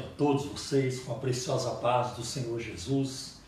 a 0.00 0.08
todos 0.16 0.46
vocês 0.46 1.00
com 1.00 1.12
a 1.12 1.14
preciosa 1.16 1.70
paz 1.76 2.12
do 2.12 2.22
Senhor 2.22 2.58
Jesus. 2.60 3.40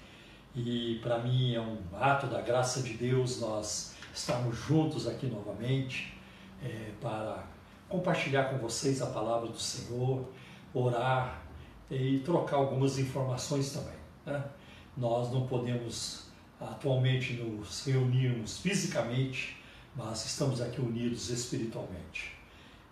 E 0.55 1.01
para 1.03 1.19
mim 1.19 1.55
é 1.55 1.61
um 1.61 1.79
ato 1.95 2.27
da 2.27 2.41
graça 2.41 2.83
de 2.83 2.95
Deus 2.95 3.41
nós 3.41 3.95
estarmos 4.15 4.57
juntos 4.57 5.09
aqui 5.09 5.27
novamente 5.27 6.17
é, 6.63 6.93
para 7.01 7.45
compartilhar 7.89 8.45
com 8.45 8.59
vocês 8.59 9.03
a 9.03 9.07
palavra 9.07 9.49
do 9.49 9.59
Senhor, 9.59 10.25
orar 10.73 11.43
e 11.91 12.21
trocar 12.21 12.57
algumas 12.57 12.99
informações 12.99 13.73
também. 13.73 13.99
Né? 14.25 14.43
Nós 14.97 15.33
não 15.33 15.47
podemos 15.47 16.29
atualmente 16.61 17.35
nos 17.35 17.85
reunirmos 17.85 18.59
fisicamente, 18.59 19.57
mas 19.95 20.25
estamos 20.25 20.61
aqui 20.61 20.81
unidos 20.81 21.31
espiritualmente. 21.31 22.33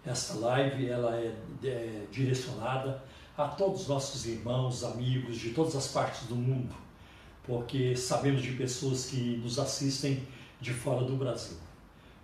Esta 0.04 0.34
live 0.34 0.88
ela 0.88 1.16
é, 1.16 1.32
é 1.64 2.06
direcionada 2.10 3.02
a 3.42 3.48
todos 3.48 3.82
os 3.82 3.88
nossos 3.88 4.24
irmãos, 4.24 4.84
amigos 4.84 5.36
de 5.36 5.50
todas 5.50 5.74
as 5.74 5.88
partes 5.88 6.28
do 6.28 6.36
mundo, 6.36 6.74
porque 7.42 7.96
sabemos 7.96 8.40
de 8.40 8.52
pessoas 8.52 9.06
que 9.06 9.36
nos 9.38 9.58
assistem 9.58 10.22
de 10.60 10.72
fora 10.72 11.04
do 11.04 11.16
Brasil. 11.16 11.56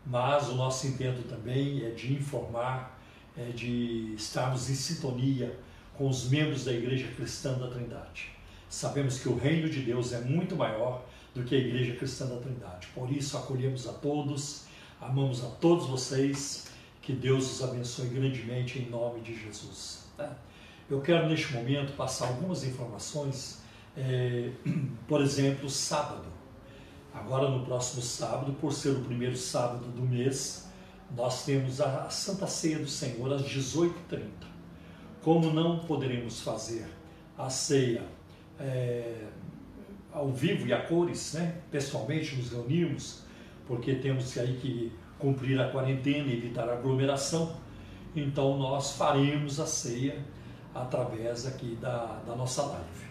Mas 0.06 0.48
o 0.48 0.54
nosso 0.54 0.86
intento 0.86 1.26
também 1.28 1.84
é 1.84 1.90
de 1.90 2.14
informar, 2.14 3.00
é 3.36 3.50
de 3.50 4.14
estarmos 4.14 4.70
em 4.70 4.74
sintonia 4.74 5.58
com 5.96 6.08
os 6.08 6.28
membros 6.28 6.64
da 6.64 6.72
Igreja 6.72 7.08
Cristã 7.16 7.58
da 7.58 7.68
Trindade. 7.68 8.30
Sabemos 8.68 9.18
que 9.18 9.28
o 9.28 9.36
reino 9.36 9.68
de 9.68 9.80
Deus 9.80 10.12
é 10.12 10.20
muito 10.20 10.54
maior 10.54 11.04
do 11.34 11.42
que 11.42 11.56
a 11.56 11.58
Igreja 11.58 11.96
Cristã 11.96 12.26
da 12.26 12.36
Trindade. 12.36 12.86
Por 12.94 13.10
isso 13.10 13.36
acolhemos 13.36 13.88
a 13.88 13.92
todos, 13.92 14.66
amamos 15.00 15.44
a 15.44 15.48
todos 15.48 15.88
vocês, 15.88 16.68
que 17.02 17.12
Deus 17.12 17.50
os 17.50 17.68
abençoe 17.68 18.08
grandemente 18.08 18.78
em 18.78 18.88
nome 18.88 19.20
de 19.20 19.34
Jesus. 19.36 20.04
Né? 20.16 20.30
Eu 20.90 21.02
quero 21.02 21.28
neste 21.28 21.52
momento 21.52 21.94
passar 21.94 22.28
algumas 22.28 22.64
informações, 22.64 23.60
é, 23.94 24.50
por 25.06 25.20
exemplo, 25.20 25.68
sábado. 25.68 26.24
Agora 27.12 27.50
no 27.50 27.62
próximo 27.62 28.00
sábado, 28.00 28.54
por 28.54 28.72
ser 28.72 28.90
o 28.90 29.00
primeiro 29.00 29.36
sábado 29.36 29.84
do 29.84 30.00
mês, 30.00 30.66
nós 31.14 31.44
temos 31.44 31.80
a 31.82 32.08
Santa 32.08 32.46
Ceia 32.46 32.78
do 32.78 32.88
Senhor 32.88 33.30
às 33.34 33.42
18h30. 33.42 34.22
Como 35.22 35.52
não 35.52 35.80
poderemos 35.80 36.40
fazer 36.40 36.86
a 37.36 37.50
ceia 37.50 38.02
é, 38.58 39.26
ao 40.10 40.32
vivo 40.32 40.66
e 40.66 40.72
a 40.72 40.80
cores, 40.80 41.34
né? 41.34 41.60
pessoalmente 41.70 42.34
nos 42.34 42.50
reunimos, 42.50 43.24
porque 43.66 43.94
temos 43.96 44.38
aí 44.38 44.56
que 44.56 44.92
cumprir 45.18 45.60
a 45.60 45.68
quarentena 45.68 46.32
evitar 46.32 46.66
aglomeração, 46.68 47.56
então 48.16 48.56
nós 48.56 48.92
faremos 48.92 49.60
a 49.60 49.66
ceia 49.66 50.18
através 50.74 51.46
aqui 51.46 51.76
da, 51.80 52.20
da 52.26 52.34
nossa 52.34 52.62
live. 52.62 53.08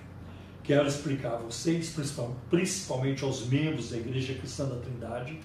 Quero 0.63 0.88
explicar 0.88 1.36
a 1.36 1.38
vocês, 1.38 1.95
principalmente 2.50 3.23
aos 3.23 3.45
membros 3.47 3.91
da 3.91 3.97
Igreja 3.97 4.33
Cristã 4.33 4.66
da 4.66 4.75
Trindade, 4.75 5.39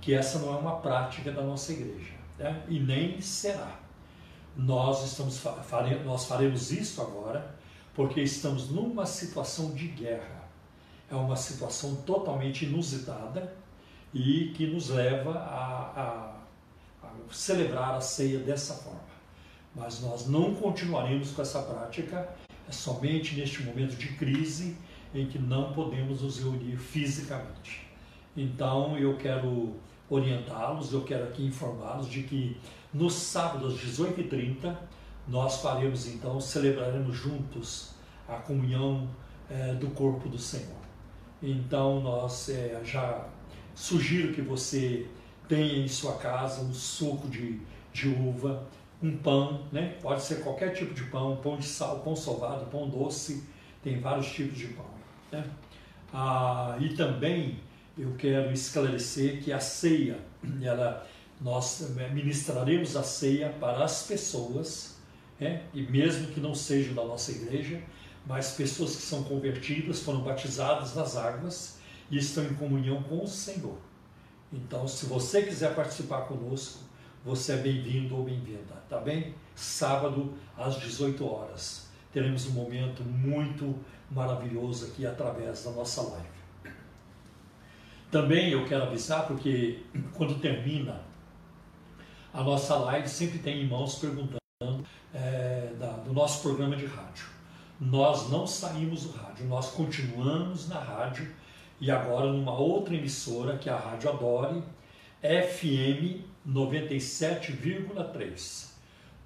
que 0.00 0.14
essa 0.14 0.38
não 0.38 0.54
é 0.54 0.56
uma 0.56 0.76
prática 0.76 1.32
da 1.32 1.42
nossa 1.42 1.72
igreja, 1.72 2.12
né? 2.38 2.62
e 2.68 2.78
nem 2.78 3.20
será. 3.20 3.80
Nós, 4.56 5.04
estamos, 5.04 5.38
fare, 5.38 5.98
nós 6.04 6.26
faremos 6.26 6.70
isso 6.70 7.00
agora 7.02 7.56
porque 7.94 8.20
estamos 8.20 8.70
numa 8.70 9.04
situação 9.04 9.72
de 9.72 9.88
guerra. 9.88 10.48
É 11.10 11.14
uma 11.14 11.36
situação 11.36 11.96
totalmente 11.96 12.64
inusitada 12.64 13.52
e 14.14 14.52
que 14.56 14.66
nos 14.66 14.90
leva 14.90 15.32
a, 15.32 16.00
a, 17.02 17.06
a 17.06 17.10
celebrar 17.32 17.96
a 17.96 18.00
ceia 18.00 18.38
dessa 18.38 18.74
forma 18.74 19.07
mas 19.78 20.00
nós 20.00 20.26
não 20.26 20.54
continuaremos 20.54 21.30
com 21.30 21.42
essa 21.42 21.62
prática, 21.62 22.28
é 22.68 22.72
somente 22.72 23.36
neste 23.36 23.62
momento 23.62 23.96
de 23.96 24.08
crise 24.08 24.76
em 25.14 25.26
que 25.26 25.38
não 25.38 25.72
podemos 25.72 26.22
nos 26.22 26.38
reunir 26.38 26.76
fisicamente. 26.76 27.88
Então 28.36 28.98
eu 28.98 29.16
quero 29.16 29.76
orientá-los, 30.10 30.92
eu 30.92 31.02
quero 31.02 31.24
aqui 31.24 31.44
informá-los 31.44 32.08
de 32.08 32.22
que 32.22 32.56
no 32.92 33.10
sábado 33.10 33.66
às 33.66 33.74
18h30 33.74 34.76
nós 35.26 35.60
faremos 35.60 36.06
então, 36.06 36.40
celebraremos 36.40 37.16
juntos 37.16 37.90
a 38.26 38.36
comunhão 38.36 39.08
é, 39.50 39.74
do 39.74 39.88
corpo 39.88 40.28
do 40.28 40.38
Senhor. 40.38 40.78
Então 41.42 42.00
nós 42.00 42.48
é, 42.48 42.80
já 42.84 43.26
sugiro 43.74 44.34
que 44.34 44.42
você 44.42 45.06
tenha 45.48 45.78
em 45.78 45.88
sua 45.88 46.14
casa 46.14 46.62
um 46.62 46.74
suco 46.74 47.28
de, 47.28 47.60
de 47.92 48.08
uva, 48.08 48.66
um 49.02 49.16
pão, 49.16 49.66
né? 49.70 49.96
pode 50.02 50.22
ser 50.22 50.42
qualquer 50.42 50.74
tipo 50.74 50.92
de 50.92 51.04
pão, 51.04 51.36
pão 51.36 51.56
de 51.56 51.66
sal, 51.66 52.00
pão 52.00 52.16
salvado, 52.16 52.66
pão 52.66 52.88
doce, 52.88 53.44
tem 53.82 54.00
vários 54.00 54.30
tipos 54.32 54.58
de 54.58 54.68
pão. 54.68 54.86
Né? 55.30 55.44
Ah, 56.12 56.76
e 56.80 56.90
também 56.94 57.60
eu 57.96 58.14
quero 58.16 58.52
esclarecer 58.52 59.42
que 59.42 59.52
a 59.52 59.60
ceia, 59.60 60.18
ela, 60.62 61.06
nós 61.40 61.94
ministraremos 62.12 62.96
a 62.96 63.02
ceia 63.02 63.50
para 63.60 63.84
as 63.84 64.02
pessoas, 64.02 64.96
né? 65.38 65.62
e 65.72 65.82
mesmo 65.82 66.28
que 66.28 66.40
não 66.40 66.54
sejam 66.54 66.94
da 66.94 67.04
nossa 67.04 67.30
igreja, 67.30 67.80
mas 68.26 68.52
pessoas 68.52 68.96
que 68.96 69.02
são 69.02 69.22
convertidas, 69.22 70.00
foram 70.00 70.20
batizadas 70.20 70.94
nas 70.94 71.16
águas 71.16 71.78
e 72.10 72.18
estão 72.18 72.44
em 72.44 72.54
comunhão 72.54 73.02
com 73.04 73.22
o 73.22 73.28
Senhor. 73.28 73.78
Então, 74.52 74.88
se 74.88 75.06
você 75.06 75.42
quiser 75.42 75.74
participar 75.74 76.22
conosco, 76.22 76.80
você 77.24 77.52
é 77.52 77.56
bem-vindo 77.56 78.16
ou 78.16 78.24
bem-vinda, 78.24 78.74
tá 78.88 78.98
bem? 78.98 79.34
Sábado 79.54 80.34
às 80.56 80.78
18 80.78 81.26
horas. 81.26 81.88
Teremos 82.12 82.46
um 82.46 82.52
momento 82.52 83.02
muito 83.02 83.74
maravilhoso 84.10 84.86
aqui 84.86 85.06
através 85.06 85.64
da 85.64 85.70
nossa 85.72 86.02
live. 86.02 86.38
Também 88.10 88.50
eu 88.50 88.64
quero 88.66 88.84
avisar, 88.84 89.26
porque 89.26 89.82
quando 90.14 90.40
termina 90.40 91.02
a 92.32 92.42
nossa 92.42 92.76
live, 92.76 93.08
sempre 93.08 93.38
tem 93.38 93.58
irmãos 93.58 93.96
perguntando 93.96 94.38
é, 95.12 95.72
da, 95.78 95.92
do 95.92 96.12
nosso 96.12 96.40
programa 96.42 96.76
de 96.76 96.86
rádio. 96.86 97.26
Nós 97.80 98.30
não 98.30 98.46
saímos 98.46 99.04
do 99.04 99.10
rádio, 99.10 99.46
nós 99.46 99.70
continuamos 99.70 100.68
na 100.68 100.78
rádio 100.78 101.30
e 101.80 101.90
agora 101.90 102.32
numa 102.32 102.52
outra 102.52 102.94
emissora, 102.94 103.56
que 103.56 103.68
é 103.68 103.72
a 103.72 103.78
Rádio 103.78 104.10
Adore, 104.10 104.62
FM 105.20 106.24
97,3. 106.48 108.68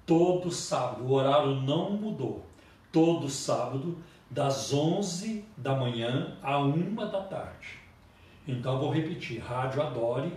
Todo 0.05 0.51
sábado, 0.51 1.05
o 1.05 1.13
horário 1.13 1.55
não 1.61 1.91
mudou. 1.91 2.45
Todo 2.91 3.29
sábado, 3.29 3.97
das 4.29 4.73
11 4.73 5.45
da 5.55 5.73
manhã 5.75 6.37
a 6.41 6.59
1 6.59 6.93
da 6.95 7.21
tarde. 7.21 7.79
Então, 8.47 8.79
vou 8.79 8.91
repetir: 8.91 9.39
Rádio 9.39 9.81
Adore 9.81 10.31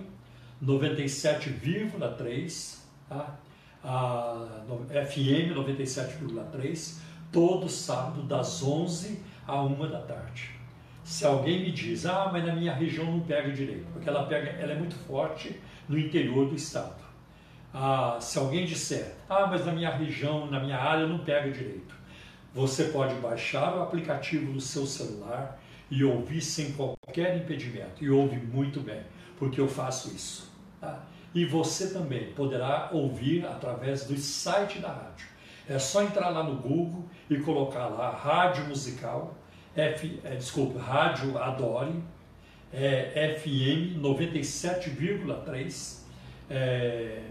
97,3, 0.63 2.79
tá? 3.09 3.37
a 3.83 4.47
FM 4.91 5.55
97,3, 5.55 6.99
todo 7.31 7.69
sábado, 7.69 8.23
das 8.23 8.63
11 8.63 9.21
a 9.47 9.63
1 9.63 9.91
da 9.91 10.01
tarde. 10.01 10.51
Se 11.05 11.25
alguém 11.25 11.63
me 11.63 11.71
diz, 11.71 12.05
ah, 12.05 12.31
mas 12.33 12.45
na 12.45 12.55
minha 12.55 12.75
região 12.75 13.05
não 13.05 13.21
pega 13.21 13.53
direito, 13.53 13.87
porque 13.93 14.09
ela 14.09 14.27
pega, 14.27 14.51
ela 14.51 14.73
é 14.73 14.77
muito 14.77 14.97
forte 14.97 15.61
no 15.89 15.99
interior 15.99 16.49
do 16.49 16.55
estado. 16.55 17.05
Ah, 17.73 18.19
se 18.21 18.39
alguém 18.39 18.65
disser, 18.65 19.15
ah, 19.29 19.47
mas 19.47 19.67
na 19.67 19.73
minha 19.73 19.91
região, 19.91 20.47
na 20.51 20.61
minha 20.61 20.79
área 20.79 21.07
não 21.07 21.19
pega 21.19 21.51
direito, 21.51 21.95
você 22.55 22.85
pode 22.85 23.15
baixar 23.17 23.77
o 23.77 23.83
aplicativo 23.83 24.51
no 24.51 24.61
seu 24.61 24.87
celular 24.87 25.61
e 25.91 26.03
ouvir 26.03 26.41
sem 26.41 26.73
qualquer 26.73 27.37
impedimento. 27.37 28.03
E 28.03 28.11
ouve 28.11 28.37
muito 28.37 28.81
bem, 28.81 29.03
porque 29.39 29.61
eu 29.61 29.69
faço 29.69 30.09
isso. 30.15 30.51
Tá? 30.81 31.05
E 31.35 31.45
você 31.45 31.93
também 31.93 32.33
poderá 32.33 32.89
ouvir 32.93 33.45
através 33.47 34.05
do 34.05 34.17
site 34.17 34.79
da 34.79 34.89
rádio. 34.89 35.27
É 35.69 35.79
só 35.79 36.03
entrar 36.03 36.31
lá 36.31 36.43
no 36.43 36.57
Google 36.57 37.05
e 37.29 37.37
colocar 37.39 37.89
lá 37.89 38.11
Rádio 38.11 38.65
Musical 38.67 39.37
F, 39.77 40.21
é, 40.25 40.35
desculpa, 40.37 40.81
Rádio 40.81 41.37
Adore, 41.37 42.03
é, 42.76 43.37
FM 43.38 43.99
97,3, 44.00 46.00
é, 46.50 47.23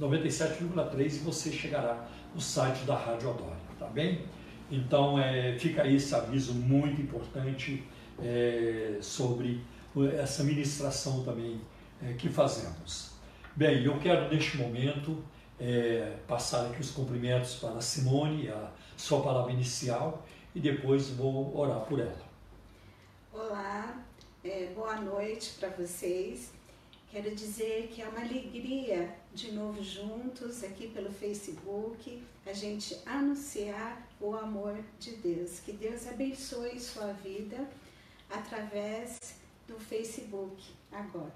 97,3 0.00 1.00
e 1.00 1.18
você 1.18 1.52
chegará 1.52 2.08
no 2.34 2.40
site 2.40 2.84
da 2.84 2.96
Rádio 2.96 3.30
Adore, 3.30 3.54
tá 3.78 3.86
bem? 3.86 4.22
Então 4.68 5.16
é, 5.18 5.56
fica 5.58 5.86
esse 5.86 6.12
aviso 6.12 6.54
muito 6.54 7.00
importante 7.00 7.84
é, 8.20 8.98
sobre 9.00 9.60
essa 10.18 10.42
ministração 10.42 11.22
também 11.22 11.60
é, 12.02 12.14
que 12.14 12.28
fazemos. 12.28 13.12
Bem, 13.54 13.84
eu 13.84 13.96
quero 14.00 14.28
neste 14.28 14.56
momento 14.56 15.22
é, 15.60 16.16
passar 16.26 16.66
aqui 16.66 16.80
os 16.80 16.90
cumprimentos 16.90 17.54
para 17.54 17.76
a 17.76 17.80
Simone, 17.80 18.48
a 18.48 18.72
sua 18.96 19.22
palavra 19.22 19.52
inicial, 19.52 20.26
e 20.52 20.58
depois 20.58 21.10
vou 21.10 21.56
orar 21.56 21.82
por 21.82 22.00
ela. 22.00 22.24
Olá, 23.32 24.03
é, 24.44 24.70
boa 24.74 25.00
noite 25.00 25.54
para 25.58 25.70
vocês. 25.70 26.52
Quero 27.10 27.34
dizer 27.34 27.88
que 27.90 28.02
é 28.02 28.08
uma 28.08 28.20
alegria 28.20 29.08
de 29.32 29.52
novo 29.52 29.82
juntos 29.82 30.62
aqui 30.62 30.88
pelo 30.88 31.10
Facebook, 31.10 32.22
a 32.44 32.52
gente 32.52 32.94
anunciar 33.06 34.06
o 34.20 34.36
amor 34.36 34.76
de 35.00 35.12
Deus. 35.16 35.60
Que 35.60 35.72
Deus 35.72 36.06
abençoe 36.06 36.78
sua 36.78 37.12
vida 37.14 37.66
através 38.30 39.40
do 39.66 39.78
Facebook 39.78 40.62
agora. 40.92 41.32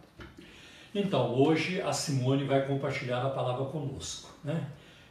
Então, 0.94 1.34
hoje 1.34 1.81
a 1.81 1.93
Simone 1.93 2.44
vai 2.44 2.66
compartilhar 2.66 3.25
a 3.25 3.31
palavra 3.31 3.64
conosco. 3.66 4.31
Né? 4.44 4.70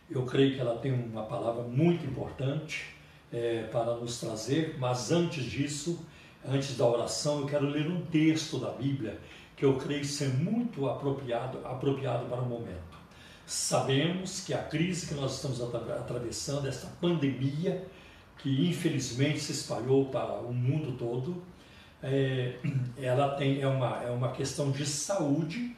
Eu 0.10 0.24
creio 0.26 0.54
que 0.54 0.60
ela 0.60 0.78
tem 0.78 0.94
uma 0.94 1.24
palavra 1.24 1.64
muito 1.64 2.06
importante 2.06 2.94
é, 3.32 3.64
para 3.72 3.96
nos 3.96 4.20
trazer, 4.20 4.78
mas 4.78 5.12
antes 5.12 5.44
disso, 5.44 6.06
antes 6.48 6.76
da 6.78 6.86
oração, 6.86 7.42
eu 7.42 7.46
quero 7.46 7.66
ler 7.66 7.88
um 7.88 8.02
texto 8.06 8.60
da 8.60 8.72
Bíblia 8.72 9.20
que 9.56 9.66
eu 9.66 9.76
creio 9.78 10.06
ser 10.06 10.30
muito 10.30 10.88
apropriado, 10.88 11.60
apropriado 11.66 12.26
para 12.26 12.42
o 12.42 12.46
momento. 12.46 12.98
Sabemos 13.46 14.42
que 14.42 14.54
a 14.54 14.62
crise 14.62 15.08
que 15.08 15.14
nós 15.16 15.36
estamos 15.36 15.62
atravessando, 15.62 16.68
esta 16.68 16.88
pandemia, 17.02 17.88
que 18.38 18.70
infelizmente 18.70 19.40
se 19.40 19.52
espalhou 19.52 20.06
para 20.06 20.34
o 20.34 20.54
mundo 20.54 20.96
todo, 20.98 21.42
é, 22.04 22.60
ela 23.02 23.30
tem, 23.36 23.62
é, 23.62 23.68
uma, 23.68 24.04
é 24.04 24.12
uma 24.12 24.32
questão 24.32 24.70
de 24.70 24.86
saúde, 24.86 25.76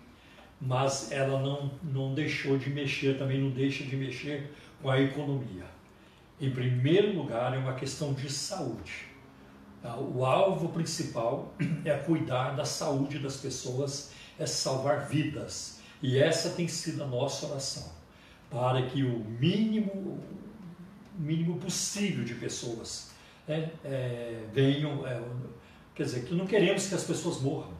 mas 0.60 1.12
ela 1.12 1.39
não, 1.39 1.71
não 1.81 2.13
deixou 2.13 2.57
de 2.57 2.69
mexer, 2.69 3.18
também 3.18 3.39
não 3.39 3.50
deixa 3.50 3.83
de 3.83 3.95
mexer 3.95 4.51
com 4.81 4.89
a 4.89 5.00
economia. 5.00 5.66
Em 6.42 6.51
primeiro 6.51 7.16
lugar, 7.16 7.54
é 7.54 7.57
uma 7.57 7.74
questão 7.74 8.13
de 8.13 8.30
saúde. 8.30 9.09
Tá? 9.81 9.96
O 9.98 10.26
alvo 10.26 10.70
principal 10.70 11.54
é 11.86 11.96
cuidar 11.98 12.52
da 12.56 12.66
saúde 12.66 13.20
das 13.20 13.38
pessoas, 13.38 14.12
é 14.38 14.46
salvar 14.46 15.08
vidas. 15.08 15.80
E 16.02 16.18
essa 16.18 16.50
tem 16.52 16.68
sido 16.68 17.04
a 17.04 17.08
nossa 17.08 17.46
oração, 17.46 17.92
para 18.50 18.84
que 18.88 19.04
o 19.04 19.20
mínimo, 19.20 20.20
mínimo 21.18 21.58
possível 21.60 22.24
de 22.24 22.36
pessoas 22.36 23.12
né, 23.48 23.72
é, 23.84 24.44
venham. 24.54 25.06
É, 25.06 25.22
quer 25.94 26.04
dizer, 26.04 26.26
que 26.26 26.34
não 26.34 26.48
queremos 26.48 26.88
que 26.88 26.96
as 26.96 27.04
pessoas 27.04 27.42
morram, 27.42 27.74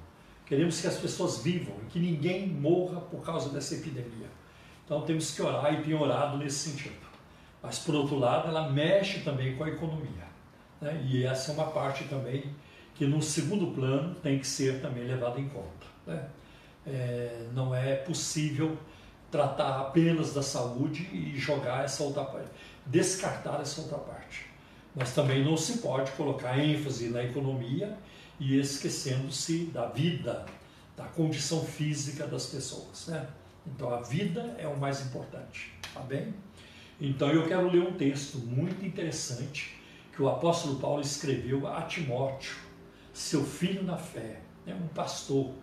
queremos 0.46 0.82
que 0.82 0.88
as 0.88 0.98
pessoas 0.98 1.42
vivam 1.42 1.76
e 1.84 1.86
que 1.86 2.00
ninguém 2.00 2.48
morra 2.48 3.00
por 3.00 3.22
causa 3.22 3.50
dessa 3.50 3.76
epidemia. 3.76 4.28
Então 4.84 5.02
temos 5.02 5.32
que 5.32 5.42
orar 5.42 5.74
e 5.74 5.84
tem 5.84 5.94
orado 5.94 6.38
nesse 6.38 6.70
sentido. 6.70 7.08
Mas 7.62 7.80
por 7.80 7.96
outro 7.96 8.18
lado, 8.18 8.48
ela 8.48 8.70
mexe 8.70 9.20
também 9.20 9.56
com 9.56 9.64
a 9.64 9.70
economia. 9.70 10.29
Né? 10.82 11.06
E 11.08 11.26
essa 11.26 11.52
é 11.52 11.54
uma 11.54 11.68
parte 11.68 12.06
também 12.06 12.44
que, 12.96 13.06
no 13.06 13.22
segundo 13.22 13.68
plano, 13.74 14.16
tem 14.16 14.40
que 14.40 14.48
ser 14.48 14.82
também 14.82 15.06
levada 15.06 15.40
em 15.40 15.48
conta. 15.50 15.88
Né? 16.06 16.28
É, 16.86 17.46
não 17.54 17.74
é 17.74 17.96
possível 17.96 18.78
tratar 19.32 19.80
apenas 19.82 20.34
da 20.34 20.42
saúde 20.42 21.08
e 21.14 21.38
jogar 21.38 21.86
essa 21.86 22.04
outra 22.04 22.24
parte, 22.26 22.50
descartar 22.86 23.62
essa 23.62 23.82
outra 23.82 23.98
parte. 23.98 24.48
Mas 24.96 25.14
também 25.14 25.44
não 25.44 25.56
se 25.56 25.78
pode 25.80 26.12
colocar 26.14 26.58
ênfase 26.58 27.10
na 27.10 27.24
economia 27.24 27.96
e 28.40 28.60
esquecendo-se 28.60 29.66
da 29.66 29.86
vida, 29.86 30.46
da 30.98 31.06
condição 31.06 31.64
física 31.64 32.26
das 32.26 32.48
pessoas. 32.48 33.08
Né? 33.08 33.28
Então 33.68 33.94
a 33.94 34.02
vida 34.02 34.56
é 34.58 34.68
o 34.68 34.78
mais 34.78 35.06
importante, 35.06 35.72
tá 35.94 36.00
bem? 36.00 36.34
Então 37.00 37.30
eu 37.30 37.48
quero 37.48 37.70
ler 37.70 37.82
um 37.82 37.94
texto 37.94 38.40
muito 38.40 38.84
interessante 38.84 39.79
que 40.20 40.24
o 40.24 40.28
apóstolo 40.28 40.76
Paulo 40.76 41.00
escreveu 41.00 41.66
a 41.66 41.84
Timóteo, 41.84 42.54
seu 43.14 43.42
filho 43.46 43.84
na 43.84 43.96
fé, 43.96 44.42
né, 44.66 44.76
um 44.76 44.90
pastor. 44.90 45.54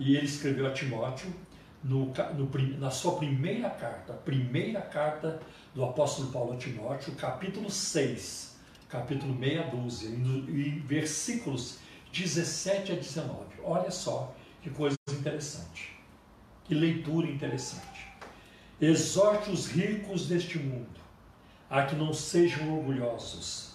E 0.00 0.16
ele 0.16 0.26
escreveu 0.26 0.66
a 0.66 0.72
Timóteo 0.72 1.32
no, 1.80 2.06
no, 2.06 2.78
na 2.80 2.90
sua 2.90 3.14
primeira 3.14 3.70
carta, 3.70 4.12
primeira 4.12 4.80
carta 4.80 5.40
do 5.72 5.84
apóstolo 5.84 6.32
Paulo 6.32 6.54
a 6.54 6.56
Timóteo, 6.56 7.14
capítulo 7.14 7.70
6, 7.70 8.56
capítulo 8.88 9.32
meia 9.32 9.62
dúzia, 9.62 10.08
e, 10.08 10.82
versículos 10.84 11.78
17 12.12 12.90
a 12.90 12.96
19. 12.96 13.44
Olha 13.62 13.92
só 13.92 14.34
que 14.60 14.70
coisa 14.70 14.96
interessante, 15.08 15.96
que 16.64 16.74
leitura 16.74 17.28
interessante. 17.28 18.08
Exorte 18.80 19.52
os 19.52 19.68
ricos 19.68 20.26
deste 20.26 20.58
mundo 20.58 21.00
a 21.70 21.84
que 21.84 21.94
não 21.94 22.12
sejam 22.12 22.76
orgulhosos 22.76 23.73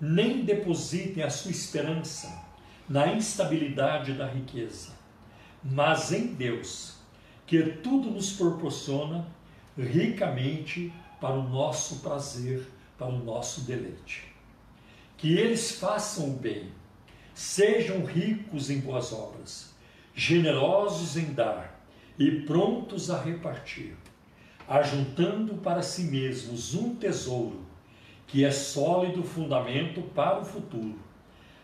nem 0.00 0.44
depositem 0.44 1.22
a 1.22 1.30
sua 1.30 1.50
esperança 1.50 2.42
na 2.88 3.14
instabilidade 3.14 4.12
da 4.12 4.26
riqueza, 4.26 4.90
mas 5.62 6.12
em 6.12 6.34
Deus, 6.34 6.96
que 7.46 7.62
tudo 7.62 8.10
nos 8.10 8.32
proporciona 8.32 9.26
ricamente 9.78 10.92
para 11.20 11.34
o 11.34 11.48
nosso 11.48 12.00
prazer, 12.00 12.68
para 12.98 13.08
o 13.08 13.24
nosso 13.24 13.62
deleite. 13.62 14.34
Que 15.16 15.38
eles 15.38 15.72
façam 15.72 16.30
o 16.30 16.36
bem, 16.36 16.70
sejam 17.32 18.04
ricos 18.04 18.68
em 18.68 18.80
boas 18.80 19.12
obras, 19.12 19.74
generosos 20.14 21.16
em 21.16 21.32
dar 21.32 21.82
e 22.18 22.42
prontos 22.42 23.10
a 23.10 23.20
repartir, 23.20 23.96
ajuntando 24.68 25.54
para 25.56 25.82
si 25.82 26.04
mesmos 26.04 26.74
um 26.74 26.94
tesouro 26.94 27.63
que 28.34 28.44
é 28.44 28.50
sólido 28.50 29.22
fundamento 29.22 30.02
para 30.12 30.40
o 30.40 30.44
futuro, 30.44 30.98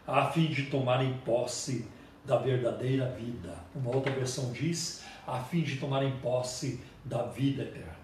a 0.07 0.27
fim 0.31 0.47
de 0.47 0.67
tomarem 0.67 1.15
posse 1.25 1.85
da 2.25 2.37
verdadeira 2.37 3.11
vida. 3.11 3.57
Uma 3.75 3.93
outra 3.93 4.13
versão 4.13 4.53
diz, 4.53 5.03
a 5.27 5.41
fim 5.41 5.63
de 5.63 5.79
tomarem 5.79 6.17
posse 6.19 6.81
da 7.05 7.25
vida 7.25 7.65
eterna. 7.65 7.97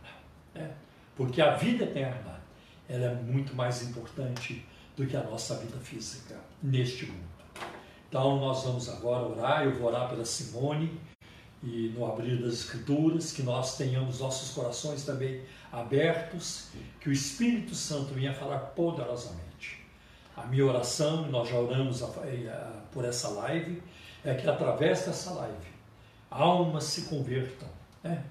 Né? 0.53 0.69
Porque 1.15 1.41
a 1.41 1.55
vida 1.55 1.85
eterna 1.85 2.41
ela 2.89 3.05
é 3.05 3.15
muito 3.15 3.55
mais 3.55 3.89
importante 3.89 4.67
do 4.97 5.07
que 5.07 5.17
a 5.17 5.23
nossa 5.23 5.55
vida 5.59 5.79
física 5.79 6.35
neste 6.61 7.07
mundo. 7.07 7.23
Então 8.09 8.41
nós 8.41 8.65
vamos 8.65 8.89
agora 8.89 9.29
orar, 9.29 9.63
eu 9.63 9.77
vou 9.77 9.87
orar 9.87 10.09
pela 10.09 10.25
Simone 10.25 11.01
e 11.63 11.93
no 11.97 12.05
abrir 12.05 12.43
das 12.43 12.55
Escrituras, 12.55 13.31
que 13.31 13.45
nós 13.45 13.77
tenhamos 13.77 14.19
nossos 14.19 14.51
corações 14.51 15.05
também 15.05 15.43
abertos, 15.77 16.69
que 17.01 17.09
o 17.09 17.13
Espírito 17.13 17.75
Santo 17.75 18.15
venha 18.15 18.33
falar 18.33 18.59
poderosamente. 18.59 19.85
A 20.35 20.47
minha 20.47 20.65
oração, 20.65 21.29
nós 21.29 21.49
já 21.49 21.57
oramos 21.59 22.03
por 22.93 23.05
essa 23.05 23.29
live, 23.29 23.83
é 24.25 24.35
que 24.35 24.49
através 24.49 25.05
dessa 25.05 25.31
live, 25.33 25.69
almas 26.31 26.85
se 26.85 27.03
convertam, 27.03 27.69
né? 28.03 28.25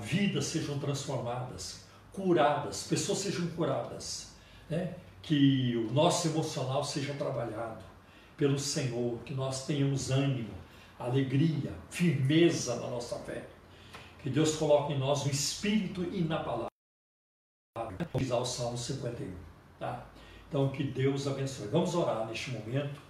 vidas 0.00 0.46
sejam 0.46 0.78
transformadas, 0.78 1.84
curadas, 2.12 2.84
pessoas 2.84 3.18
sejam 3.18 3.46
curadas, 3.48 4.32
né? 4.68 4.94
que 5.22 5.76
o 5.76 5.92
nosso 5.92 6.28
emocional 6.28 6.84
seja 6.84 7.14
trabalhado 7.14 7.84
pelo 8.36 8.58
Senhor, 8.58 9.18
que 9.24 9.34
nós 9.34 9.66
tenhamos 9.66 10.10
ânimo, 10.10 10.54
alegria, 10.98 11.72
firmeza 11.90 12.76
na 12.76 12.88
nossa 12.88 13.16
fé. 13.20 13.44
Que 14.22 14.30
Deus 14.30 14.56
coloque 14.56 14.92
em 14.92 14.98
nós 14.98 15.24
o 15.24 15.30
espírito 15.30 16.02
e 16.02 16.22
na 16.22 16.38
palavra. 16.38 16.68
Diz 18.16 18.30
ao 18.30 18.44
Salmo 18.44 18.76
51. 18.76 19.32
Tá? 19.78 20.06
Então, 20.48 20.68
que 20.70 20.82
Deus 20.82 21.26
abençoe. 21.26 21.68
Vamos 21.68 21.94
orar 21.94 22.26
neste 22.26 22.50
momento, 22.50 23.00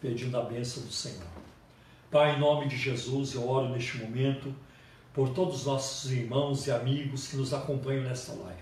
pedindo 0.00 0.36
a 0.36 0.42
bênção 0.42 0.82
do 0.82 0.92
Senhor. 0.92 1.26
Pai, 2.10 2.36
em 2.36 2.40
nome 2.40 2.68
de 2.68 2.76
Jesus, 2.76 3.34
eu 3.34 3.48
oro 3.48 3.68
neste 3.68 3.98
momento 3.98 4.54
por 5.12 5.30
todos 5.30 5.60
os 5.60 5.66
nossos 5.66 6.10
irmãos 6.10 6.66
e 6.66 6.70
amigos 6.70 7.28
que 7.28 7.36
nos 7.36 7.54
acompanham 7.54 8.04
nesta 8.04 8.32
live. 8.32 8.60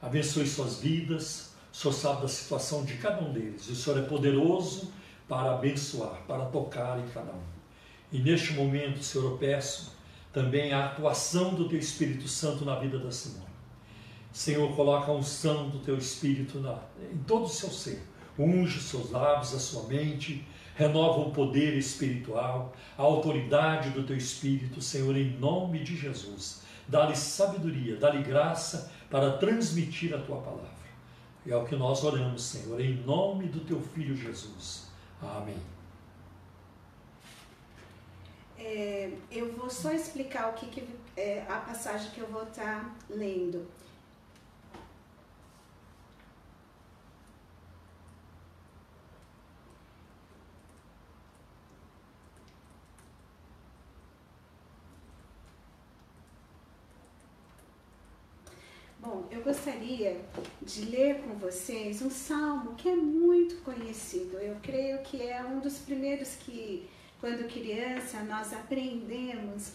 Abençoe 0.00 0.46
suas 0.46 0.80
vidas, 0.80 1.54
o 1.72 1.76
Senhor 1.76 1.94
sabe 1.94 2.22
da 2.22 2.28
situação 2.28 2.84
de 2.84 2.96
cada 2.96 3.22
um 3.22 3.32
deles. 3.32 3.68
O 3.68 3.74
Senhor 3.74 3.98
é 3.98 4.02
poderoso 4.02 4.92
para 5.28 5.54
abençoar, 5.54 6.22
para 6.26 6.46
tocar 6.46 6.98
em 6.98 7.08
cada 7.08 7.32
um. 7.32 7.42
E 8.10 8.18
neste 8.18 8.54
momento, 8.54 9.02
Senhor, 9.02 9.30
eu 9.30 9.38
peço 9.38 9.92
também 10.32 10.72
a 10.72 10.86
atuação 10.86 11.54
do 11.54 11.68
Teu 11.68 11.78
Espírito 11.78 12.28
Santo 12.28 12.64
na 12.64 12.76
vida 12.76 12.98
da 12.98 13.10
Simone. 13.10 13.50
Senhor, 14.32 14.74
coloca 14.76 15.10
a 15.10 15.14
unção 15.14 15.68
do 15.68 15.80
Teu 15.80 15.98
Espírito 15.98 16.60
na, 16.60 16.78
em 17.12 17.18
todo 17.18 17.44
o 17.44 17.48
seu 17.48 17.68
ser. 17.70 18.02
Unge 18.38 18.78
os 18.78 18.84
seus 18.84 19.10
lábios, 19.10 19.52
a 19.54 19.58
sua 19.58 19.82
mente, 19.88 20.46
renova 20.76 21.20
o 21.20 21.30
poder 21.32 21.76
espiritual, 21.76 22.72
a 22.96 23.02
autoridade 23.02 23.90
do 23.90 24.04
Teu 24.04 24.16
Espírito, 24.16 24.80
Senhor, 24.80 25.16
em 25.16 25.36
nome 25.36 25.80
de 25.80 25.96
Jesus. 25.96 26.62
Dá-lhe 26.88 27.16
sabedoria, 27.16 27.96
dá-lhe 27.96 28.22
graça 28.22 28.90
para 29.10 29.32
transmitir 29.32 30.14
a 30.14 30.18
Tua 30.18 30.38
palavra. 30.38 30.70
É 31.46 31.56
o 31.56 31.64
que 31.64 31.74
nós 31.74 32.04
oramos, 32.04 32.42
Senhor, 32.42 32.80
em 32.80 32.94
nome 32.94 33.46
do 33.46 33.60
Teu 33.60 33.80
Filho 33.80 34.16
Jesus. 34.16 34.88
Amém. 35.20 35.79
É, 38.62 39.10
eu 39.32 39.50
vou 39.52 39.70
só 39.70 39.90
explicar 39.90 40.50
o 40.50 40.52
que, 40.52 40.66
que 40.66 40.86
é 41.16 41.46
a 41.48 41.56
passagem 41.56 42.10
que 42.10 42.20
eu 42.20 42.26
vou 42.26 42.42
estar 42.42 42.84
tá 42.84 42.94
lendo. 43.08 43.66
Bom, 58.98 59.26
eu 59.30 59.42
gostaria 59.42 60.20
de 60.60 60.84
ler 60.84 61.22
com 61.22 61.34
vocês 61.38 62.02
um 62.02 62.10
salmo 62.10 62.74
que 62.74 62.90
é 62.90 62.94
muito 62.94 63.62
conhecido. 63.62 64.36
Eu 64.36 64.56
creio 64.62 65.02
que 65.02 65.22
é 65.22 65.42
um 65.42 65.60
dos 65.60 65.78
primeiros 65.78 66.34
que 66.36 66.86
quando 67.20 67.46
criança, 67.48 68.22
nós 68.22 68.52
aprendemos 68.52 69.72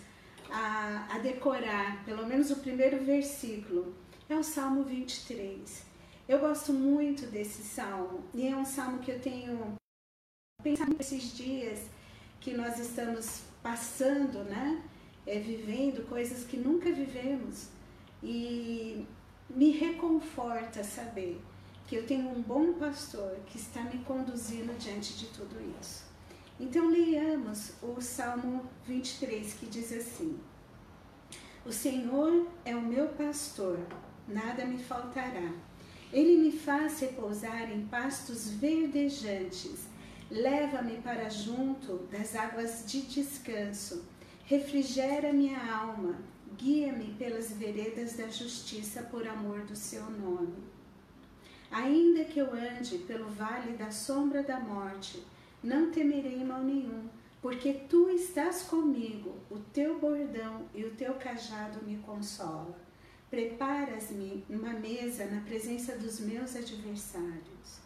a, 0.50 1.08
a 1.16 1.20
decorar, 1.20 2.04
pelo 2.04 2.26
menos 2.26 2.50
o 2.50 2.58
primeiro 2.58 3.04
versículo. 3.04 3.96
É 4.28 4.36
o 4.36 4.44
Salmo 4.44 4.84
23. 4.84 5.86
Eu 6.28 6.40
gosto 6.40 6.74
muito 6.74 7.28
desse 7.28 7.62
salmo 7.62 8.24
e 8.34 8.48
é 8.48 8.56
um 8.56 8.66
salmo 8.66 8.98
que 8.98 9.12
eu 9.12 9.20
tenho 9.20 9.76
pensado 10.64 10.96
esses 11.00 11.38
dias 11.38 11.88
que 12.40 12.52
nós 12.54 12.80
estamos 12.80 13.44
passando, 13.62 14.44
né? 14.44 14.82
É, 15.28 15.40
vivendo 15.40 16.08
coisas 16.08 16.44
que 16.44 16.58
nunca 16.58 16.92
vivemos. 16.92 17.70
E 18.24 19.06
me 19.48 19.70
reconforta 19.72 20.84
saber 20.84 21.40
que 21.88 21.96
eu 21.96 22.08
tenho 22.08 22.28
um 22.30 22.42
bom 22.42 22.74
pastor 22.74 23.38
que 23.46 23.58
está 23.58 23.82
me 23.82 24.04
conduzindo 24.04 24.76
diante 24.80 25.16
de 25.16 25.28
tudo 25.28 25.56
isso. 25.80 26.15
Então, 26.60 26.90
leiamos 26.90 27.74
o 27.82 28.00
Salmo 28.02 28.64
23, 28.88 29.54
que 29.54 29.66
diz 29.66 29.92
assim: 29.92 30.40
O 31.66 31.72
Senhor 31.72 32.48
é 32.64 32.76
o 32.76 32.82
meu 32.82 33.10
pastor, 33.10 33.80
nada 34.28 34.66
me 34.66 34.82
faltará. 34.82 35.52
Ele 36.14 36.38
me 36.38 36.52
faz 36.52 37.00
repousar 37.00 37.70
em 37.72 37.86
pastos 37.88 38.50
verdejantes, 38.50 39.88
leva-me 40.32 40.98
para 41.02 41.30
junto 41.30 41.98
das 42.12 42.36
águas 42.36 42.86
de 42.86 43.02
descanso, 43.02 44.06
refrigera 44.46 45.34
minha 45.34 45.60
alma 45.74 46.16
guia-me 46.58 47.14
pelas 47.16 47.52
veredas 47.52 48.16
da 48.16 48.28
justiça 48.30 49.04
por 49.04 49.28
amor 49.28 49.62
do 49.62 49.76
seu 49.76 50.10
nome. 50.10 50.64
Ainda 51.72 52.24
que 52.24 52.40
eu 52.40 52.54
ande 52.54 53.00
pelo 53.00 53.28
vale 53.28 53.74
da 53.74 53.92
sombra 53.92 54.42
da 54.42 54.60
morte, 54.60 55.22
não 55.66 55.92
temerei 55.92 56.44
mal 56.44 56.64
nenhum, 56.64 57.10
porque 57.42 57.74
tu 57.90 58.10
estás 58.10 58.64
comigo, 58.64 59.36
o 59.50 59.60
teu 59.74 60.00
bordão 60.00 60.66
e 60.74 60.86
o 60.86 60.92
teu 60.92 61.14
cajado 61.16 61.84
me 61.86 61.98
consola. 61.98 62.80
Preparas-me 63.30 64.46
uma 64.50 64.74
mesa 64.74 65.26
na 65.26 65.42
presença 65.42 65.98
dos 65.98 66.20
meus 66.20 66.56
adversários. 66.56 67.80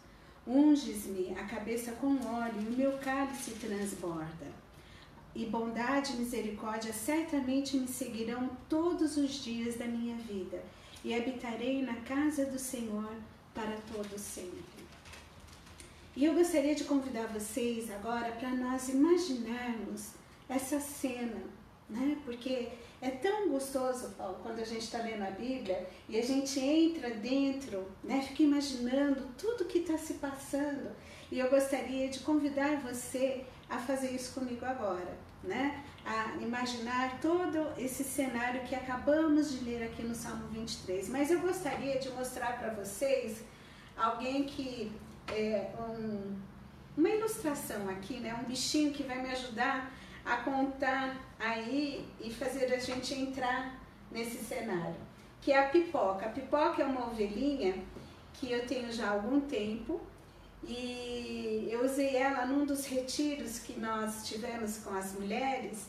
Unges-me 0.46 1.34
a 1.38 1.44
cabeça 1.44 1.92
com 1.92 2.14
óleo 2.24 2.60
e 2.60 2.74
o 2.74 2.76
meu 2.76 2.98
cálice 2.98 3.52
transborda 3.52 4.60
e 5.34 5.46
bondade 5.46 6.12
e 6.12 6.16
misericórdia 6.16 6.92
certamente 6.92 7.76
me 7.76 7.86
seguirão 7.86 8.50
todos 8.68 9.16
os 9.16 9.42
dias 9.42 9.76
da 9.76 9.86
minha 9.86 10.16
vida, 10.16 10.62
e 11.04 11.14
habitarei 11.14 11.82
na 11.82 11.94
casa 11.96 12.44
do 12.44 12.58
Senhor 12.58 13.10
para 13.54 13.76
todo 13.92 14.18
sempre. 14.18 14.69
E 16.20 16.26
eu 16.26 16.34
gostaria 16.34 16.74
de 16.74 16.84
convidar 16.84 17.28
vocês 17.28 17.90
agora 17.90 18.30
para 18.32 18.50
nós 18.50 18.90
imaginarmos 18.90 20.10
essa 20.50 20.78
cena, 20.78 21.40
né? 21.88 22.18
Porque 22.26 22.68
é 23.00 23.08
tão 23.08 23.48
gostoso, 23.48 24.10
Paulo, 24.18 24.36
quando 24.42 24.58
a 24.58 24.64
gente 24.64 24.82
está 24.82 24.98
lendo 24.98 25.22
a 25.22 25.30
Bíblia 25.30 25.88
e 26.06 26.18
a 26.18 26.22
gente 26.22 26.60
entra 26.60 27.08
dentro, 27.08 27.90
né? 28.04 28.20
Fica 28.20 28.42
imaginando 28.42 29.28
tudo 29.38 29.64
que 29.64 29.78
está 29.78 29.96
se 29.96 30.12
passando. 30.14 30.94
E 31.32 31.38
eu 31.38 31.48
gostaria 31.48 32.10
de 32.10 32.18
convidar 32.18 32.76
você 32.80 33.46
a 33.70 33.78
fazer 33.78 34.10
isso 34.10 34.38
comigo 34.38 34.66
agora, 34.66 35.16
né? 35.42 35.82
A 36.04 36.36
imaginar 36.42 37.18
todo 37.22 37.66
esse 37.78 38.04
cenário 38.04 38.60
que 38.64 38.74
acabamos 38.74 39.52
de 39.52 39.64
ler 39.64 39.84
aqui 39.84 40.02
no 40.02 40.14
Salmo 40.14 40.48
23. 40.48 41.08
Mas 41.08 41.30
eu 41.30 41.40
gostaria 41.40 41.98
de 41.98 42.10
mostrar 42.10 42.58
para 42.58 42.74
vocês 42.74 43.38
alguém 43.96 44.44
que 44.44 44.92
é 45.32 45.70
um, 45.78 46.36
uma 46.96 47.08
ilustração 47.08 47.88
aqui, 47.88 48.20
né? 48.20 48.34
Um 48.34 48.44
bichinho 48.44 48.92
que 48.92 49.02
vai 49.02 49.20
me 49.22 49.30
ajudar 49.30 49.92
a 50.24 50.36
contar 50.38 51.16
aí 51.38 52.06
e 52.20 52.32
fazer 52.32 52.72
a 52.72 52.78
gente 52.78 53.14
entrar 53.14 53.78
nesse 54.10 54.38
cenário, 54.44 54.96
que 55.40 55.52
é 55.52 55.58
a 55.58 55.68
pipoca. 55.68 56.26
A 56.26 56.28
pipoca 56.28 56.82
é 56.82 56.84
uma 56.84 57.06
ovelhinha 57.06 57.74
que 58.34 58.50
eu 58.50 58.66
tenho 58.66 58.92
já 58.92 59.08
há 59.08 59.10
algum 59.12 59.40
tempo 59.40 60.00
e 60.62 61.68
eu 61.70 61.84
usei 61.84 62.16
ela 62.16 62.44
num 62.44 62.66
dos 62.66 62.86
retiros 62.86 63.58
que 63.58 63.78
nós 63.78 64.26
tivemos 64.28 64.78
com 64.78 64.94
as 64.94 65.12
mulheres. 65.12 65.86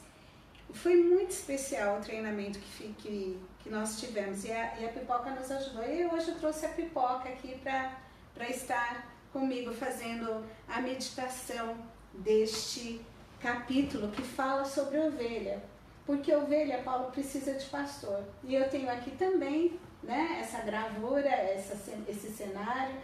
Foi 0.74 0.96
muito 0.96 1.32
especial 1.32 1.98
o 1.98 2.02
treinamento 2.02 2.58
que, 2.60 2.94
que, 2.94 3.40
que 3.60 3.70
nós 3.70 4.00
tivemos 4.00 4.46
e 4.46 4.52
a, 4.52 4.80
e 4.80 4.86
a 4.86 4.90
Pipoca 4.90 5.30
nos 5.32 5.52
ajudou. 5.52 5.84
E 5.84 6.06
hoje 6.06 6.30
eu 6.30 6.40
trouxe 6.40 6.66
a 6.66 6.70
Pipoca 6.70 7.28
aqui 7.28 7.60
para 7.62 8.50
estar 8.50 9.11
comigo 9.32 9.74
fazendo 9.74 10.44
a 10.68 10.82
meditação 10.82 11.76
deste 12.14 13.02
capítulo 13.40 14.10
que 14.10 14.22
fala 14.22 14.66
sobre 14.66 15.00
ovelha. 15.00 15.62
Porque 16.06 16.34
ovelha, 16.34 16.82
Paulo, 16.84 17.12
precisa 17.12 17.54
de 17.54 17.66
pastor. 17.66 18.24
E 18.44 18.56
eu 18.56 18.70
tenho 18.70 18.90
aqui 18.90 19.12
também 19.12 19.80
né, 20.04 20.40
essa 20.42 20.62
gravura, 20.62 21.30
essa, 21.30 21.76
esse 22.08 22.30
cenário 22.32 22.96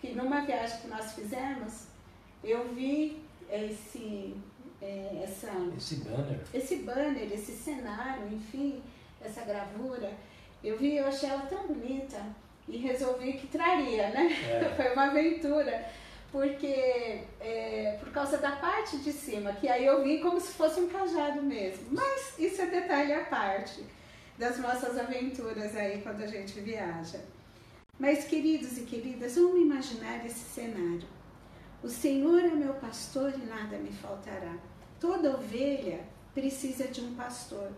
que 0.00 0.12
numa 0.12 0.40
viagem 0.44 0.80
que 0.80 0.88
nós 0.88 1.12
fizemos, 1.12 1.86
eu 2.42 2.74
vi 2.74 3.22
esse, 3.50 4.36
é, 4.80 5.22
essa, 5.24 5.52
esse 5.76 5.96
banner, 5.96 6.40
esse 6.52 6.76
banner, 6.76 7.32
esse 7.32 7.52
cenário, 7.52 8.28
enfim, 8.32 8.82
essa 9.20 9.42
gravura. 9.42 10.12
Eu 10.62 10.76
vi, 10.76 10.96
eu 10.96 11.06
achei 11.06 11.28
ela 11.28 11.46
tão 11.46 11.66
bonita 11.66 12.20
e 12.68 12.76
resolvi 12.76 13.34
que 13.34 13.46
traria, 13.46 14.10
né? 14.10 14.28
É. 14.50 14.72
Foi 14.76 14.92
uma 14.92 15.06
aventura, 15.06 15.88
porque 16.32 17.22
é, 17.40 17.96
por 18.00 18.10
causa 18.10 18.38
da 18.38 18.52
parte 18.52 18.98
de 18.98 19.12
cima, 19.12 19.52
que 19.52 19.68
aí 19.68 19.84
eu 19.84 20.02
vi 20.02 20.20
como 20.20 20.40
se 20.40 20.52
fosse 20.52 20.80
um 20.80 20.88
cajado 20.88 21.42
mesmo. 21.42 21.86
Mas 21.90 22.38
isso 22.38 22.60
é 22.62 22.66
detalhe 22.66 23.12
à 23.12 23.24
parte 23.24 23.84
das 24.38 24.58
nossas 24.58 24.98
aventuras 24.98 25.74
aí 25.76 26.02
quando 26.02 26.22
a 26.22 26.26
gente 26.26 26.60
viaja. 26.60 27.20
Mas, 27.98 28.24
queridos 28.24 28.76
e 28.76 28.82
queridas, 28.82 29.36
vamos 29.36 29.60
imaginar 29.60 30.24
esse 30.26 30.44
cenário. 30.44 31.08
O 31.82 31.88
Senhor 31.88 32.44
é 32.44 32.50
meu 32.50 32.74
pastor 32.74 33.32
e 33.34 33.46
nada 33.46 33.78
me 33.78 33.90
faltará. 33.90 34.54
Toda 35.00 35.36
ovelha 35.36 36.00
precisa 36.34 36.88
de 36.88 37.00
um 37.00 37.14
pastor. 37.14 37.70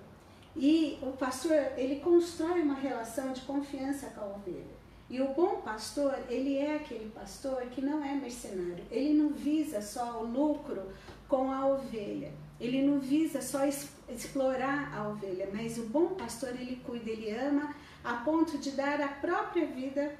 E 0.57 0.99
o 1.02 1.12
pastor, 1.12 1.57
ele 1.76 2.00
constrói 2.00 2.62
uma 2.62 2.75
relação 2.75 3.33
de 3.33 3.40
confiança 3.43 4.09
com 4.09 4.21
a 4.21 4.26
ovelha. 4.37 4.78
E 5.11 5.21
o 5.23 5.28
bom 5.28 5.62
pastor, 5.62 6.19
ele 6.28 6.59
é 6.59 6.76
aquele 6.76 7.11
pastor 7.11 7.62
que 7.71 7.81
não 7.81 8.05
é 8.05 8.14
mercenário. 8.14 8.85
Ele 8.90 9.14
não 9.14 9.31
visa 9.31 9.81
só 9.81 10.21
o 10.21 10.26
lucro 10.26 10.83
com 11.26 11.50
a 11.50 11.67
ovelha. 11.67 12.33
Ele 12.61 12.83
não 12.83 12.99
visa 12.99 13.40
só 13.40 13.61
explorar 14.09 14.93
a 14.95 15.09
ovelha, 15.09 15.49
mas 15.52 15.78
o 15.78 15.85
bom 15.85 16.09
pastor, 16.09 16.50
ele 16.50 16.83
cuida, 16.85 17.11
ele 17.11 17.31
ama 17.31 17.75
a 18.02 18.14
ponto 18.14 18.59
de 18.59 18.73
dar 18.73 19.00
a 19.00 19.09
própria 19.09 19.67
vida 19.67 20.14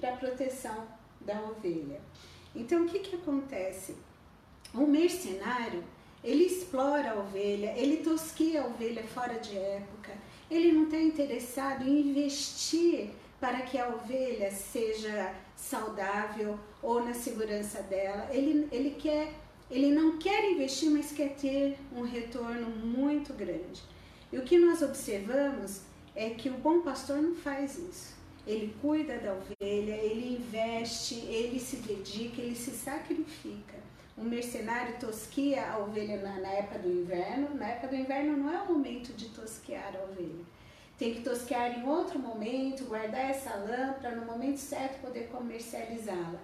para 0.00 0.14
a 0.14 0.16
proteção 0.16 0.86
da 1.20 1.40
ovelha. 1.42 2.00
Então, 2.54 2.84
o 2.84 2.88
que, 2.88 2.98
que 2.98 3.16
acontece? 3.16 3.96
O 4.74 4.86
mercenário, 4.86 5.84
ele 6.22 6.44
explora 6.44 7.12
a 7.12 7.18
ovelha, 7.18 7.74
ele 7.76 7.98
tosquia 7.98 8.62
a 8.62 8.66
ovelha 8.66 9.02
fora 9.04 9.34
de 9.34 9.56
época, 9.56 10.12
ele 10.50 10.72
não 10.72 10.84
está 10.84 10.98
interessado 10.98 11.88
em 11.88 12.10
investir 12.10 13.10
para 13.40 13.62
que 13.62 13.76
a 13.76 13.88
ovelha 13.88 14.50
seja 14.52 15.34
saudável 15.56 16.58
ou 16.80 17.04
na 17.04 17.12
segurança 17.12 17.82
dela. 17.82 18.28
Ele, 18.30 18.68
ele, 18.70 18.90
quer, 18.90 19.32
ele 19.68 19.90
não 19.90 20.18
quer 20.18 20.48
investir, 20.50 20.90
mas 20.90 21.10
quer 21.10 21.34
ter 21.34 21.76
um 21.92 22.02
retorno 22.02 22.70
muito 22.70 23.32
grande. 23.32 23.82
E 24.32 24.38
o 24.38 24.44
que 24.44 24.58
nós 24.58 24.80
observamos 24.80 25.80
é 26.14 26.30
que 26.30 26.48
o 26.48 26.54
bom 26.54 26.82
pastor 26.82 27.20
não 27.20 27.34
faz 27.34 27.76
isso. 27.78 28.14
Ele 28.46 28.74
cuida 28.80 29.18
da 29.18 29.32
ovelha, 29.32 29.94
ele 29.94 30.36
investe, 30.36 31.14
ele 31.26 31.58
se 31.58 31.76
dedica, 31.76 32.40
ele 32.40 32.54
se 32.54 32.70
sacrifica. 32.70 33.74
O 34.16 34.22
mercenário 34.22 34.98
tosquia 34.98 35.66
a 35.70 35.78
ovelha 35.78 36.20
na, 36.20 36.40
na, 36.40 36.48
época 36.48 36.80
do 36.80 36.88
inverno. 36.88 37.54
Na 37.54 37.68
época 37.68 37.88
do 37.88 37.96
inverno 37.96 38.36
não 38.36 38.52
é 38.52 38.62
o 38.62 38.72
momento 38.72 39.12
de 39.14 39.28
tosquear 39.30 39.94
a 39.96 40.04
ovelha. 40.04 40.44
Tem 40.98 41.14
que 41.14 41.22
tosquear 41.22 41.78
em 41.78 41.88
outro 41.88 42.18
momento, 42.18 42.84
guardar 42.84 43.30
essa 43.30 43.54
lã 43.56 43.94
para 43.94 44.14
no 44.14 44.26
momento 44.26 44.58
certo 44.58 45.00
poder 45.00 45.28
comercializá-la, 45.28 46.38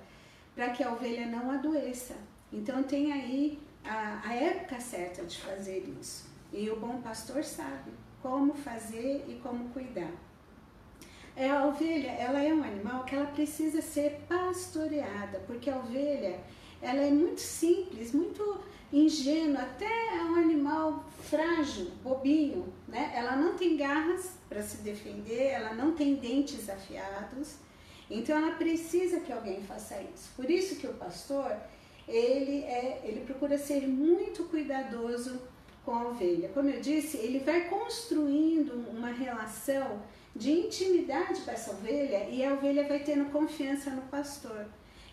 para 0.54 0.70
que 0.70 0.82
a 0.82 0.92
ovelha 0.92 1.26
não 1.26 1.50
adoeça. 1.50 2.16
Então 2.52 2.82
tem 2.82 3.12
aí 3.12 3.58
a, 3.84 4.22
a 4.24 4.34
época 4.34 4.80
certa 4.80 5.24
de 5.24 5.38
fazer 5.38 5.94
isso. 6.00 6.26
E 6.52 6.68
o 6.70 6.80
bom 6.80 7.00
pastor 7.02 7.44
sabe 7.44 7.92
como 8.22 8.54
fazer 8.54 9.24
e 9.28 9.34
como 9.42 9.68
cuidar. 9.68 10.10
É, 11.36 11.50
a 11.50 11.66
ovelha, 11.66 12.10
ela 12.10 12.42
é 12.42 12.52
um 12.52 12.64
animal 12.64 13.04
que 13.04 13.14
ela 13.14 13.26
precisa 13.26 13.80
ser 13.80 14.22
pastoreada, 14.28 15.38
porque 15.46 15.70
a 15.70 15.76
ovelha, 15.76 16.40
ela 16.80 17.02
é 17.02 17.10
muito 17.10 17.40
simples, 17.40 18.12
muito 18.12 18.60
ingênua, 18.92 19.62
até 19.62 20.16
é 20.16 20.22
um 20.24 20.36
animal 20.36 21.04
frágil, 21.24 21.90
bobinho, 22.02 22.72
né? 22.86 23.12
Ela 23.14 23.36
não 23.36 23.54
tem 23.56 23.76
garras 23.76 24.32
para 24.48 24.62
se 24.62 24.78
defender, 24.78 25.48
ela 25.48 25.74
não 25.74 25.92
tem 25.92 26.14
dentes 26.14 26.68
afiados, 26.70 27.56
então 28.10 28.36
ela 28.36 28.54
precisa 28.54 29.20
que 29.20 29.32
alguém 29.32 29.62
faça 29.62 30.00
isso. 30.14 30.30
Por 30.34 30.50
isso 30.50 30.76
que 30.76 30.86
o 30.86 30.94
pastor, 30.94 31.54
ele 32.06 32.62
é, 32.64 33.02
ele 33.04 33.20
procura 33.20 33.58
ser 33.58 33.86
muito 33.86 34.44
cuidadoso 34.44 35.38
com 35.84 35.92
a 35.92 36.08
ovelha. 36.08 36.48
Como 36.50 36.70
eu 36.70 36.80
disse, 36.80 37.18
ele 37.18 37.40
vai 37.40 37.68
construindo 37.68 38.72
uma 38.90 39.10
relação 39.10 40.02
de 40.34 40.52
intimidade 40.52 41.40
com 41.42 41.50
essa 41.50 41.72
ovelha 41.72 42.28
e 42.30 42.44
a 42.44 42.54
ovelha 42.54 42.86
vai 42.86 43.00
tendo 43.00 43.30
confiança 43.30 43.90
no 43.90 44.02
pastor. 44.02 44.66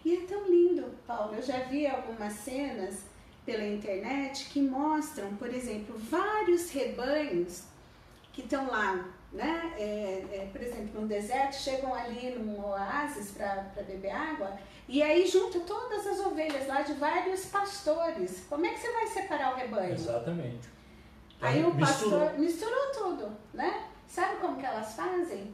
E 0.06 0.18
é 0.18 0.22
tão 0.28 0.48
lindo, 0.48 0.86
Paulo. 1.08 1.34
Eu 1.34 1.42
já 1.42 1.64
vi 1.64 1.88
algumas 1.88 2.32
cenas 2.34 3.00
pela 3.44 3.66
internet 3.66 4.46
que 4.52 4.62
mostram, 4.62 5.36
por 5.36 5.52
exemplo, 5.52 5.98
vários 5.98 6.70
rebanhos 6.70 7.64
que 8.32 8.42
estão 8.42 8.68
lá, 8.68 9.10
né? 9.34 9.74
É, 9.78 10.26
é, 10.32 10.50
por 10.52 10.62
exemplo, 10.62 11.02
no 11.02 11.08
deserto, 11.08 11.56
chegam 11.56 11.92
ali 11.94 12.36
num 12.38 12.64
oásis 12.64 13.32
para 13.32 13.64
beber 13.88 14.12
água 14.12 14.56
e 14.88 15.02
aí 15.02 15.26
junta 15.26 15.60
todas 15.62 16.06
as 16.06 16.20
ovelhas 16.20 16.68
lá 16.68 16.84
de 16.84 16.94
vários 16.94 17.46
pastores. 17.46 18.46
Como 18.48 18.64
é 18.64 18.70
que 18.70 18.80
você 18.80 18.92
vai 18.92 19.08
separar 19.08 19.54
o 19.54 19.58
rebanho? 19.58 19.94
Exatamente. 19.94 20.70
Aí 21.42 21.66
o 21.66 21.76
pastor 21.76 22.38
misturou 22.38 22.92
tudo, 22.92 23.32
né? 23.54 23.88
Sabe 24.08 24.38
como 24.38 24.58
que 24.58 24.66
elas 24.66 24.94
fazem? 24.94 25.52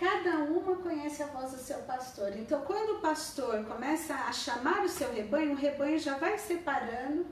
Cada 0.00 0.44
uma 0.44 0.76
conhece 0.76 1.22
a 1.22 1.26
voz 1.26 1.52
do 1.52 1.58
seu 1.58 1.76
pastor. 1.80 2.34
Então, 2.34 2.62
quando 2.62 2.96
o 2.96 3.00
pastor 3.00 3.62
começa 3.66 4.14
a 4.14 4.32
chamar 4.32 4.82
o 4.82 4.88
seu 4.88 5.12
rebanho, 5.12 5.52
o 5.52 5.56
rebanho 5.56 5.98
já 5.98 6.16
vai 6.16 6.38
separando, 6.38 7.26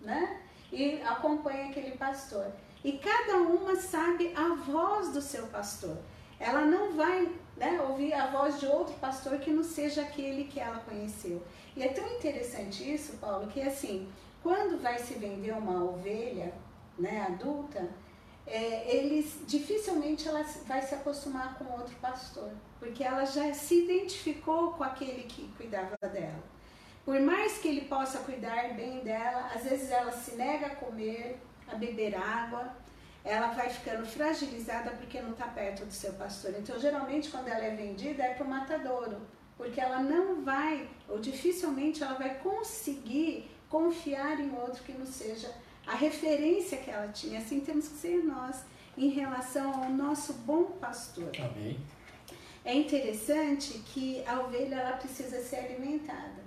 né? 0.00 0.40
E 0.72 1.00
acompanha 1.02 1.66
aquele 1.66 1.92
pastor. 1.92 2.50
E 2.82 2.98
cada 2.98 3.36
uma 3.36 3.76
sabe 3.76 4.34
a 4.34 4.56
voz 4.56 5.12
do 5.12 5.22
seu 5.22 5.46
pastor. 5.46 5.96
Ela 6.40 6.62
não 6.62 6.96
vai 6.96 7.32
né, 7.56 7.80
ouvir 7.88 8.12
a 8.12 8.26
voz 8.26 8.58
de 8.58 8.66
outro 8.66 8.94
pastor 8.96 9.38
que 9.38 9.52
não 9.52 9.62
seja 9.62 10.02
aquele 10.02 10.46
que 10.46 10.58
ela 10.58 10.80
conheceu. 10.80 11.40
E 11.76 11.84
é 11.84 11.88
tão 11.92 12.04
interessante 12.16 12.92
isso, 12.92 13.18
Paulo, 13.18 13.46
que 13.46 13.60
assim, 13.60 14.08
quando 14.42 14.82
vai 14.82 14.98
se 14.98 15.14
vender 15.14 15.52
uma 15.52 15.84
ovelha 15.84 16.52
né, 16.98 17.24
adulta, 17.28 17.88
é, 18.46 18.96
eles 18.96 19.38
dificilmente 19.46 20.28
ela 20.28 20.42
vai 20.66 20.82
se 20.82 20.94
acostumar 20.94 21.58
com 21.58 21.64
outro 21.72 21.94
pastor, 21.96 22.50
porque 22.78 23.02
ela 23.02 23.24
já 23.24 23.52
se 23.54 23.84
identificou 23.84 24.72
com 24.72 24.84
aquele 24.84 25.22
que 25.24 25.48
cuidava 25.56 25.96
dela. 26.02 26.42
Por 27.04 27.20
mais 27.20 27.58
que 27.58 27.68
ele 27.68 27.82
possa 27.82 28.18
cuidar 28.18 28.74
bem 28.74 29.00
dela, 29.00 29.50
às 29.54 29.64
vezes 29.64 29.90
ela 29.90 30.10
se 30.10 30.34
nega 30.36 30.66
a 30.66 30.76
comer, 30.76 31.38
a 31.70 31.74
beber 31.74 32.14
água, 32.14 32.74
ela 33.24 33.48
vai 33.48 33.70
ficando 33.70 34.06
fragilizada 34.06 34.90
porque 34.90 35.20
não 35.20 35.32
está 35.32 35.46
perto 35.46 35.84
do 35.86 35.92
seu 35.92 36.12
pastor. 36.14 36.54
Então, 36.58 36.78
geralmente, 36.78 37.30
quando 37.30 37.48
ela 37.48 37.64
é 37.64 37.74
vendida, 37.74 38.22
é 38.22 38.34
para 38.34 38.46
o 38.46 38.48
matadouro, 38.48 39.22
porque 39.56 39.80
ela 39.80 40.00
não 40.00 40.42
vai, 40.42 40.88
ou 41.08 41.18
dificilmente 41.18 42.02
ela 42.02 42.14
vai 42.14 42.38
conseguir 42.38 43.50
confiar 43.68 44.38
em 44.40 44.54
outro 44.54 44.82
que 44.82 44.92
não 44.92 45.06
seja 45.06 45.50
a 45.86 45.94
referência 45.94 46.78
que 46.78 46.90
ela 46.90 47.08
tinha. 47.08 47.38
Assim 47.38 47.60
temos 47.60 47.88
que 47.88 47.94
ser 47.94 48.24
nós 48.24 48.64
em 48.96 49.08
relação 49.08 49.84
ao 49.84 49.90
nosso 49.90 50.32
bom 50.32 50.64
pastor. 50.64 51.30
Amém. 51.38 51.78
É 52.64 52.74
interessante 52.74 53.78
que 53.86 54.24
a 54.26 54.40
ovelha 54.40 54.76
ela 54.76 54.96
precisa 54.96 55.40
ser 55.40 55.56
alimentada. 55.56 56.42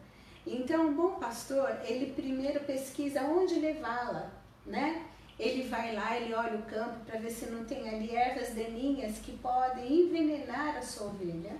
Então, 0.45 0.87
o 0.87 0.91
bom 0.93 1.11
pastor, 1.19 1.69
ele 1.83 2.13
primeiro 2.13 2.61
pesquisa 2.61 3.21
onde 3.21 3.59
levá-la, 3.59 4.31
né? 4.65 5.05
Ele 5.37 5.67
vai 5.67 5.93
lá, 5.93 6.17
ele 6.17 6.33
olha 6.33 6.57
o 6.57 6.63
campo 6.63 7.05
para 7.05 7.19
ver 7.19 7.29
se 7.29 7.45
não 7.47 7.65
tem 7.65 7.87
ali 7.87 8.15
ervas 8.15 8.55
daninhas 8.55 9.19
que 9.19 9.33
podem 9.33 10.05
envenenar 10.05 10.77
a 10.77 10.81
sua 10.81 11.07
ovelha 11.07 11.55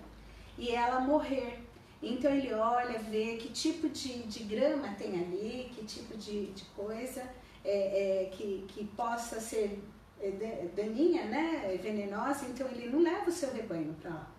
e 0.58 0.72
ela 0.72 1.02
morrer. 1.02 1.60
Então 2.02 2.32
ele 2.32 2.54
olha, 2.54 2.98
vê 2.98 3.38
que 3.38 3.50
tipo 3.50 3.90
de, 3.90 4.24
de 4.24 4.44
grama 4.44 4.96
tem 4.98 5.20
ali, 5.20 5.70
que 5.76 5.86
tipo 5.86 6.18
de, 6.18 6.48
de 6.48 6.64
coisa, 6.76 7.24
é, 7.70 8.24
é, 8.24 8.26
que, 8.30 8.66
que 8.70 8.86
possa 8.86 9.42
ser 9.42 9.84
é, 10.22 10.68
daninha, 10.74 11.26
né, 11.26 11.78
venenosa, 11.84 12.46
então 12.46 12.66
ele 12.70 12.88
não 12.90 13.02
leva 13.02 13.30
o 13.30 13.32
seu 13.32 13.52
rebanho 13.54 13.94
para 14.02 14.12
lá. 14.12 14.32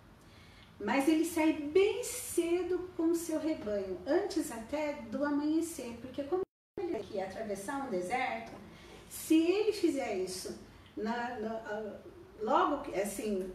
Mas 0.79 1.07
ele 1.07 1.23
sai 1.23 1.53
bem 1.53 2.03
cedo 2.03 2.89
com 2.97 3.11
o 3.11 3.15
seu 3.15 3.39
rebanho, 3.39 3.99
antes 4.07 4.51
até 4.51 4.93
do 5.11 5.23
amanhecer, 5.23 5.97
porque 6.01 6.23
como 6.23 6.41
ele 6.81 6.95
aqui 6.95 7.21
atravessar 7.21 7.85
um 7.85 7.91
deserto, 7.91 8.51
se 9.07 9.35
ele 9.35 9.73
fizer 9.73 10.17
isso 10.17 10.57
na, 10.97 11.39
na, 11.39 11.99
logo 12.41 12.91
assim, 12.95 13.51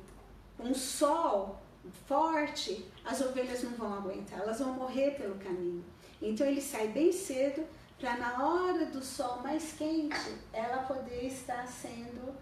um 0.61 0.73
sol 0.73 1.59
forte, 2.07 2.89
as 3.05 3.21
ovelhas 3.21 3.65
não 3.65 3.73
vão 3.73 3.93
aguentar, 3.93 4.41
elas 4.41 4.61
vão 4.61 4.75
morrer 4.75 5.13
pelo 5.13 5.35
caminho. 5.35 5.85
Então 6.23 6.47
ele 6.47 6.61
sai 6.61 6.89
bem 6.89 7.11
cedo 7.11 7.65
para 8.05 8.19
na 8.19 8.47
hora 8.47 8.85
do 8.85 9.03
sol 9.03 9.41
mais 9.43 9.73
quente 9.73 10.37
ela 10.53 10.83
poder 10.83 11.25
estar 11.25 11.67
sendo 11.67 12.35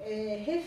é, 0.00 0.62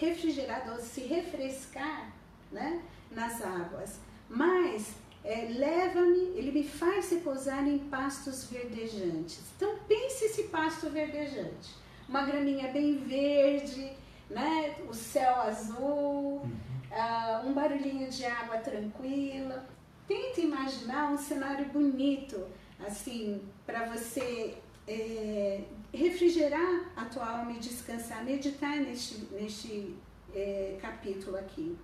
refrigerada 0.00 0.72
ou 0.72 0.80
se 0.80 1.02
refrescar 1.02 2.10
né, 2.50 2.82
nas 3.10 3.42
águas. 3.42 4.00
Mas 4.26 4.94
é, 5.22 5.48
leva-me, 5.50 6.38
ele 6.38 6.52
me 6.52 6.64
faz 6.64 7.10
repousar 7.10 7.68
em 7.68 7.80
pastos 7.80 8.44
verdejantes. 8.44 9.42
Então 9.54 9.76
pense 9.86 10.24
esse 10.24 10.44
pasto 10.44 10.88
verdejante, 10.88 11.76
uma 12.08 12.24
graminha 12.24 12.72
bem 12.72 12.96
verde, 12.96 13.92
né, 14.30 14.74
o 14.88 14.94
céu 14.94 15.34
azul, 15.42 16.48
uh, 16.90 17.46
um 17.46 17.52
barulhinho 17.52 18.08
de 18.08 18.24
água 18.24 18.56
tranquila. 18.56 19.66
Tente 20.06 20.40
imaginar 20.40 21.12
um 21.12 21.18
cenário 21.18 21.66
bonito 21.66 22.42
assim, 22.86 23.40
para 23.66 23.86
você 23.86 24.56
é, 24.86 25.62
refrigerar 25.92 26.92
a 26.96 27.04
tua 27.04 27.38
alma 27.38 27.52
e 27.52 27.58
descansar, 27.58 28.24
meditar 28.24 28.76
neste, 28.76 29.26
neste 29.32 29.94
é, 30.34 30.78
capítulo 30.80 31.36
aqui. 31.36 31.76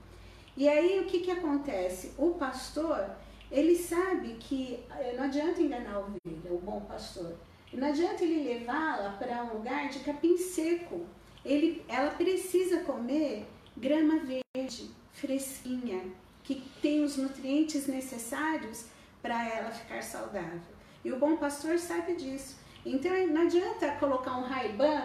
E 0.56 0.68
aí 0.68 1.00
o 1.00 1.06
que, 1.06 1.20
que 1.20 1.30
acontece? 1.30 2.12
O 2.16 2.30
pastor, 2.34 3.10
ele 3.50 3.76
sabe 3.76 4.34
que 4.40 4.80
é, 4.98 5.16
não 5.16 5.24
adianta 5.24 5.60
enganar 5.60 5.94
a 5.94 5.98
ovelha, 6.00 6.52
o 6.52 6.58
bom 6.58 6.80
pastor. 6.82 7.34
Não 7.72 7.88
adianta 7.88 8.22
ele 8.22 8.44
levá-la 8.44 9.16
para 9.18 9.42
um 9.44 9.54
lugar 9.54 9.88
de 9.88 9.98
capim 10.00 10.36
seco. 10.36 11.04
Ele, 11.44 11.84
ela 11.88 12.10
precisa 12.10 12.84
comer 12.84 13.46
grama 13.76 14.20
verde, 14.20 14.90
fresquinha, 15.12 16.00
que 16.44 16.62
tem 16.80 17.02
os 17.02 17.16
nutrientes 17.16 17.86
necessários 17.88 18.86
para 19.20 19.48
ela 19.48 19.70
ficar 19.70 20.02
saudável. 20.02 20.73
E 21.04 21.12
o 21.12 21.18
bom 21.18 21.36
pastor 21.36 21.78
sabe 21.78 22.14
disso. 22.14 22.56
Então 22.84 23.12
não 23.28 23.42
adianta 23.42 23.96
colocar 23.96 24.38
um 24.38 24.42
raiban 24.42 25.02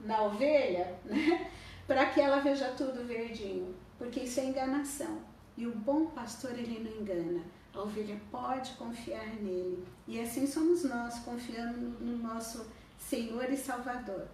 na 0.00 0.22
ovelha, 0.22 0.98
né? 1.04 1.50
Para 1.86 2.06
que 2.06 2.20
ela 2.20 2.40
veja 2.40 2.72
tudo 2.76 3.06
verdinho, 3.06 3.74
porque 3.98 4.20
isso 4.20 4.40
é 4.40 4.46
enganação. 4.46 5.20
E 5.56 5.66
o 5.66 5.74
bom 5.74 6.06
pastor 6.06 6.52
ele 6.52 6.80
não 6.80 7.00
engana. 7.00 7.42
A 7.74 7.80
ovelha 7.80 8.20
pode 8.30 8.72
confiar 8.72 9.26
nele. 9.36 9.84
E 10.06 10.20
assim 10.20 10.46
somos 10.46 10.84
nós, 10.84 11.18
confiando 11.20 11.80
no 12.00 12.18
nosso 12.18 12.66
Senhor 12.98 13.50
e 13.50 13.56
Salvador. 13.56 14.28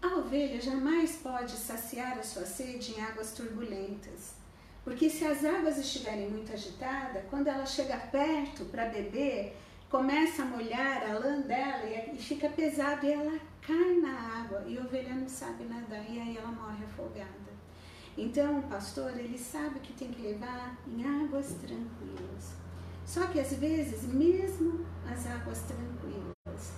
A 0.00 0.06
ovelha 0.16 0.60
jamais 0.60 1.16
pode 1.16 1.52
saciar 1.52 2.18
a 2.18 2.22
sua 2.22 2.46
sede 2.46 2.92
em 2.92 3.02
águas 3.02 3.32
turbulentas. 3.32 4.37
Porque 4.88 5.10
se 5.10 5.22
as 5.26 5.44
águas 5.44 5.76
estiverem 5.76 6.30
muito 6.30 6.50
agitadas, 6.50 7.22
quando 7.28 7.48
ela 7.48 7.66
chega 7.66 7.98
perto 7.98 8.64
para 8.64 8.86
beber, 8.86 9.54
começa 9.90 10.40
a 10.40 10.46
molhar 10.46 11.02
a 11.02 11.18
lã 11.18 11.42
dela 11.42 11.84
e, 11.84 12.16
fica 12.16 12.48
pesado 12.48 13.04
e 13.04 13.12
ela 13.12 13.38
cai 13.60 13.96
na 14.00 14.40
água 14.40 14.64
e 14.66 14.78
a 14.78 14.80
ovelha 14.80 15.14
não 15.14 15.28
sabe 15.28 15.64
nadar 15.64 16.02
e 16.08 16.18
aí 16.18 16.38
ela 16.38 16.48
morre 16.48 16.86
afogada. 16.86 17.28
Então 18.16 18.60
o 18.60 18.62
pastor 18.62 19.10
ele 19.18 19.36
sabe 19.36 19.78
que 19.80 19.92
tem 19.92 20.10
que 20.10 20.22
levar 20.22 20.78
em 20.86 21.04
águas 21.04 21.48
tranquilas. 21.60 22.54
Só 23.04 23.26
que 23.26 23.40
às 23.40 23.52
vezes, 23.52 24.04
mesmo 24.04 24.86
as 25.06 25.26
águas 25.26 25.64
tranquilas, 25.64 26.72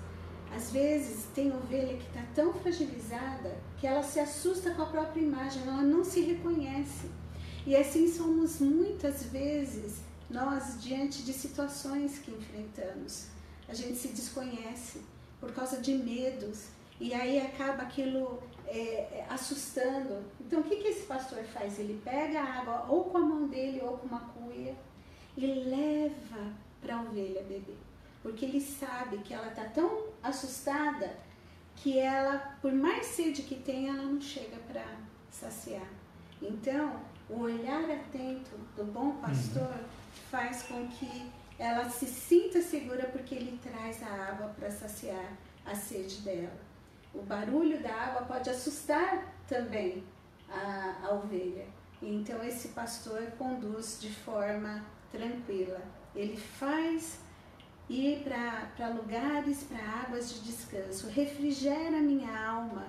às 0.53 0.73
vezes 0.73 1.27
tem 1.33 1.53
ovelha 1.53 1.97
que 1.97 2.09
está 2.09 2.25
tão 2.35 2.53
fragilizada 2.55 3.57
que 3.79 3.87
ela 3.87 4.03
se 4.03 4.19
assusta 4.19 4.73
com 4.73 4.83
a 4.83 4.87
própria 4.87 5.21
imagem, 5.21 5.63
ela 5.63 5.83
não 5.83 6.03
se 6.03 6.21
reconhece. 6.23 7.09
E 7.67 7.77
assim 7.77 8.11
somos 8.11 8.61
muitas 8.61 9.25
vezes 9.25 10.01
nós 10.31 10.81
diante 10.83 11.23
de 11.23 11.33
situações 11.33 12.19
que 12.19 12.31
enfrentamos. 12.31 13.27
A 13.69 13.75
gente 13.75 13.97
se 13.97 14.09
desconhece 14.09 15.03
por 15.39 15.53
causa 15.53 15.79
de 15.79 15.95
medos 15.95 16.69
e 16.99 17.13
aí 17.15 17.41
acaba 17.41 17.83
aquilo 17.83 18.43
é, 18.67 18.79
é, 18.79 19.27
assustando. 19.29 20.25
Então 20.41 20.61
o 20.61 20.65
que, 20.65 20.77
que 20.77 20.89
esse 20.89 21.07
pastor 21.07 21.43
faz? 21.45 21.79
Ele 21.79 22.01
pega 22.05 22.41
a 22.41 22.61
água 22.61 22.87
ou 22.89 23.05
com 23.05 23.19
a 23.19 23.21
mão 23.21 23.49
dele 23.49 23.81
ou 23.83 23.99
com 23.99 24.07
uma 24.07 24.21
cuia 24.21 24.75
e 25.37 25.47
leva 25.47 26.53
para 26.81 26.97
a 26.97 27.03
ovelha 27.03 27.43
beber. 27.43 27.79
Porque 28.23 28.45
ele 28.45 28.61
sabe 28.61 29.19
que 29.19 29.33
ela 29.33 29.49
está 29.49 29.65
tão 29.65 30.09
assustada 30.23 31.17
que 31.77 31.99
ela, 31.99 32.59
por 32.61 32.73
mais 32.73 33.07
sede 33.07 33.43
que 33.43 33.55
tem, 33.55 33.89
ela 33.89 34.03
não 34.03 34.21
chega 34.21 34.57
para 34.71 34.85
saciar. 35.31 35.89
Então, 36.43 37.01
o 37.31 37.41
olhar 37.43 37.85
atento 37.91 38.57
do 38.77 38.85
bom 38.85 39.13
pastor 39.21 39.63
uhum. 39.63 39.85
faz 40.31 40.63
com 40.65 40.87
que 40.89 41.31
ela 41.59 41.89
se 41.89 42.07
sinta 42.07 42.61
segura 42.61 43.07
porque 43.07 43.35
ele 43.35 43.61
traz 43.63 44.03
a 44.03 44.31
água 44.31 44.49
para 44.59 44.71
saciar 44.71 45.37
a 45.65 45.75
sede 45.75 46.23
dela. 46.23 46.59
O 47.15 47.23
barulho 47.23 47.83
da 47.83 47.95
água 47.95 48.23
pode 48.23 48.49
assustar 48.49 49.35
também 49.47 50.03
a, 50.49 51.01
a 51.05 51.15
ovelha. 51.15 51.67
Então, 52.03 52.43
esse 52.43 52.69
pastor 52.69 53.23
conduz 53.37 53.99
de 54.01 54.11
forma 54.11 54.85
tranquila. 55.13 55.81
Ele 56.15 56.37
faz 56.37 57.19
ir 57.91 58.23
para 58.25 58.89
lugares, 58.89 59.65
para 59.65 60.07
águas 60.07 60.33
de 60.33 60.41
descanso, 60.41 61.09
refrigera 61.09 61.99
minha 62.01 62.33
alma, 62.49 62.87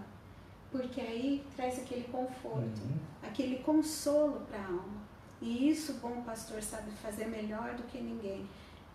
porque 0.71 1.01
aí 1.01 1.43
traz 1.55 1.77
aquele 1.77 2.05
conforto, 2.05 2.81
uhum. 2.81 2.97
aquele 3.21 3.57
consolo 3.57 4.41
para 4.49 4.59
a 4.59 4.65
alma. 4.65 5.01
E 5.41 5.69
isso 5.69 5.93
o 5.93 5.95
bom 5.95 6.21
pastor 6.21 6.61
sabe 6.61 6.91
fazer 6.91 7.25
melhor 7.25 7.73
do 7.73 7.83
que 7.83 7.99
ninguém, 7.99 8.47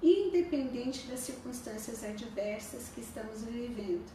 independente 0.03 1.07
das 1.07 1.21
circunstâncias 1.21 2.05
adversas 2.05 2.89
que 2.95 3.01
estamos 3.01 3.43
vivendo. 3.45 4.07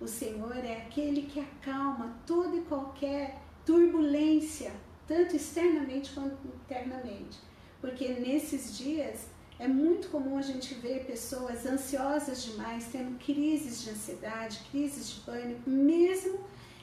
O 0.00 0.06
Senhor 0.06 0.56
é 0.56 0.82
aquele 0.82 1.22
que 1.22 1.40
acalma 1.40 2.16
toda 2.26 2.56
e 2.56 2.62
qualquer 2.62 3.38
turbulência, 3.64 4.72
tanto 5.06 5.36
externamente 5.36 6.12
quanto 6.12 6.36
internamente. 6.46 7.38
Porque 7.80 8.08
nesses 8.08 8.76
dias 8.76 9.26
é 9.58 9.66
muito 9.66 10.08
comum 10.08 10.36
a 10.36 10.42
gente 10.42 10.74
ver 10.74 11.06
pessoas 11.06 11.64
ansiosas 11.64 12.44
demais, 12.44 12.88
tendo 12.92 13.18
crises 13.18 13.82
de 13.82 13.90
ansiedade, 13.90 14.60
crises 14.70 15.10
de 15.10 15.20
pânico, 15.20 15.68
mesmo 15.68 16.40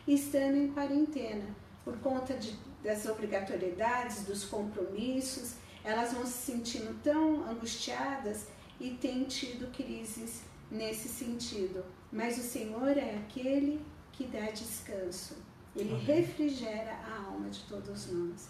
estando 0.07 0.57
em 0.57 0.71
quarentena, 0.71 1.45
por 1.83 1.97
conta 1.99 2.33
de, 2.35 2.55
das 2.83 3.05
obrigatoriedades, 3.05 4.23
dos 4.23 4.45
compromissos, 4.45 5.55
elas 5.83 6.13
vão 6.13 6.25
se 6.25 6.51
sentindo 6.51 7.01
tão 7.03 7.47
angustiadas 7.49 8.47
e 8.79 8.91
têm 8.91 9.25
tido 9.25 9.71
crises 9.71 10.43
nesse 10.71 11.07
sentido. 11.07 11.83
Mas 12.11 12.37
o 12.37 12.41
Senhor 12.41 12.97
é 12.97 13.17
aquele 13.17 13.81
que 14.11 14.25
dá 14.25 14.51
descanso, 14.51 15.35
ele 15.75 15.93
Amém. 15.93 16.05
refrigera 16.05 16.93
a 16.93 17.25
alma 17.25 17.49
de 17.49 17.61
todos 17.63 18.11
nós. 18.11 18.49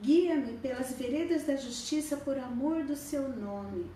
Guia-me 0.00 0.58
pelas 0.58 0.92
veredas 0.94 1.44
da 1.44 1.54
justiça 1.54 2.16
por 2.16 2.38
amor 2.38 2.82
do 2.84 2.96
seu 2.96 3.28
nome. 3.28 3.90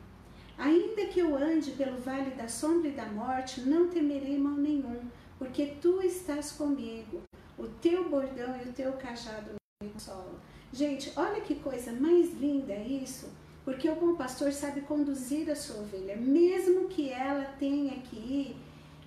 Ainda 0.59 1.07
que 1.07 1.21
eu 1.21 1.37
ande 1.37 1.73
pelo 1.73 1.99
vale 1.99 2.31
da 2.31 2.49
sombra 2.49 2.88
e 2.88 2.92
da 2.92 3.07
morte, 3.07 3.62
não 3.62 3.88
temerei 3.88 4.38
mal 4.38 4.57
nenhum, 4.57 5.01
porque 5.38 5.77
tu 5.81 6.01
estás 6.03 6.53
comigo. 6.53 7.22
O 7.59 7.66
teu 7.66 8.09
bordão 8.09 8.57
e 8.59 8.68
o 8.68 8.72
teu 8.72 8.92
cajado 8.94 9.53
me 9.83 9.90
consolam. 9.90 10.35
Gente, 10.72 11.12
olha 11.16 11.40
que 11.40 11.55
coisa 11.55 11.92
mais 11.92 12.35
linda 12.35 12.75
isso, 12.75 13.29
porque 13.64 13.88
o 13.88 13.96
bom 13.96 14.14
pastor 14.14 14.53
sabe 14.53 14.83
conduzir 14.83 15.51
a 15.51 15.57
sua 15.57 15.81
ovelha, 15.81 16.16
mesmo 16.16 16.88
que 16.88 17.09
ela 17.09 17.44
tenha 17.59 17.99
que 18.03 18.16
ir 18.16 18.57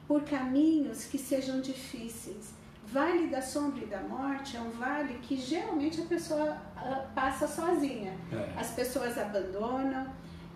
por 0.08 0.24
caminhos 0.24 1.06
que 1.06 1.20
sejam 1.20 1.62
difíceis. 1.62 2.54
Vale 2.92 3.28
da 3.28 3.40
sombra 3.40 3.84
e 3.84 3.88
da 3.88 4.02
morte 4.02 4.58
é 4.58 4.60
um 4.60 4.72
vale 4.72 5.20
que 5.20 5.38
geralmente 5.38 6.02
a 6.02 6.06
pessoa 6.06 6.58
ah, 6.76 7.08
passa 7.14 7.48
sozinha. 7.48 8.18
É. 8.32 8.60
As 8.60 8.72
pessoas 8.72 9.16
abandonam. 9.16 10.08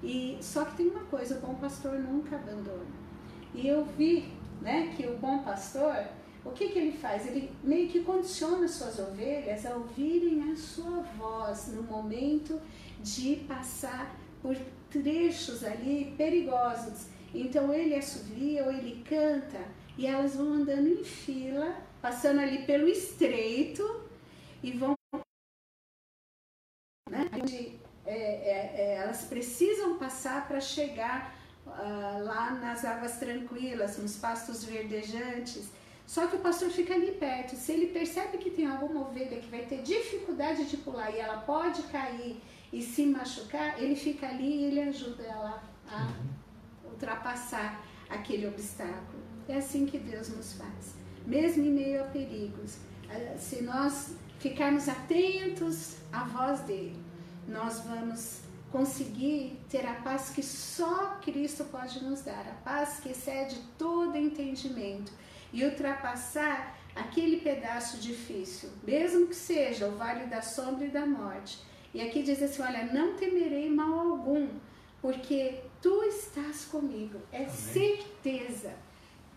E 0.02 0.38
só 0.42 0.66
que 0.66 0.78
tem 0.78 0.88
uma 0.88 1.04
coisa, 1.04 1.38
o 1.38 1.42
bom 1.42 1.54
pastor 1.54 2.00
nunca 2.00 2.36
abandona. 2.36 2.88
E 3.54 3.68
eu 3.68 3.86
vi, 3.86 4.34
né, 4.64 4.94
que 4.96 5.06
o 5.06 5.18
bom 5.18 5.44
pastor, 5.44 6.08
o 6.44 6.52
que 6.52 6.70
que 6.70 6.80
ele 6.80 6.98
faz? 6.98 7.28
Ele 7.28 7.52
meio 7.64 7.90
que 7.90 8.04
condiciona 8.04 8.68
suas 8.68 8.98
ovelhas 8.98 9.66
a 9.66 9.76
ouvirem 9.76 10.52
a 10.52 10.56
sua 10.56 11.02
voz 11.18 11.68
no 11.68 11.84
momento 11.84 12.60
de 13.00 13.36
passar 13.48 14.16
por 14.42 14.58
trechos 14.90 15.64
ali 15.64 16.16
perigosos. 16.18 17.08
Então 17.34 17.72
ele 17.72 17.96
assovia 17.96 18.64
ou 18.64 18.72
ele 18.72 19.04
canta 19.04 19.60
e 19.98 20.08
elas 20.08 20.36
vão 20.36 20.54
andando 20.54 20.88
em 20.88 21.04
fila 21.04 21.76
passando 22.04 22.42
ali 22.42 22.66
pelo 22.66 22.86
estreito 22.86 24.10
e 24.62 24.72
vão. 24.72 24.94
Né, 27.10 27.30
onde, 27.42 27.80
é, 28.06 28.16
é, 28.16 28.76
é, 28.76 28.96
elas 28.96 29.24
precisam 29.24 29.98
passar 29.98 30.46
para 30.46 30.60
chegar 30.60 31.34
uh, 31.68 32.24
lá 32.24 32.52
nas 32.52 32.84
águas 32.86 33.18
tranquilas, 33.18 33.98
nos 33.98 34.16
pastos 34.18 34.64
verdejantes. 34.64 35.70
Só 36.06 36.28
que 36.28 36.36
o 36.36 36.40
pastor 36.40 36.70
fica 36.70 36.94
ali 36.94 37.12
perto. 37.12 37.56
Se 37.56 37.72
ele 37.72 37.88
percebe 37.88 38.38
que 38.38 38.50
tem 38.50 38.68
alguma 38.68 39.08
ovelha 39.08 39.40
que 39.40 39.48
vai 39.50 39.66
ter 39.66 39.82
dificuldade 39.82 40.66
de 40.66 40.78
pular 40.78 41.12
e 41.12 41.20
ela 41.20 41.38
pode 41.38 41.84
cair 41.84 42.42
e 42.72 42.82
se 42.82 43.06
machucar, 43.06 43.82
ele 43.82 43.96
fica 43.96 44.28
ali 44.28 44.58
e 44.58 44.64
ele 44.66 44.82
ajuda 44.82 45.24
ela 45.24 45.64
a 45.90 46.02
uhum. 46.02 46.92
ultrapassar 46.92 47.86
aquele 48.10 48.48
obstáculo. 48.48 49.24
É 49.48 49.58
assim 49.58 49.86
que 49.86 49.98
Deus 49.98 50.30
nos 50.30 50.54
faz 50.54 51.04
mesmo 51.26 51.64
em 51.64 51.72
meio 51.72 52.02
a 52.02 52.08
perigos. 52.08 52.78
Eh, 53.10 53.36
se 53.38 53.62
nós 53.64 54.16
ficarmos 54.40 54.88
atentos 54.90 55.98
à 56.12 56.24
voz 56.26 56.62
dele, 56.62 56.98
nós 57.48 57.82
vamos 57.82 58.42
conseguir 58.74 59.60
ter 59.70 59.86
a 59.86 59.94
paz 59.94 60.32
que 60.32 60.42
só 60.42 61.20
Cristo 61.22 61.64
pode 61.66 62.04
nos 62.04 62.24
dar, 62.24 62.44
a 62.50 62.56
paz 62.64 63.00
que 63.00 63.10
excede 63.10 63.56
todo 63.78 64.18
entendimento 64.18 65.14
e 65.54 65.64
ultrapassar 65.64 66.76
aquele 66.96 67.38
pedaço 67.38 67.98
difícil, 67.98 68.72
mesmo 68.84 69.28
que 69.28 69.36
seja 69.36 69.88
o 69.88 69.96
vale 69.96 70.26
da 70.26 70.42
sombra 70.42 70.86
e 70.86 70.90
da 70.90 71.06
morte. 71.06 71.60
E 71.94 72.02
aqui 72.02 72.24
diz 72.24 72.42
assim: 72.42 72.64
Olha, 72.64 72.86
não 72.92 73.14
temerei 73.16 73.70
mal 73.70 74.00
algum, 74.00 74.50
porque 75.00 75.60
tu 75.80 76.04
estás 76.06 76.66
comigo. 76.66 77.20
É 77.32 77.44
Amém. 77.44 77.50
certeza. 77.52 78.74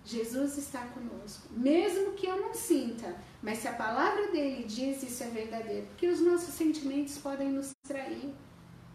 Jesus 0.03 0.57
está 0.57 0.87
conosco, 0.87 1.49
mesmo 1.51 2.13
que 2.13 2.29
eu 2.29 2.41
não 2.41 2.55
sinta, 2.55 3.17
mas 3.43 3.59
se 3.59 3.67
a 3.67 3.73
palavra 3.73 4.29
dele 4.29 4.63
diz 4.63 5.03
isso 5.03 5.25
é 5.25 5.27
verdadeiro, 5.27 5.89
porque 5.89 6.07
os 6.07 6.21
nossos 6.21 6.55
sentimentos 6.55 7.19
podem 7.19 7.49
nos 7.49 7.75
trair. 7.83 8.33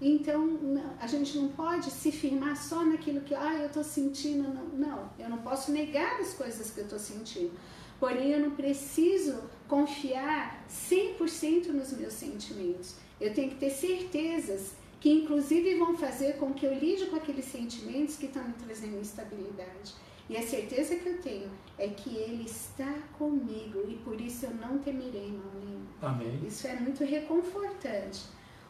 Então, 0.02 0.58
a 1.00 1.06
gente 1.06 1.38
não 1.38 1.50
pode 1.50 1.92
se 1.92 2.12
firmar 2.12 2.58
só 2.58 2.84
naquilo 2.84 3.22
que, 3.22 3.36
ah, 3.36 3.54
eu 3.54 3.68
estou 3.68 3.84
sentindo. 3.84 4.52
Não, 4.52 4.66
não, 4.70 5.10
eu 5.20 5.30
não 5.30 5.38
posso 5.38 5.72
negar 5.72 6.20
as 6.20 6.34
coisas 6.34 6.72
que 6.72 6.80
eu 6.80 6.86
estou 6.86 6.98
sentindo. 6.98 7.52
Porém, 8.00 8.32
eu 8.32 8.40
não 8.40 8.52
preciso 8.52 9.44
confiar 9.68 10.66
100% 10.68 11.68
nos 11.68 11.94
meus 11.94 12.14
sentimentos. 12.14 12.96
Eu 13.20 13.32
tenho 13.32 13.52
que 13.52 13.58
ter 13.58 13.70
certezas 13.70 14.72
que, 15.00 15.12
inclusive, 15.12 15.78
vão 15.78 15.96
fazer 15.96 16.38
com 16.38 16.52
que 16.52 16.66
eu 16.66 16.74
lide 16.74 17.06
com 17.06 17.18
aqueles 17.18 17.46
sentimentos 17.46 18.18
que 18.18 18.26
estão 18.26 18.44
me 18.44 18.54
trazendo 18.54 19.00
instabilidade. 19.00 19.94
E 20.28 20.36
a 20.36 20.42
certeza 20.42 20.96
que 20.96 21.10
eu 21.10 21.22
tenho 21.22 21.52
é 21.78 21.90
que 21.90 22.16
Ele 22.16 22.46
está 22.46 22.92
comigo 23.20 23.84
e 23.88 23.98
por 23.98 24.20
isso 24.20 24.46
eu 24.46 24.54
não 24.56 24.80
temerei 24.80 25.32
mal 25.32 25.52
nenhum. 25.64 25.86
Amém. 26.02 26.42
Isso 26.48 26.66
é 26.66 26.76
muito 26.80 27.04
reconfortante. 27.04 28.22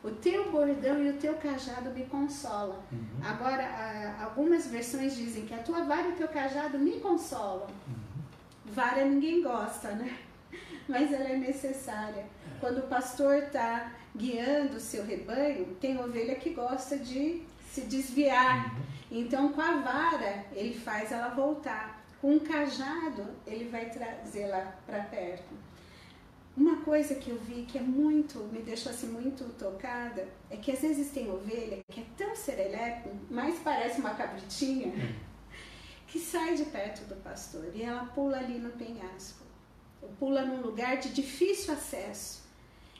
O 0.03 0.09
teu 0.09 0.51
bordão 0.51 1.03
e 1.03 1.09
o 1.09 1.17
teu 1.17 1.35
cajado 1.35 1.91
me 1.91 2.05
consolam. 2.05 2.79
Uhum. 2.91 3.19
Agora, 3.23 4.15
algumas 4.19 4.65
versões 4.65 5.15
dizem 5.15 5.45
que 5.45 5.53
a 5.53 5.59
tua 5.59 5.83
vara 5.83 6.07
e 6.07 6.11
o 6.11 6.15
teu 6.15 6.27
cajado 6.27 6.79
me 6.79 6.99
consolam. 6.99 7.67
Uhum. 7.87 8.23
Vara 8.65 9.05
ninguém 9.05 9.43
gosta, 9.43 9.91
né? 9.91 10.17
Mas 10.89 11.11
ela 11.13 11.29
é 11.29 11.37
necessária. 11.37 12.21
É. 12.21 12.59
Quando 12.59 12.79
o 12.79 12.87
pastor 12.87 13.43
está 13.43 13.91
guiando 14.15 14.77
o 14.77 14.79
seu 14.79 15.05
rebanho, 15.05 15.65
tem 15.79 15.99
ovelha 15.99 16.35
que 16.35 16.49
gosta 16.49 16.97
de 16.97 17.43
se 17.69 17.81
desviar. 17.81 18.73
Uhum. 18.73 18.81
Então, 19.11 19.53
com 19.53 19.61
a 19.61 19.77
vara, 19.81 20.45
ele 20.53 20.73
faz 20.73 21.11
ela 21.11 21.29
voltar. 21.29 22.01
Com 22.19 22.37
o 22.37 22.39
cajado, 22.39 23.27
ele 23.45 23.69
vai 23.69 23.89
trazê-la 23.89 24.73
para 24.85 25.03
perto. 25.03 25.53
Uma 26.55 26.81
coisa 26.81 27.15
que 27.15 27.29
eu 27.29 27.37
vi 27.37 27.63
que 27.63 27.77
é 27.77 27.81
muito, 27.81 28.39
me 28.51 28.61
deixou 28.61 28.91
assim 28.91 29.07
muito 29.07 29.45
tocada, 29.57 30.27
é 30.49 30.57
que 30.57 30.71
às 30.71 30.81
vezes 30.81 31.09
tem 31.11 31.31
ovelha 31.31 31.79
que 31.89 32.01
é 32.01 32.05
tão 32.17 32.35
serelepe, 32.35 33.09
mais 33.29 33.57
parece 33.59 33.99
uma 34.01 34.13
cabritinha, 34.13 34.87
uhum. 34.87 35.13
que 36.07 36.19
sai 36.19 36.55
de 36.55 36.65
perto 36.65 37.05
do 37.07 37.15
pastor 37.23 37.71
e 37.73 37.81
ela 37.81 38.03
pula 38.05 38.37
ali 38.37 38.59
no 38.59 38.69
penhasco, 38.71 39.45
pula 40.19 40.43
num 40.43 40.61
lugar 40.61 40.97
de 40.97 41.09
difícil 41.09 41.73
acesso. 41.73 42.41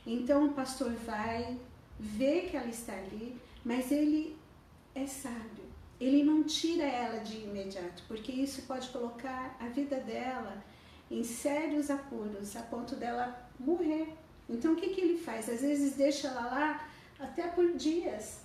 Então 0.06 0.48
o 0.48 0.54
pastor 0.54 0.92
vai, 1.06 1.60
vê 2.00 2.44
que 2.44 2.56
ela 2.56 2.70
está 2.70 2.94
ali, 2.94 3.38
mas 3.66 3.92
ele 3.92 4.38
é 4.96 5.06
sábio. 5.06 5.72
Ele 6.00 6.24
não 6.24 6.44
tira 6.44 6.84
ela 6.84 7.20
de 7.20 7.38
imediato, 7.38 8.04
porque 8.08 8.32
isso 8.32 8.64
pode 8.64 8.88
colocar 8.90 9.56
a 9.60 9.68
vida 9.68 9.98
dela 9.98 10.64
em 11.12 11.24
sérios 11.24 11.92
apuros, 11.92 12.56
a 12.56 12.62
ponto 12.62 12.96
dela 12.96 13.38
morrer. 13.60 14.08
Então 14.50 14.74
o 14.74 14.76
que, 14.76 14.90
que 14.90 15.02
ele 15.02 15.18
faz? 15.18 15.50
Às 15.50 15.62
vezes 15.62 15.96
deixa 15.96 16.30
ela 16.30 16.46
lá 16.46 16.90
até 17.20 17.48
por 17.48 17.74
dias. 17.74 18.40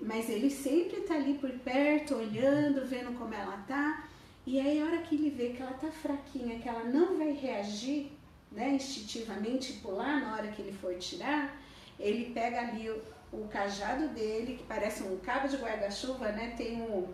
mas 0.00 0.28
ele 0.28 0.50
sempre 0.50 1.00
está 1.00 1.14
ali 1.14 1.34
por 1.34 1.50
perto, 1.60 2.16
olhando, 2.16 2.86
vendo 2.86 3.16
como 3.16 3.34
ela 3.34 3.58
tá. 3.68 4.08
E 4.46 4.58
aí 4.58 4.80
a 4.80 4.86
hora 4.86 4.98
que 4.98 5.14
ele 5.14 5.30
vê 5.30 5.50
que 5.50 5.62
ela 5.62 5.74
tá 5.74 5.88
fraquinha, 5.88 6.58
que 6.58 6.68
ela 6.68 6.84
não 6.84 7.18
vai 7.18 7.32
reagir, 7.32 8.10
né, 8.50 8.70
instintivamente 8.70 9.74
pular 9.74 10.20
na 10.20 10.34
hora 10.34 10.48
que 10.48 10.62
ele 10.62 10.72
for 10.72 10.94
tirar, 10.96 11.60
ele 12.00 12.32
pega 12.32 12.60
ali 12.60 12.88
o, 12.88 13.02
o 13.30 13.46
cajado 13.48 14.08
dele, 14.08 14.56
que 14.56 14.64
parece 14.64 15.02
um 15.02 15.18
cabo 15.18 15.48
de 15.48 15.56
guarda-chuva, 15.58 16.32
né, 16.32 16.54
tem 16.56 16.80
um, 16.80 17.06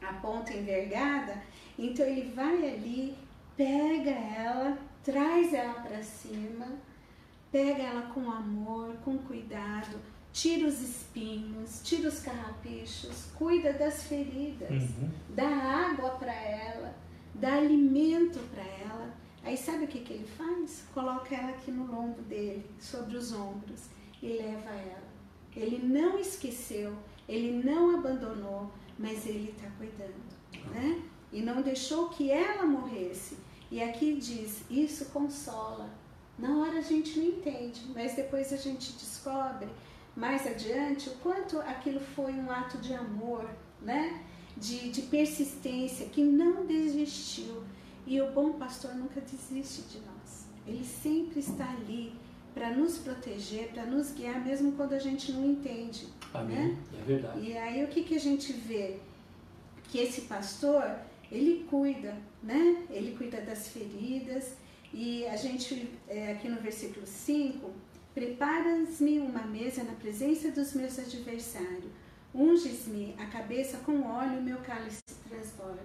a 0.00 0.14
ponta 0.14 0.54
envergada, 0.54 1.42
então 1.78 2.06
ele 2.06 2.32
vai 2.34 2.56
ali, 2.68 3.14
pega 3.56 4.10
ela, 4.10 4.78
traz 5.02 5.52
ela 5.52 5.74
para 5.74 6.02
cima, 6.02 6.66
pega 7.50 7.82
ela 7.82 8.02
com 8.12 8.30
amor, 8.30 8.96
com 9.04 9.16
cuidado, 9.18 9.98
tira 10.32 10.68
os 10.68 10.82
espinhos, 10.82 11.80
tira 11.82 12.08
os 12.08 12.20
carrapichos, 12.20 13.30
cuida 13.38 13.72
das 13.72 14.04
feridas, 14.04 14.70
uhum. 14.70 15.10
dá 15.30 15.48
água 15.48 16.10
para 16.10 16.34
ela, 16.34 16.94
dá 17.34 17.54
alimento 17.54 18.38
para 18.52 18.62
ela. 18.62 19.14
Aí 19.42 19.56
sabe 19.56 19.84
o 19.84 19.88
que, 19.88 20.00
que 20.00 20.12
ele 20.12 20.26
faz? 20.26 20.84
Coloca 20.92 21.34
ela 21.34 21.50
aqui 21.50 21.70
no 21.70 21.86
lombo 21.86 22.20
dele, 22.22 22.68
sobre 22.78 23.16
os 23.16 23.32
ombros, 23.32 23.88
e 24.22 24.28
leva 24.28 24.70
ela. 24.70 25.06
Ele 25.54 25.78
não 25.86 26.18
esqueceu, 26.18 26.92
ele 27.26 27.62
não 27.64 27.96
abandonou, 27.96 28.70
mas 28.98 29.26
ele 29.26 29.50
está 29.50 29.70
cuidando, 29.78 30.20
né? 30.72 31.02
E 31.32 31.40
não 31.40 31.62
deixou 31.62 32.10
que 32.10 32.30
ela 32.30 32.66
morresse. 32.66 33.45
E 33.70 33.82
aqui 33.82 34.14
diz: 34.14 34.62
isso 34.70 35.06
consola. 35.06 35.88
Na 36.38 36.58
hora 36.58 36.78
a 36.78 36.82
gente 36.82 37.18
não 37.18 37.26
entende, 37.26 37.80
mas 37.94 38.14
depois 38.14 38.52
a 38.52 38.56
gente 38.56 38.92
descobre 38.92 39.68
mais 40.14 40.46
adiante 40.46 41.08
o 41.08 41.12
quanto 41.16 41.58
aquilo 41.60 42.00
foi 42.00 42.32
um 42.32 42.50
ato 42.50 42.78
de 42.78 42.94
amor, 42.94 43.48
né? 43.80 44.22
De, 44.56 44.90
de 44.90 45.02
persistência, 45.02 46.06
que 46.06 46.22
não 46.22 46.66
desistiu. 46.66 47.62
E 48.06 48.20
o 48.20 48.32
bom 48.32 48.52
pastor 48.52 48.94
nunca 48.94 49.20
desiste 49.20 49.82
de 49.82 49.98
nós. 49.98 50.46
Ele 50.66 50.84
sempre 50.84 51.40
está 51.40 51.68
ali 51.70 52.14
para 52.54 52.70
nos 52.70 52.96
proteger, 52.96 53.68
para 53.68 53.84
nos 53.84 54.12
guiar, 54.12 54.42
mesmo 54.42 54.72
quando 54.72 54.94
a 54.94 54.98
gente 54.98 55.30
não 55.32 55.44
entende. 55.44 56.08
Amém. 56.32 56.56
Né? 56.56 56.78
É 56.98 57.04
verdade. 57.04 57.40
E 57.40 57.56
aí 57.56 57.84
o 57.84 57.88
que, 57.88 58.02
que 58.02 58.14
a 58.14 58.20
gente 58.20 58.52
vê? 58.52 58.98
Que 59.88 59.98
esse 59.98 60.22
pastor, 60.22 60.82
ele 61.30 61.66
cuida, 61.68 62.16
né? 62.42 62.84
Ele 62.90 63.16
cuida 63.16 63.40
das 63.40 63.68
feridas. 63.68 64.54
E 64.92 65.26
a 65.26 65.36
gente, 65.36 65.90
é, 66.08 66.32
aqui 66.32 66.48
no 66.48 66.60
versículo 66.60 67.06
5, 67.06 67.70
Preparas-me 68.16 69.18
uma 69.18 69.42
mesa 69.42 69.84
na 69.84 69.92
presença 69.92 70.50
dos 70.50 70.72
meus 70.72 70.98
adversários. 70.98 71.92
Unges-me 72.34 73.14
a 73.18 73.26
cabeça 73.26 73.76
com 73.84 74.06
óleo 74.06 74.40
meu 74.40 74.56
cálice 74.60 75.02
transborda. 75.28 75.84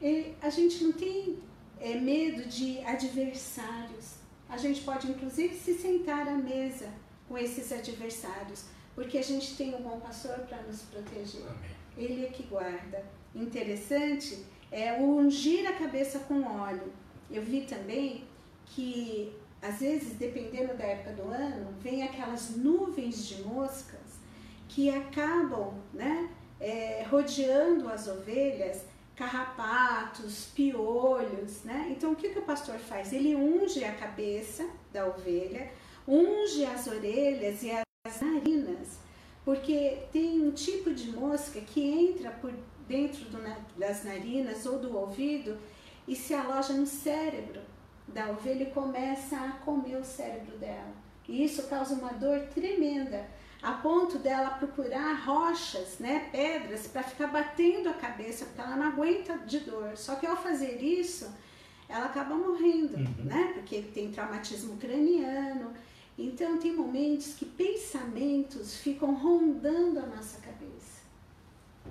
E 0.00 0.36
a 0.40 0.50
gente 0.50 0.84
não 0.84 0.92
tem 0.92 1.40
é, 1.80 1.96
medo 1.96 2.48
de 2.48 2.78
adversários. 2.84 4.18
A 4.48 4.56
gente 4.56 4.82
pode, 4.82 5.10
inclusive, 5.10 5.52
se 5.52 5.74
sentar 5.74 6.28
à 6.28 6.36
mesa 6.36 6.94
com 7.26 7.36
esses 7.36 7.72
adversários, 7.72 8.66
porque 8.94 9.18
a 9.18 9.24
gente 9.24 9.56
tem 9.56 9.74
um 9.74 9.82
bom 9.82 9.98
pastor 9.98 10.38
para 10.46 10.62
nos 10.62 10.82
proteger. 10.82 11.42
Amém. 11.42 11.70
Ele 11.96 12.24
é 12.24 12.28
que 12.28 12.44
guarda. 12.44 13.04
Interessante 13.34 14.44
é 14.70 14.94
o 15.00 15.16
ungir 15.16 15.68
a 15.68 15.72
cabeça 15.72 16.18
com 16.20 16.42
óleo. 16.42 16.92
Eu 17.30 17.42
vi 17.42 17.62
também 17.62 18.24
que 18.66 19.32
às 19.60 19.80
vezes, 19.80 20.14
dependendo 20.14 20.76
da 20.76 20.84
época 20.84 21.12
do 21.12 21.28
ano, 21.28 21.74
vem 21.80 22.02
aquelas 22.02 22.56
nuvens 22.56 23.26
de 23.26 23.42
moscas 23.42 24.18
que 24.68 24.88
acabam 24.88 25.74
né, 25.92 26.30
é, 26.60 27.04
rodeando 27.10 27.88
as 27.88 28.06
ovelhas, 28.06 28.84
carrapatos, 29.16 30.46
piolhos. 30.54 31.64
Né? 31.64 31.88
Então, 31.90 32.12
o 32.12 32.16
que, 32.16 32.28
que 32.28 32.38
o 32.38 32.42
pastor 32.42 32.76
faz? 32.76 33.12
Ele 33.12 33.34
unge 33.34 33.84
a 33.84 33.92
cabeça 33.92 34.68
da 34.92 35.06
ovelha, 35.06 35.72
unge 36.06 36.64
as 36.64 36.86
orelhas 36.86 37.62
e 37.64 37.70
as 37.72 38.20
narinas, 38.20 39.00
porque 39.44 40.04
tem 40.12 40.40
um 40.40 40.52
tipo 40.52 40.94
de 40.94 41.10
mosca 41.10 41.60
que 41.60 41.80
entra 41.82 42.30
por 42.30 42.52
dentro 42.88 43.26
do, 43.26 43.38
das 43.76 44.02
narinas 44.02 44.66
ou 44.66 44.78
do 44.78 44.96
ouvido 44.96 45.58
e 46.06 46.16
se 46.16 46.34
aloja 46.34 46.72
no 46.72 46.86
cérebro 46.86 47.60
da 48.08 48.30
ovelha 48.30 48.64
e 48.64 48.70
começa 48.70 49.36
a 49.36 49.52
comer 49.64 49.96
o 49.96 50.04
cérebro 50.04 50.56
dela. 50.56 50.92
E 51.28 51.44
isso 51.44 51.64
causa 51.64 51.94
uma 51.94 52.12
dor 52.12 52.40
tremenda, 52.54 53.28
a 53.62 53.72
ponto 53.72 54.18
dela 54.18 54.50
procurar 54.50 55.12
rochas, 55.26 55.98
né, 55.98 56.28
pedras, 56.32 56.86
para 56.86 57.02
ficar 57.02 57.26
batendo 57.26 57.90
a 57.90 57.92
cabeça, 57.92 58.46
porque 58.46 58.60
ela 58.60 58.76
não 58.76 58.86
aguenta 58.86 59.36
de 59.38 59.60
dor. 59.60 59.96
Só 59.96 60.14
que 60.14 60.26
ao 60.26 60.36
fazer 60.36 60.82
isso, 60.82 61.30
ela 61.86 62.06
acaba 62.06 62.34
morrendo, 62.34 62.96
uhum. 62.96 63.24
né, 63.24 63.50
porque 63.54 63.82
tem 63.82 64.10
traumatismo 64.10 64.78
craniano. 64.78 65.72
Então, 66.16 66.58
tem 66.58 66.72
momentos 66.72 67.34
que 67.34 67.44
pensamentos 67.44 68.76
ficam 68.76 69.14
rondando 69.14 70.00
a 70.00 70.06
nossa 70.06 70.40
cabeça. 70.40 70.47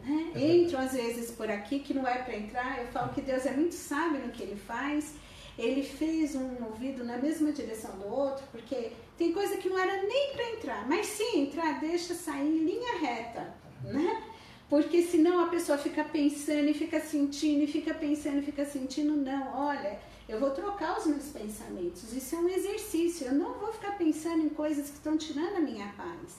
Né? 0.07 0.31
Entram 0.35 0.79
às 0.79 0.93
vezes 0.93 1.31
por 1.31 1.49
aqui 1.49 1.79
que 1.79 1.93
não 1.93 2.07
é 2.07 2.19
para 2.19 2.37
entrar. 2.37 2.79
Eu 2.79 2.87
falo 2.87 3.13
que 3.13 3.21
Deus 3.21 3.45
é 3.45 3.51
muito 3.51 3.75
sábio 3.75 4.25
no 4.25 4.31
que 4.31 4.43
ele 4.43 4.55
faz 4.55 5.13
ele 5.57 5.81
fez 5.81 6.35
um 6.35 6.63
ouvido 6.65 7.03
na 7.03 7.17
mesma 7.17 7.51
direção 7.51 7.91
do 7.97 8.07
outro, 8.07 8.45
porque 8.51 8.91
tem 9.17 9.33
coisa 9.33 9.57
que 9.57 9.67
não 9.67 9.77
era 9.77 10.03
nem 10.03 10.33
para 10.33 10.51
entrar, 10.51 10.87
mas 10.87 11.07
se 11.07 11.23
entrar, 11.35 11.79
deixa 11.79 12.13
sair 12.13 12.47
em 12.47 12.63
linha 12.63 12.99
reta, 12.99 13.55
né? 13.83 14.23
Porque 14.69 15.01
senão 15.01 15.39
a 15.39 15.47
pessoa 15.47 15.77
fica 15.77 16.03
pensando 16.03 16.69
e 16.69 16.73
fica 16.73 16.99
sentindo 16.99 17.63
e 17.63 17.67
fica 17.67 17.93
pensando 17.93 18.39
e 18.39 18.43
fica 18.43 18.65
sentindo, 18.65 19.15
não, 19.15 19.55
olha, 19.55 19.97
eu 20.27 20.39
vou 20.39 20.51
trocar 20.51 20.99
os 20.99 21.07
meus 21.07 21.29
pensamentos. 21.29 22.13
Isso 22.13 22.35
é 22.35 22.39
um 22.39 22.49
exercício. 22.49 23.27
Eu 23.27 23.33
não 23.33 23.53
vou 23.53 23.71
ficar 23.71 23.97
pensando 23.97 24.43
em 24.43 24.49
coisas 24.49 24.89
que 24.89 24.97
estão 24.97 25.17
tirando 25.17 25.55
a 25.55 25.61
minha 25.61 25.87
paz. 25.93 26.35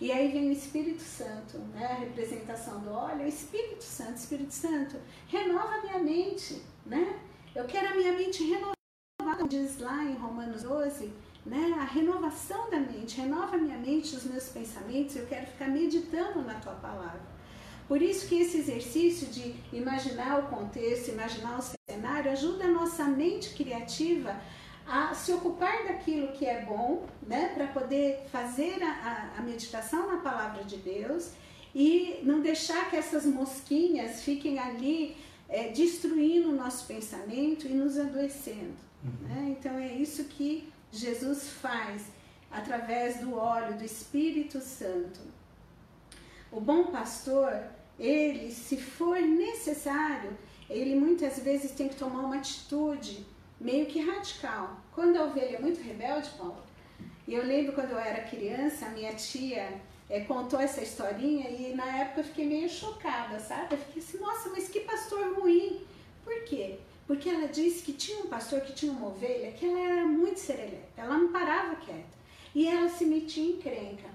E 0.00 0.10
aí 0.10 0.32
vem 0.32 0.48
o 0.48 0.52
Espírito 0.52 1.02
Santo, 1.02 1.58
né? 1.74 1.84
a 1.84 1.94
representação 1.96 2.80
do 2.80 2.90
óleo, 2.90 3.26
Espírito 3.26 3.84
Santo, 3.84 4.16
Espírito 4.16 4.54
Santo, 4.54 4.96
renova 5.28 5.74
a 5.74 5.82
minha 5.82 5.98
mente, 5.98 6.62
né? 6.86 7.20
Eu 7.54 7.66
quero 7.66 7.88
a 7.88 7.94
minha 7.94 8.12
mente 8.12 8.42
renovada, 8.42 9.46
diz 9.46 9.78
lá 9.78 10.02
em 10.04 10.14
Romanos 10.14 10.62
12, 10.62 11.12
né? 11.44 11.76
A 11.78 11.84
renovação 11.84 12.70
da 12.70 12.80
mente, 12.80 13.20
renova 13.20 13.56
a 13.56 13.58
minha 13.58 13.76
mente, 13.76 14.16
os 14.16 14.24
meus 14.24 14.48
pensamentos, 14.48 15.16
eu 15.16 15.26
quero 15.26 15.46
ficar 15.46 15.68
meditando 15.68 16.40
na 16.40 16.54
tua 16.54 16.74
palavra. 16.76 17.20
Por 17.86 18.00
isso 18.00 18.26
que 18.26 18.40
esse 18.40 18.56
exercício 18.56 19.28
de 19.28 19.54
imaginar 19.70 20.38
o 20.38 20.48
contexto, 20.48 21.10
imaginar 21.10 21.58
o 21.58 21.74
cenário, 21.90 22.30
ajuda 22.30 22.64
a 22.64 22.70
nossa 22.70 23.04
mente 23.04 23.50
criativa 23.50 24.40
a 24.90 25.14
se 25.14 25.32
ocupar 25.32 25.86
daquilo 25.86 26.32
que 26.32 26.44
é 26.44 26.64
bom, 26.64 27.06
né, 27.22 27.52
para 27.54 27.68
poder 27.68 28.26
fazer 28.32 28.82
a, 28.82 29.34
a, 29.38 29.40
meditação 29.40 30.08
na 30.08 30.16
palavra 30.16 30.64
de 30.64 30.78
Deus 30.78 31.30
e 31.72 32.18
não 32.24 32.40
deixar 32.40 32.90
que 32.90 32.96
essas 32.96 33.24
mosquinhas 33.24 34.22
fiquem 34.22 34.58
ali 34.58 35.16
é, 35.48 35.68
destruindo 35.68 36.50
o 36.50 36.56
nosso 36.56 36.88
pensamento 36.88 37.68
e 37.68 37.70
nos 37.72 37.96
adoecendo. 37.96 38.74
Uhum. 39.04 39.28
Né? 39.28 39.56
Então 39.56 39.78
é 39.78 39.92
isso 39.92 40.24
que 40.24 40.68
Jesus 40.90 41.48
faz 41.48 42.06
através 42.50 43.20
do 43.20 43.36
óleo 43.36 43.78
do 43.78 43.84
Espírito 43.84 44.60
Santo. 44.60 45.20
O 46.50 46.60
bom 46.60 46.86
pastor, 46.86 47.62
ele, 47.96 48.50
se 48.50 48.76
for 48.76 49.20
necessário, 49.22 50.36
ele 50.68 50.96
muitas 50.96 51.38
vezes 51.38 51.70
tem 51.70 51.88
que 51.88 51.94
tomar 51.94 52.24
uma 52.24 52.38
atitude 52.38 53.24
meio 53.60 53.86
que 53.86 54.00
radical. 54.00 54.80
Quando 54.92 55.16
a 55.16 55.24
ovelha 55.24 55.56
é 55.56 55.60
muito 55.60 55.82
rebelde, 55.82 56.30
Paulo, 56.30 56.62
e 57.28 57.34
eu 57.34 57.44
lembro 57.44 57.74
quando 57.74 57.90
eu 57.90 57.98
era 57.98 58.22
criança, 58.22 58.86
a 58.86 58.90
minha 58.90 59.14
tia 59.14 59.80
é, 60.08 60.20
contou 60.20 60.58
essa 60.58 60.82
historinha 60.82 61.48
e 61.48 61.72
na 61.74 61.86
época 61.98 62.20
eu 62.20 62.24
fiquei 62.24 62.46
meio 62.46 62.68
chocada, 62.68 63.38
sabe? 63.38 63.74
Eu 63.74 63.78
fiquei 63.78 64.02
assim, 64.02 64.18
nossa, 64.18 64.48
mas 64.48 64.68
que 64.68 64.80
pastor 64.80 65.38
ruim. 65.38 65.80
Por 66.24 66.42
quê? 66.44 66.78
Porque 67.06 67.28
ela 67.28 67.46
disse 67.46 67.82
que 67.82 67.92
tinha 67.92 68.18
um 68.18 68.26
pastor 68.26 68.60
que 68.62 68.72
tinha 68.72 68.90
uma 68.92 69.08
ovelha 69.08 69.52
que 69.52 69.66
ela 69.66 69.78
era 69.78 70.06
muito 70.06 70.40
serelepe, 70.40 70.88
ela 70.96 71.16
não 71.16 71.30
parava 71.30 71.76
quieta. 71.76 72.18
E 72.52 72.66
ela 72.66 72.88
se 72.88 73.04
metia 73.04 73.52
em 73.52 73.58
crenca. 73.58 74.09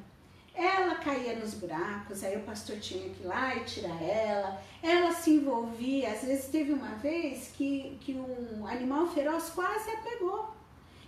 Ela 0.55 0.95
caía 0.95 1.35
nos 1.35 1.53
buracos, 1.53 2.23
aí 2.23 2.37
o 2.37 2.43
pastor 2.43 2.79
tinha 2.79 3.09
que 3.09 3.23
ir 3.23 3.25
lá 3.25 3.55
e 3.55 3.65
tirar 3.65 4.01
ela. 4.01 4.61
Ela 4.81 5.11
se 5.11 5.31
envolvia, 5.31 6.11
às 6.11 6.23
vezes 6.23 6.47
teve 6.47 6.71
uma 6.71 6.95
vez 6.95 7.51
que, 7.55 7.97
que 7.99 8.13
um 8.13 8.65
animal 8.65 9.05
feroz 9.07 9.49
quase 9.49 9.89
a 9.89 9.97
pegou. 9.97 10.55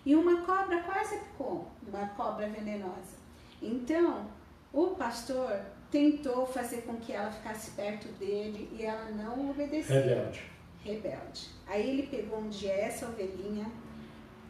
E 0.05 0.15
uma 0.15 0.41
cobra 0.41 0.83
quase 0.83 1.15
a 1.15 1.19
picou, 1.19 1.67
uma 1.87 2.07
cobra 2.09 2.47
venenosa. 2.49 3.17
Então, 3.61 4.27
o 4.73 4.87
pastor 4.87 5.61
tentou 5.89 6.45
fazer 6.45 6.81
com 6.81 6.97
que 6.97 7.13
ela 7.13 7.31
ficasse 7.31 7.71
perto 7.71 8.07
dele 8.19 8.69
e 8.77 8.83
ela 8.83 9.09
não 9.11 9.49
obedeceu. 9.49 9.95
Rebelde. 9.95 10.41
Rebelde. 10.83 11.49
Aí 11.65 11.89
ele 11.89 12.07
pegou 12.07 12.39
um 12.39 12.49
dia 12.49 12.73
essa 12.73 13.07
ovelhinha, 13.07 13.65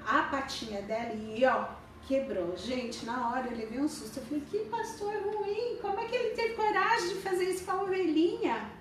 a 0.05 0.23
patinha 0.23 0.81
dela 0.81 1.13
e 1.13 1.45
ó, 1.45 1.67
quebrou. 2.07 2.55
Gente, 2.55 3.05
na 3.05 3.29
hora 3.29 3.47
eu 3.47 3.57
levei 3.57 3.79
um 3.79 3.87
susto. 3.87 4.17
Eu 4.17 4.25
falei, 4.25 4.43
que 4.49 4.59
pastor 4.69 5.13
ruim, 5.13 5.77
como 5.81 5.99
é 5.99 6.05
que 6.05 6.15
ele 6.15 6.35
teve 6.35 6.53
coragem 6.55 7.09
de 7.09 7.15
fazer 7.15 7.43
isso 7.45 7.65
com 7.65 7.71
a 7.71 7.83
ovelhinha? 7.83 8.71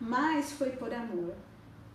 Mas 0.00 0.52
foi 0.52 0.70
por 0.70 0.92
amor. 0.94 1.34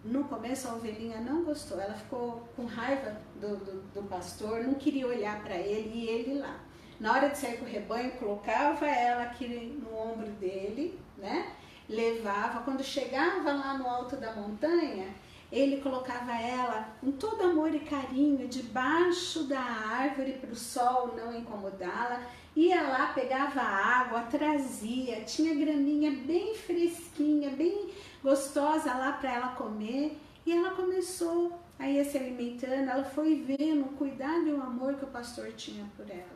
No 0.03 0.25
começo 0.25 0.67
a 0.67 0.73
ovelhinha 0.73 1.19
não 1.19 1.43
gostou, 1.43 1.79
ela 1.79 1.95
ficou 1.95 2.47
com 2.55 2.65
raiva 2.65 3.19
do, 3.41 3.57
do, 3.57 3.81
do 3.91 4.03
pastor, 4.03 4.63
não 4.63 4.75
queria 4.75 5.07
olhar 5.07 5.41
para 5.43 5.55
ele 5.55 5.91
e 5.95 6.07
ele 6.07 6.39
lá. 6.39 6.59
Na 6.99 7.11
hora 7.13 7.29
de 7.29 7.37
sair 7.37 7.57
com 7.57 7.65
o 7.65 7.67
rebanho, 7.67 8.11
colocava 8.11 8.85
ela 8.85 9.23
aqui 9.23 9.47
no 9.81 9.97
ombro 9.97 10.27
dele, 10.33 10.99
né? 11.17 11.53
Levava. 11.89 12.61
Quando 12.61 12.83
chegava 12.83 13.51
lá 13.51 13.77
no 13.77 13.87
alto 13.87 14.15
da 14.15 14.33
montanha, 14.33 15.13
ele 15.55 15.79
colocava 15.79 16.33
ela 16.33 16.89
com 16.99 17.13
todo 17.13 17.43
amor 17.43 17.73
e 17.73 17.79
carinho 17.79 18.45
debaixo 18.45 19.45
da 19.45 19.61
árvore 19.61 20.33
para 20.33 20.51
o 20.51 20.55
sol 20.55 21.15
não 21.15 21.33
incomodá-la. 21.33 22.21
Ia 22.53 22.81
lá, 22.81 23.07
pegava 23.13 23.61
água, 23.61 24.23
trazia, 24.23 25.21
tinha 25.21 25.55
graminha 25.55 26.11
bem 26.11 26.55
fresquinha, 26.55 27.51
bem 27.51 27.89
gostosa 28.21 28.93
lá 28.95 29.13
para 29.13 29.33
ela 29.33 29.47
comer. 29.55 30.19
E 30.45 30.51
ela 30.51 30.71
começou 30.71 31.57
a 31.79 31.87
ir 31.87 32.03
se 32.03 32.17
alimentando, 32.17 32.89
ela 32.89 33.05
foi 33.05 33.35
vendo 33.35 33.85
o 33.85 33.93
cuidado 33.93 34.47
e 34.47 34.53
o 34.53 34.61
amor 34.61 34.95
que 34.95 35.05
o 35.05 35.09
pastor 35.09 35.53
tinha 35.53 35.85
por 35.95 36.09
ela. 36.09 36.35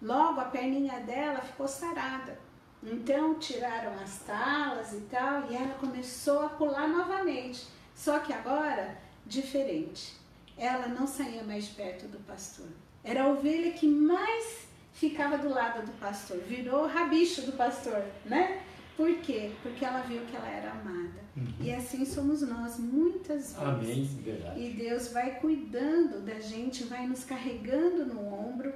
Logo 0.00 0.40
a 0.40 0.44
perninha 0.44 1.00
dela 1.00 1.40
ficou 1.40 1.66
sarada. 1.66 2.38
Então 2.82 3.38
tiraram 3.38 3.94
as 3.94 4.18
talas 4.20 4.92
e 4.92 5.00
tal, 5.10 5.50
e 5.50 5.56
ela 5.56 5.74
começou 5.80 6.44
a 6.44 6.48
pular 6.50 6.86
novamente. 6.86 7.77
Só 7.98 8.20
que 8.20 8.32
agora, 8.32 8.96
diferente. 9.26 10.14
Ela 10.56 10.86
não 10.86 11.04
saía 11.04 11.42
mais 11.42 11.66
perto 11.66 12.06
do 12.06 12.18
pastor. 12.20 12.68
Era 13.02 13.24
a 13.24 13.28
ovelha 13.28 13.72
que 13.72 13.88
mais 13.88 14.68
ficava 14.92 15.36
do 15.36 15.48
lado 15.48 15.84
do 15.84 15.92
pastor. 15.98 16.38
Virou 16.38 16.86
rabicho 16.86 17.42
do 17.42 17.52
pastor, 17.52 18.04
né? 18.24 18.62
Por 18.96 19.18
quê? 19.18 19.50
Porque 19.62 19.84
ela 19.84 20.02
viu 20.02 20.22
que 20.26 20.36
ela 20.36 20.48
era 20.48 20.70
amada. 20.70 21.20
Uhum. 21.36 21.52
E 21.60 21.72
assim 21.72 22.04
somos 22.04 22.42
nós, 22.42 22.78
muitas 22.78 23.52
vezes. 23.52 23.58
Amém, 23.58 24.04
verdade. 24.22 24.60
E 24.60 24.72
Deus 24.74 25.08
vai 25.08 25.40
cuidando 25.40 26.24
da 26.24 26.38
gente, 26.38 26.84
vai 26.84 27.04
nos 27.06 27.24
carregando 27.24 28.06
no 28.06 28.32
ombro 28.32 28.72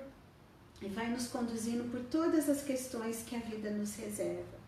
e 0.80 0.88
vai 0.88 1.08
nos 1.08 1.28
conduzindo 1.28 1.88
por 1.90 2.00
todas 2.00 2.48
as 2.48 2.62
questões 2.62 3.22
que 3.24 3.36
a 3.36 3.40
vida 3.40 3.70
nos 3.70 3.94
reserva. 3.94 4.60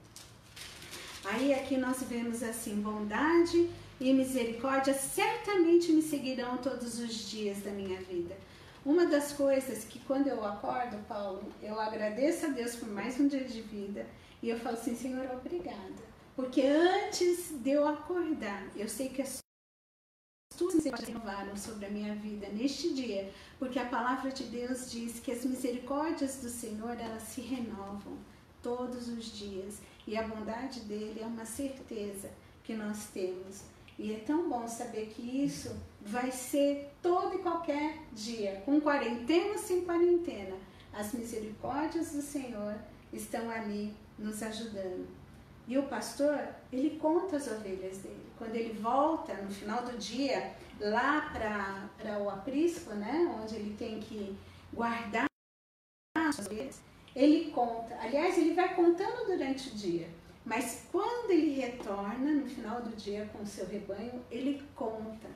Aí 1.24 1.52
aqui 1.54 1.76
nós 1.76 2.02
vemos 2.04 2.42
assim, 2.42 2.80
bondade 2.80 3.68
e 4.00 4.12
misericórdia 4.12 4.94
certamente 4.94 5.92
me 5.92 6.02
seguirão 6.02 6.58
todos 6.58 6.98
os 6.98 7.12
dias 7.30 7.62
da 7.62 7.70
minha 7.70 8.00
vida. 8.00 8.36
Uma 8.84 9.06
das 9.06 9.32
coisas 9.32 9.84
que 9.84 9.98
quando 10.00 10.28
eu 10.28 10.44
acordo, 10.44 10.96
Paulo, 11.08 11.52
eu 11.62 11.80
agradeço 11.80 12.46
a 12.46 12.48
Deus 12.50 12.76
por 12.76 12.88
mais 12.88 13.18
um 13.18 13.28
dia 13.28 13.44
de 13.44 13.62
vida 13.62 14.06
e 14.42 14.50
eu 14.50 14.58
falo 14.58 14.76
assim, 14.76 14.94
Senhor, 14.94 15.26
obrigada. 15.32 16.02
Porque 16.36 16.62
antes 16.62 17.50
de 17.62 17.70
eu 17.70 17.86
acordar, 17.88 18.68
eu 18.76 18.88
sei 18.88 19.08
que 19.08 19.22
as 19.22 19.38
tuas 20.56 20.74
misericórdias 20.74 21.08
renovaram 21.08 21.56
sobre 21.56 21.86
a 21.86 21.90
minha 21.90 22.14
vida 22.14 22.48
neste 22.48 22.92
dia, 22.92 23.32
porque 23.58 23.78
a 23.78 23.86
palavra 23.86 24.30
de 24.30 24.44
Deus 24.44 24.90
diz 24.90 25.18
que 25.20 25.32
as 25.32 25.44
misericórdias 25.44 26.36
do 26.42 26.48
Senhor, 26.48 26.98
elas 26.98 27.22
se 27.22 27.40
renovam 27.40 28.18
todos 28.62 29.08
os 29.08 29.26
dias, 29.26 29.78
e 30.06 30.16
a 30.16 30.26
bondade 30.26 30.80
dele 30.80 31.20
é 31.22 31.26
uma 31.26 31.44
certeza 31.44 32.30
que 32.62 32.74
nós 32.74 33.06
temos. 33.12 33.62
E 33.98 34.12
é 34.12 34.18
tão 34.18 34.48
bom 34.48 34.66
saber 34.66 35.06
que 35.06 35.22
isso 35.22 35.74
vai 36.00 36.30
ser 36.30 36.90
todo 37.00 37.36
e 37.36 37.38
qualquer 37.38 37.98
dia, 38.12 38.62
com 38.64 38.80
quarentena 38.80 39.52
ou 39.52 39.58
sem 39.58 39.84
quarentena. 39.84 40.56
As 40.92 41.12
misericórdias 41.12 42.12
do 42.12 42.22
Senhor 42.22 42.76
estão 43.12 43.50
ali 43.50 43.94
nos 44.18 44.42
ajudando. 44.42 45.06
E 45.66 45.78
o 45.78 45.84
pastor, 45.84 46.38
ele 46.72 46.98
conta 46.98 47.36
as 47.36 47.46
ovelhas 47.46 47.98
dele. 47.98 48.26
Quando 48.36 48.54
ele 48.54 48.74
volta 48.74 49.34
no 49.34 49.50
final 49.50 49.82
do 49.82 49.96
dia, 49.96 50.54
lá 50.78 51.30
para 51.32 52.18
o 52.18 52.28
aprisco, 52.28 52.92
né, 52.94 53.34
onde 53.40 53.54
ele 53.54 53.74
tem 53.76 54.00
que 54.00 54.36
guardar 54.72 55.26
as 56.16 56.38
ovelhas, 56.40 56.82
ele 57.14 57.50
conta. 57.50 57.96
Aliás, 58.00 58.36
ele 58.36 58.54
vai 58.54 58.74
contando 58.74 59.26
durante 59.26 59.70
o 59.70 59.74
dia. 59.74 60.08
Mas 60.44 60.86
quando 60.92 61.30
ele 61.30 61.54
retorna 61.58 62.32
no 62.32 62.46
final 62.46 62.82
do 62.82 62.94
dia 62.94 63.28
com 63.32 63.42
o 63.42 63.46
seu 63.46 63.66
rebanho, 63.66 64.22
ele 64.30 64.62
conta. 64.74 65.28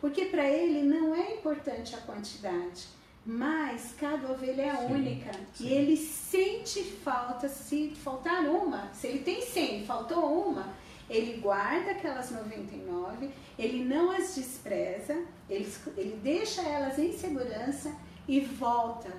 Porque 0.00 0.26
para 0.26 0.48
ele 0.48 0.82
não 0.82 1.14
é 1.14 1.34
importante 1.34 1.94
a 1.94 2.00
quantidade, 2.00 2.86
mas 3.24 3.94
cada 3.98 4.30
ovelha 4.30 4.62
é 4.62 4.76
sim, 4.76 4.92
única. 4.92 5.32
Sim. 5.54 5.66
E 5.66 5.72
ele 5.72 5.96
sente 5.96 6.82
falta, 6.82 7.48
se 7.48 7.94
faltar 7.94 8.44
uma, 8.44 8.92
se 8.92 9.06
ele 9.06 9.20
tem 9.20 9.40
100 9.40 9.84
faltou 9.84 10.48
uma, 10.48 10.74
ele 11.08 11.40
guarda 11.40 11.90
aquelas 11.90 12.30
99, 12.30 13.30
ele 13.58 13.84
não 13.84 14.10
as 14.10 14.34
despreza, 14.34 15.24
ele, 15.48 15.68
ele 15.96 16.20
deixa 16.22 16.62
elas 16.62 16.98
em 16.98 17.12
segurança 17.12 17.94
e 18.28 18.40
volta 18.40 19.10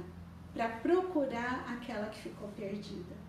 para 0.53 0.67
procurar 0.67 1.65
aquela 1.67 2.07
que 2.07 2.21
ficou 2.21 2.47
perdida. 2.49 3.20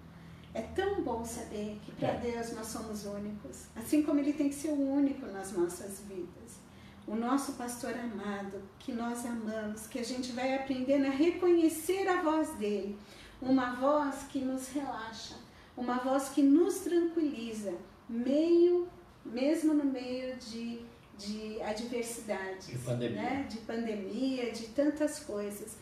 É 0.54 0.60
tão 0.60 1.02
bom 1.02 1.24
saber 1.24 1.80
que 1.84 1.92
para 1.92 2.08
é. 2.08 2.18
Deus 2.18 2.52
nós 2.52 2.66
somos 2.66 3.06
únicos, 3.06 3.66
assim 3.74 4.02
como 4.02 4.20
Ele 4.20 4.34
tem 4.34 4.50
que 4.50 4.54
ser 4.54 4.68
o 4.68 4.80
único 4.80 5.26
nas 5.26 5.52
nossas 5.52 6.00
vidas. 6.00 6.60
O 7.06 7.16
nosso 7.16 7.52
pastor 7.54 7.94
amado, 7.94 8.62
que 8.78 8.92
nós 8.92 9.24
amamos, 9.24 9.86
que 9.86 9.98
a 9.98 10.04
gente 10.04 10.32
vai 10.32 10.54
aprendendo 10.54 11.06
a 11.06 11.10
reconhecer 11.10 12.06
a 12.06 12.22
voz 12.22 12.50
dele, 12.56 12.96
uma 13.40 13.74
voz 13.74 14.24
que 14.28 14.40
nos 14.40 14.68
relaxa, 14.68 15.34
uma 15.76 15.98
voz 15.98 16.28
que 16.28 16.42
nos 16.42 16.80
tranquiliza, 16.80 17.74
meio, 18.08 18.88
mesmo 19.24 19.74
no 19.74 19.84
meio 19.84 20.36
de, 20.36 20.80
de 21.18 21.60
adversidades, 21.62 22.68
de 22.68 22.78
pandemia. 22.78 23.22
Né? 23.22 23.46
de 23.48 23.58
pandemia, 23.58 24.52
de 24.52 24.66
tantas 24.68 25.18
coisas. 25.20 25.76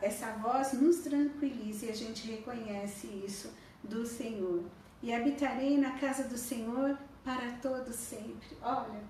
Essa 0.00 0.30
voz 0.34 0.72
nos 0.74 0.98
tranquiliza 0.98 1.86
e 1.86 1.90
a 1.90 1.94
gente 1.94 2.28
reconhece 2.28 3.08
isso 3.26 3.50
do 3.88 4.06
Senhor. 4.06 4.64
E 5.02 5.12
habitarei 5.14 5.78
na 5.78 5.92
casa 5.92 6.24
do 6.24 6.36
Senhor 6.36 6.96
para 7.24 7.52
todo 7.62 7.92
sempre. 7.92 8.56
Olha, 8.62 9.00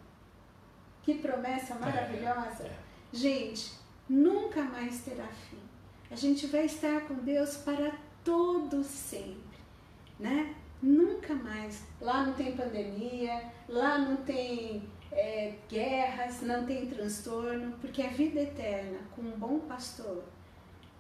que 1.03 1.15
promessa 1.15 1.75
é, 1.75 1.79
maravilhosa. 1.79 2.65
É, 2.65 2.67
é. 2.67 2.79
Gente, 3.13 3.73
nunca 4.09 4.63
mais 4.63 5.01
terá 5.03 5.27
fim. 5.27 5.61
A 6.11 6.17
gente 6.17 6.47
vai 6.47 6.67
estar 6.67 7.03
com 7.03 7.15
Deus 7.15 7.57
para 7.59 7.93
todo 8.25 8.83
sempre, 8.83 9.59
né? 10.19 10.55
Nunca 10.83 11.35
mais. 11.35 11.85
Lá 12.01 12.27
não 12.27 12.35
tem 12.35 12.57
pandemia, 12.57 13.51
lá 13.69 13.99
não 13.99 14.17
tem 14.17 14.89
é, 15.13 15.55
guerras, 15.69 16.43
não 16.43 16.67
tem 16.67 16.87
transtorno, 16.87 17.73
porque 17.81 18.03
a 18.03 18.09
vida 18.09 18.41
eterna 18.41 18.99
com 19.15 19.23
um 19.23 19.39
bom 19.39 19.61
pastor 19.61 20.23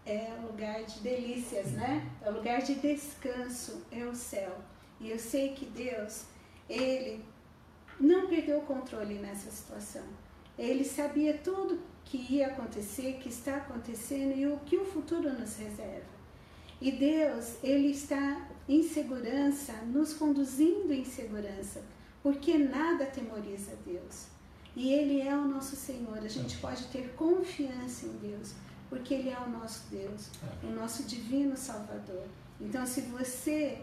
é 0.07 0.33
lugar 0.40 0.85
de 0.85 1.01
delícias, 1.01 1.73
né? 1.73 2.09
É 2.23 2.31
lugar 2.31 2.62
de 2.62 2.77
descanso, 2.77 3.83
é 3.90 4.05
o 4.05 4.14
céu. 4.14 4.57
E 5.01 5.11
eu 5.11 5.19
sei 5.19 5.51
que 5.51 5.66
Deus, 5.66 6.25
Ele 6.69 7.25
não 7.99 8.29
perdeu 8.29 8.59
o 8.59 8.66
controle 8.66 9.14
nessa 9.19 9.51
situação. 9.51 10.05
Ele 10.57 10.85
sabia 10.85 11.37
tudo 11.38 11.81
que 12.05 12.19
ia 12.33 12.47
acontecer, 12.47 13.19
que 13.21 13.29
está 13.29 13.57
acontecendo 13.57 14.37
e 14.37 14.47
o 14.47 14.59
que 14.61 14.77
o 14.77 14.85
futuro 14.85 15.33
nos 15.33 15.57
reserva. 15.57 16.16
E 16.81 16.92
Deus, 16.92 17.57
Ele 17.62 17.88
está 17.88 18.49
em 18.69 18.83
segurança, 18.83 19.73
nos 19.87 20.14
conduzindo 20.14 20.92
em 20.92 21.05
segurança, 21.05 21.83
porque 22.23 22.57
nada 22.57 23.05
atemoriza 23.05 23.73
Deus. 23.85 24.27
E 24.77 24.92
Ele 24.92 25.21
é 25.21 25.35
o 25.35 25.49
nosso 25.49 25.75
Senhor, 25.75 26.19
a 26.19 26.29
gente 26.29 26.59
pode 26.59 26.87
ter 26.88 27.14
confiança 27.14 28.07
em 28.07 28.12
Deus 28.19 28.55
porque 28.88 29.14
Ele 29.14 29.31
é 29.31 29.38
o 29.38 29.49
nosso 29.49 29.85
Deus, 29.90 30.31
o 30.62 30.68
nosso 30.68 31.05
divino 31.05 31.57
Salvador. 31.57 32.25
Então, 32.61 32.87
se 32.87 33.03
você 33.03 33.83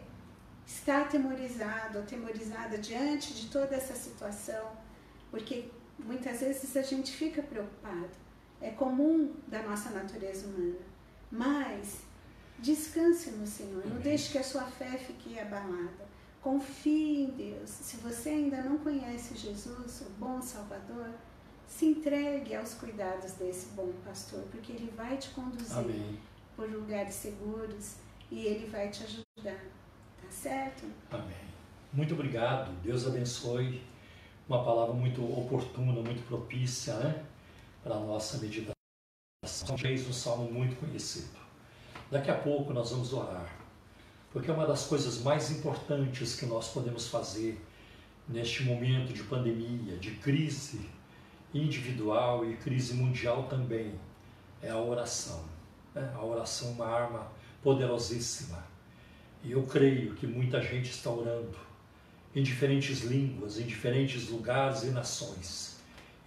está 0.65 1.01
atemorizado, 1.01 1.99
atemorizada 1.99 2.77
diante 2.77 3.33
de 3.33 3.47
toda 3.47 3.75
essa 3.75 3.93
situação, 3.95 4.71
porque 5.29 5.69
muitas 5.99 6.39
vezes 6.39 6.75
a 6.77 6.81
gente 6.81 7.11
fica 7.11 7.41
preocupado, 7.41 8.09
é 8.61 8.69
comum 8.71 9.33
da 9.47 9.61
nossa 9.61 9.89
natureza 9.89 10.47
humana, 10.47 10.79
mas 11.31 11.99
descanse 12.59 13.31
no 13.31 13.45
Senhor, 13.45 13.85
não 13.85 13.99
deixe 13.99 14.31
que 14.31 14.37
a 14.37 14.43
sua 14.43 14.63
fé 14.63 14.97
fique 14.97 15.37
abalada. 15.37 16.13
Confie 16.41 17.23
em 17.23 17.29
Deus. 17.31 17.69
Se 17.69 17.97
você 17.97 18.29
ainda 18.29 18.61
não 18.63 18.77
conhece 18.77 19.33
Jesus, 19.35 20.01
o 20.01 20.09
bom 20.19 20.41
Salvador, 20.41 21.09
se 21.77 21.87
entregue 21.87 22.53
aos 22.55 22.75
cuidados 22.75 23.31
desse 23.33 23.69
bom 23.73 23.91
pastor, 24.05 24.43
porque 24.51 24.73
ele 24.73 24.93
vai 24.95 25.17
te 25.17 25.29
conduzir 25.29 25.75
Amém. 25.75 26.19
por 26.55 26.69
lugares 26.69 27.15
seguros 27.15 27.95
e 28.29 28.45
ele 28.45 28.67
vai 28.67 28.89
te 28.89 29.03
ajudar. 29.03 29.59
Tá 30.21 30.29
certo? 30.29 30.85
Amém. 31.09 31.35
Muito 31.91 32.13
obrigado. 32.13 32.71
Deus 32.83 33.07
abençoe. 33.07 33.81
Uma 34.47 34.63
palavra 34.63 34.93
muito 34.93 35.23
oportuna, 35.23 35.99
muito 36.01 36.23
propícia, 36.27 36.93
né? 36.97 37.25
Para 37.83 37.95
a 37.95 37.99
nossa 37.99 38.37
meditação. 38.37 38.73
Fez 39.77 40.07
um 40.07 40.13
salmo 40.13 40.51
muito 40.51 40.75
conhecido. 40.79 41.39
Daqui 42.11 42.29
a 42.29 42.37
pouco 42.37 42.71
nós 42.71 42.91
vamos 42.91 43.11
orar, 43.13 43.51
porque 44.31 44.51
é 44.51 44.53
uma 44.53 44.67
das 44.67 44.85
coisas 44.85 45.23
mais 45.23 45.49
importantes 45.49 46.35
que 46.35 46.45
nós 46.45 46.69
podemos 46.69 47.07
fazer 47.07 47.59
neste 48.27 48.63
momento 48.63 49.11
de 49.11 49.23
pandemia, 49.23 49.97
de 49.97 50.11
crise 50.17 50.87
individual 51.53 52.49
e 52.49 52.55
crise 52.57 52.93
mundial 52.93 53.43
também, 53.43 53.93
é 54.61 54.69
a 54.69 54.77
oração. 54.77 55.43
Né? 55.93 56.11
A 56.15 56.23
oração 56.23 56.69
é 56.69 56.71
uma 56.71 56.87
arma 56.87 57.31
poderosíssima. 57.61 58.63
E 59.43 59.51
eu 59.51 59.63
creio 59.63 60.15
que 60.15 60.25
muita 60.25 60.61
gente 60.61 60.89
está 60.89 61.09
orando 61.09 61.57
em 62.35 62.41
diferentes 62.41 63.01
línguas, 63.01 63.59
em 63.59 63.65
diferentes 63.65 64.29
lugares 64.29 64.83
e 64.83 64.87
nações. 64.87 65.77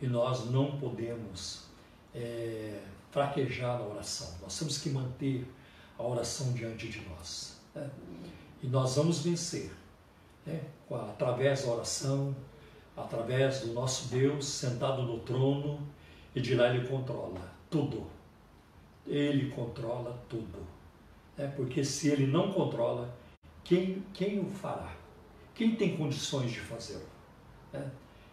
E 0.01 0.07
nós 0.07 0.51
não 0.51 0.79
podemos 0.79 1.65
é, 2.15 2.81
fraquejar 3.11 3.79
na 3.79 3.87
oração. 3.87 4.33
Nós 4.43 4.59
temos 4.59 4.79
que 4.79 4.91
manter 4.91 5.47
a 5.99 6.03
oração 6.03 6.53
diante 6.53 6.89
de 6.89 7.01
nós. 7.09 7.57
Né? 7.75 7.91
E 8.63 8.67
nós 8.67 8.97
vamos 8.97 9.23
vencer 9.23 9.73
né? 10.45 10.61
através 10.91 11.65
da 11.65 11.73
oração, 11.73 12.37
através 12.97 13.61
do 13.61 13.73
nosso 13.73 14.09
Deus 14.09 14.47
sentado 14.47 15.03
no 15.03 15.19
trono 15.21 15.87
e 16.35 16.41
de 16.41 16.55
lá 16.55 16.75
Ele 16.75 16.89
controla 16.89 17.41
tudo. 17.69 18.07
Ele 19.07 19.51
controla 19.51 20.19
tudo. 20.29 20.59
É 21.37 21.47
porque 21.47 21.85
se 21.85 22.09
Ele 22.09 22.27
não 22.27 22.51
controla, 22.51 23.15
quem, 23.63 24.03
quem 24.15 24.41
o 24.41 24.51
fará? 24.51 24.93
Quem 25.55 25.77
tem 25.77 25.97
condições 25.97 26.51
de 26.51 26.61
fazê-lo? 26.61 27.07
É? 27.73 27.83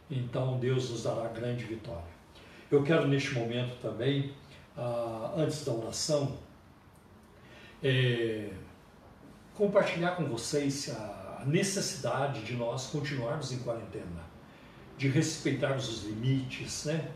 Então 0.09 0.57
Deus 0.59 0.89
nos 0.89 1.03
dará 1.03 1.27
grande 1.27 1.65
vitória. 1.65 2.13
Eu 2.71 2.83
quero 2.83 3.07
neste 3.07 3.33
momento 3.33 3.79
também, 3.81 4.33
ah, 4.77 5.33
antes 5.35 5.63
da 5.65 5.73
oração, 5.73 6.37
é, 7.83 8.51
compartilhar 9.53 10.15
com 10.15 10.25
vocês 10.25 10.89
a 10.89 11.43
necessidade 11.45 12.43
de 12.43 12.55
nós 12.55 12.87
continuarmos 12.87 13.51
em 13.51 13.59
quarentena 13.59 14.32
de 14.97 15.07
respeitarmos 15.07 15.89
os 15.89 16.03
limites, 16.03 16.85
né? 16.85 17.11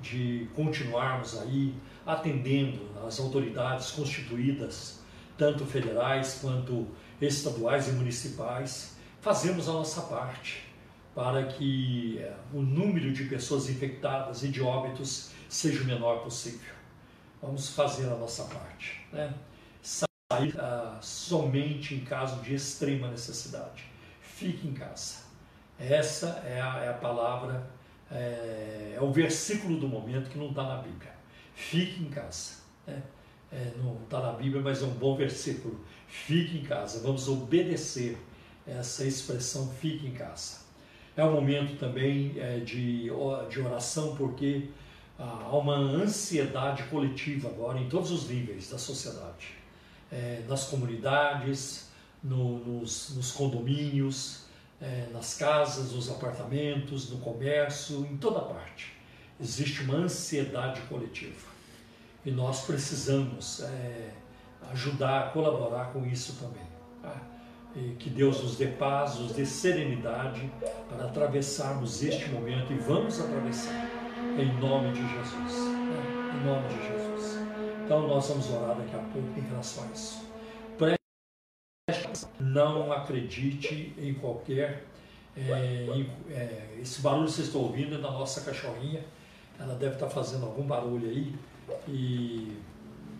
de 0.00 0.48
continuarmos 0.54 1.40
aí 1.40 1.74
atendendo 2.04 2.80
as 3.06 3.20
autoridades 3.20 3.92
constituídas, 3.92 5.00
tanto 5.38 5.64
federais 5.64 6.38
quanto 6.40 6.88
estaduais 7.20 7.88
e 7.88 7.92
municipais, 7.92 8.96
fazemos 9.20 9.68
a 9.68 9.72
nossa 9.72 10.02
parte 10.02 10.64
para 11.14 11.44
que 11.46 12.18
eh, 12.18 12.34
o 12.52 12.62
número 12.62 13.12
de 13.12 13.24
pessoas 13.24 13.68
infectadas 13.68 14.42
e 14.42 14.48
de 14.48 14.62
óbitos 14.62 15.30
seja 15.48 15.82
o 15.82 15.84
menor 15.84 16.22
possível. 16.22 16.74
Vamos 17.40 17.68
fazer 17.70 18.06
a 18.06 18.16
nossa 18.16 18.44
parte. 18.44 19.04
Né? 19.12 19.32
Sair 19.82 20.54
uh, 20.56 20.96
somente 21.02 21.94
em 21.94 22.00
caso 22.04 22.40
de 22.42 22.54
extrema 22.54 23.08
necessidade. 23.10 23.84
Fique 24.20 24.66
em 24.66 24.72
casa. 24.72 25.16
Essa 25.88 26.42
é 26.46 26.60
a, 26.60 26.84
é 26.84 26.88
a 26.88 26.94
palavra, 26.94 27.68
é, 28.10 28.94
é, 28.96 28.98
o 29.00 29.10
versículo 29.10 29.78
do 29.78 29.88
momento 29.88 30.30
que 30.30 30.38
não 30.38 30.50
está 30.50 30.62
na 30.62 30.76
Bíblia. 30.76 31.12
Fique 31.54 32.02
em 32.02 32.08
casa. 32.08 32.60
Né? 32.86 33.02
É, 33.50 33.72
não 33.82 33.96
está 34.04 34.20
na 34.20 34.32
Bíblia, 34.32 34.62
mas 34.62 34.82
é 34.82 34.86
um 34.86 34.94
bom 34.94 35.16
versículo. 35.16 35.80
Fique 36.06 36.58
em 36.58 36.62
casa. 36.62 37.00
Vamos 37.00 37.28
obedecer 37.28 38.16
essa 38.66 39.04
expressão 39.04 39.70
fique 39.72 40.06
em 40.06 40.12
casa. 40.12 40.60
É 41.16 41.24
um 41.24 41.32
momento 41.32 41.78
também 41.78 42.34
é, 42.38 42.60
de, 42.60 43.10
de 43.50 43.60
oração, 43.60 44.16
porque 44.16 44.68
ah, 45.18 45.42
há 45.44 45.56
uma 45.56 45.76
ansiedade 45.76 46.84
coletiva 46.84 47.48
agora 47.48 47.78
em 47.78 47.88
todos 47.88 48.10
os 48.10 48.28
níveis 48.28 48.70
da 48.70 48.78
sociedade. 48.78 49.54
É, 50.10 50.42
nas 50.48 50.64
comunidades, 50.64 51.90
no, 52.22 52.58
nos, 52.58 53.14
nos 53.16 53.32
condomínios, 53.32 54.41
é, 54.82 55.06
nas 55.12 55.34
casas, 55.34 55.92
nos 55.92 56.10
apartamentos, 56.10 57.08
no 57.08 57.18
comércio, 57.18 58.04
em 58.04 58.16
toda 58.16 58.40
parte. 58.40 58.92
Existe 59.40 59.82
uma 59.82 59.94
ansiedade 59.94 60.80
coletiva. 60.82 61.52
E 62.26 62.30
nós 62.30 62.64
precisamos 62.64 63.60
é, 63.60 64.10
ajudar, 64.72 65.32
colaborar 65.32 65.92
com 65.92 66.04
isso 66.04 66.34
também. 66.34 66.66
Tá? 67.00 67.16
E 67.76 67.94
que 67.98 68.10
Deus 68.10 68.42
nos 68.42 68.56
dê 68.56 68.66
paz, 68.66 69.18
nos 69.18 69.32
dê 69.32 69.46
serenidade 69.46 70.50
para 70.88 71.06
atravessarmos 71.06 72.02
este 72.02 72.28
momento 72.30 72.72
e 72.72 72.78
vamos 72.78 73.20
atravessar 73.20 73.88
em 74.38 74.52
nome 74.60 74.92
de 74.92 75.00
Jesus. 75.00 75.68
Né? 75.68 76.34
Em 76.34 76.44
nome 76.44 76.68
de 76.68 76.86
Jesus. 76.88 77.38
Então 77.84 78.06
nós 78.06 78.28
vamos 78.28 78.50
orar 78.50 78.76
daqui 78.76 78.94
a 78.94 78.98
pouco 78.98 79.38
em 79.38 79.42
relação 79.48 79.84
a 79.84 79.86
isso 79.92 80.31
não 82.38 82.92
acredite 82.92 83.92
em 83.98 84.14
qualquer. 84.14 84.84
É, 85.36 86.04
é, 86.30 86.78
esse 86.80 87.00
barulho 87.00 87.24
que 87.24 87.32
vocês 87.32 87.46
estão 87.48 87.62
ouvindo 87.62 87.96
é 87.96 87.98
da 87.98 88.10
nossa 88.10 88.42
cachorrinha. 88.42 89.04
Ela 89.58 89.74
deve 89.74 89.94
estar 89.94 90.08
fazendo 90.08 90.46
algum 90.46 90.62
barulho 90.62 91.08
aí. 91.08 91.34
E. 91.88 92.56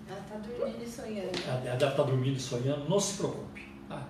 Ela 0.09 0.21
está 0.21 0.37
dormindo 0.37 0.83
e 0.83 0.89
sonhando. 0.89 1.31
Ela, 1.47 1.61
deve 1.61 1.75
estar 1.87 2.03
dormindo 2.03 2.37
e 2.37 2.41
sonhando. 2.41 2.89
Não 2.89 3.01
se 3.01 3.19
preocupe. 3.19 3.63
Tá? 3.89 4.07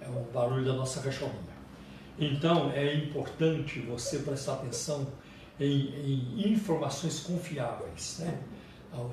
É 0.00 0.08
o 0.08 0.32
barulho 0.32 0.64
da 0.64 0.74
nossa 0.74 1.00
cachorrinha. 1.00 1.58
Então 2.18 2.70
é 2.72 2.94
importante 2.94 3.80
você 3.80 4.18
prestar 4.18 4.54
atenção 4.54 5.06
em, 5.58 5.88
em 6.36 6.52
informações 6.52 7.20
confiáveis. 7.20 8.18
Né? 8.20 8.38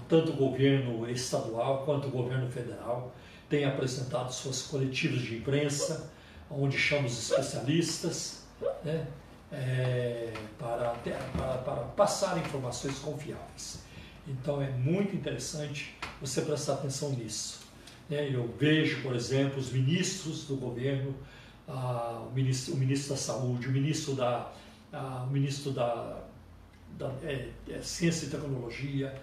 Tanto 0.07 0.31
o 0.31 0.35
governo 0.35 1.09
estadual 1.09 1.83
quanto 1.85 2.07
o 2.07 2.11
governo 2.11 2.49
federal 2.49 3.13
tem 3.55 3.63
apresentado 3.63 4.33
suas 4.33 4.63
coletivas 4.63 5.21
de 5.21 5.37
imprensa, 5.37 6.11
onde 6.51 6.77
chama 6.77 7.07
os 7.07 7.17
especialistas 7.17 8.43
né, 8.83 9.07
é, 9.49 10.33
para, 10.59 10.89
para, 10.89 11.57
para 11.59 11.83
passar 11.95 12.37
informações 12.37 12.99
confiáveis. 12.99 13.79
Então 14.27 14.61
é 14.61 14.69
muito 14.71 15.15
interessante 15.15 15.95
você 16.19 16.41
prestar 16.41 16.73
atenção 16.73 17.11
nisso. 17.11 17.61
Né? 18.09 18.29
Eu 18.29 18.53
vejo, 18.59 19.01
por 19.01 19.15
exemplo, 19.15 19.57
os 19.57 19.71
ministros 19.71 20.43
do 20.43 20.57
governo, 20.57 21.15
o, 21.65 22.31
ministro, 22.33 22.73
o 22.73 22.77
ministro 22.77 23.11
da 23.11 23.17
Saúde, 23.17 23.69
o 23.69 23.71
ministro 23.71 24.15
da, 24.15 24.51
o 25.25 25.31
ministro 25.31 25.71
da, 25.71 26.23
da 26.97 27.09
é, 27.23 27.47
é, 27.69 27.81
Ciência 27.81 28.25
e 28.25 28.29
Tecnologia, 28.29 29.15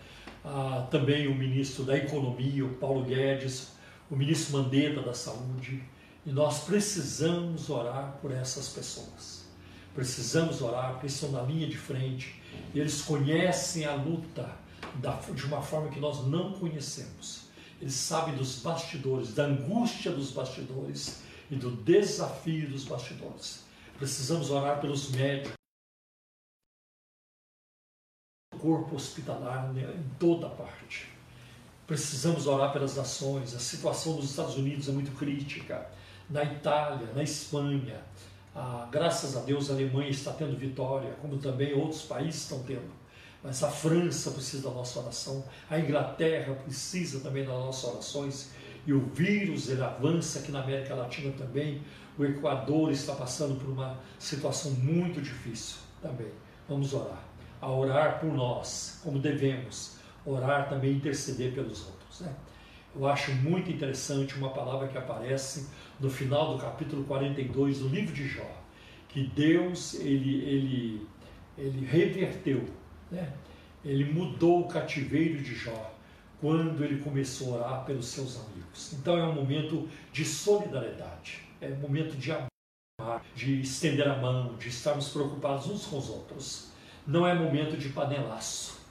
também 0.91 1.29
o 1.29 1.35
ministro 1.35 1.85
da 1.85 1.97
Economia, 1.99 2.65
o 2.65 2.71
Paulo 2.71 3.05
Guedes, 3.05 3.73
o 4.13 4.17
ministro 4.17 4.59
Mandetta 4.59 5.01
da 5.01 5.15
Saúde, 5.15 5.83
e 6.27 6.31
nós 6.31 6.65
precisamos 6.65 7.71
orar 7.71 8.19
por 8.21 8.31
essas 8.31 8.69
pessoas. 8.69 9.47
Precisamos 9.95 10.61
orar, 10.61 10.93
porque 10.93 11.07
estão 11.07 11.33
na 11.33 11.41
linha 11.41 11.67
de 11.67 11.79
frente, 11.79 12.39
e 12.75 12.79
eles 12.79 13.01
conhecem 13.01 13.87
a 13.87 13.95
luta 13.95 14.55
de 15.35 15.47
uma 15.47 15.63
forma 15.63 15.89
que 15.89 15.99
nós 15.99 16.27
não 16.27 16.53
conhecemos. 16.53 17.45
Eles 17.81 17.95
sabem 17.95 18.37
dos 18.37 18.57
bastidores, 18.57 19.33
da 19.33 19.45
angústia 19.45 20.13
dos 20.13 20.31
bastidores 20.31 21.23
e 21.51 21.57
do 21.57 21.71
desafio 21.71 22.69
dos 22.69 22.85
bastidores. 22.85 23.65
Precisamos 23.97 24.51
orar 24.51 24.79
pelos 24.79 25.11
médicos, 25.11 25.55
corpo 28.61 28.95
hospitalar 28.95 29.73
né, 29.73 29.91
em 29.97 30.19
toda 30.19 30.51
parte. 30.51 31.22
Precisamos 31.93 32.47
orar 32.47 32.73
pelas 32.73 32.97
nações. 32.97 33.55
A 33.55 33.59
situação 33.59 34.17
nos 34.17 34.31
Estados 34.31 34.57
Unidos 34.57 34.89
é 34.89 34.93
muito 34.93 35.11
crítica. 35.13 35.87
Na 36.31 36.43
Itália, 36.43 37.07
na 37.15 37.23
Espanha, 37.23 38.01
ah, 38.57 38.89
graças 38.91 39.37
a 39.37 39.41
Deus 39.41 39.69
a 39.69 39.75
Alemanha 39.75 40.09
está 40.09 40.33
tendo 40.33 40.57
vitória, 40.57 41.11
como 41.21 41.37
também 41.37 41.75
outros 41.75 42.01
países 42.01 42.45
estão 42.45 42.63
tendo. 42.63 42.91
Mas 43.45 43.63
a 43.63 43.69
França 43.71 44.31
precisa 44.31 44.71
da 44.71 44.75
nossa 44.75 45.01
oração, 45.01 45.45
a 45.69 45.79
Inglaterra 45.79 46.55
precisa 46.55 47.21
também 47.21 47.45
das 47.45 47.53
nossas 47.53 47.85
orações. 47.85 48.51
E 48.87 48.93
o 48.95 49.01
vírus 49.13 49.69
ele 49.69 49.83
avança 49.83 50.39
aqui 50.39 50.51
na 50.51 50.63
América 50.63 50.95
Latina 50.95 51.31
também. 51.37 51.83
O 52.19 52.25
Equador 52.25 52.91
está 52.91 53.15
passando 53.15 53.61
por 53.61 53.69
uma 53.69 54.01
situação 54.19 54.71
muito 54.71 55.21
difícil 55.21 55.77
também. 56.01 56.33
Vamos 56.67 56.95
orar. 56.95 57.23
A 57.61 57.71
orar 57.71 58.19
por 58.19 58.33
nós, 58.33 58.99
como 59.05 59.19
devemos 59.19 60.01
orar 60.25 60.69
também 60.69 60.93
interceder 60.93 61.53
pelos 61.53 61.87
outros. 61.87 62.21
Né? 62.21 62.35
Eu 62.95 63.07
acho 63.07 63.33
muito 63.33 63.71
interessante 63.71 64.37
uma 64.37 64.51
palavra 64.51 64.89
que 64.89 64.99
aparece 64.99 65.69
no 65.99 66.11
final 66.11 66.55
do 66.55 66.63
capítulo 66.63 67.05
42 67.05 67.81
do 67.81 67.89
livro 67.89 68.15
de 68.15 68.29
Jó, 68.29 68.51
que 69.09 69.25
Deus 69.29 69.95
ele, 69.95 70.43
ele, 70.45 71.09
ele 71.57 71.87
reverteu, 71.87 72.65
né? 73.11 73.33
ele 73.85 74.05
mudou 74.13 74.61
o 74.61 74.69
cativeiro 74.69 75.43
de 75.43 75.55
Jó 75.55 75.93
quando 76.41 76.85
ele 76.85 77.03
começou 77.03 77.55
a 77.55 77.59
orar 77.59 77.85
pelos 77.85 78.07
seus 78.07 78.37
amigos. 78.37 78.93
Então 78.93 79.17
é 79.17 79.25
um 79.25 79.33
momento 79.33 79.89
de 80.13 80.25
solidariedade, 80.25 81.41
é 81.61 81.69
um 81.69 81.77
momento 81.77 82.17
de 82.17 82.33
amar, 82.33 83.25
de 83.35 83.61
estender 83.61 84.07
a 84.09 84.17
mão, 84.19 84.57
de 84.57 84.69
estarmos 84.69 85.09
preocupados 85.09 85.67
uns 85.69 85.87
com 85.87 85.99
os 85.99 86.11
outros. 86.11 86.73
Não 87.07 87.27
é 87.27 87.35
momento 87.35 87.77
de 87.77 87.89
panelaço 87.89 88.82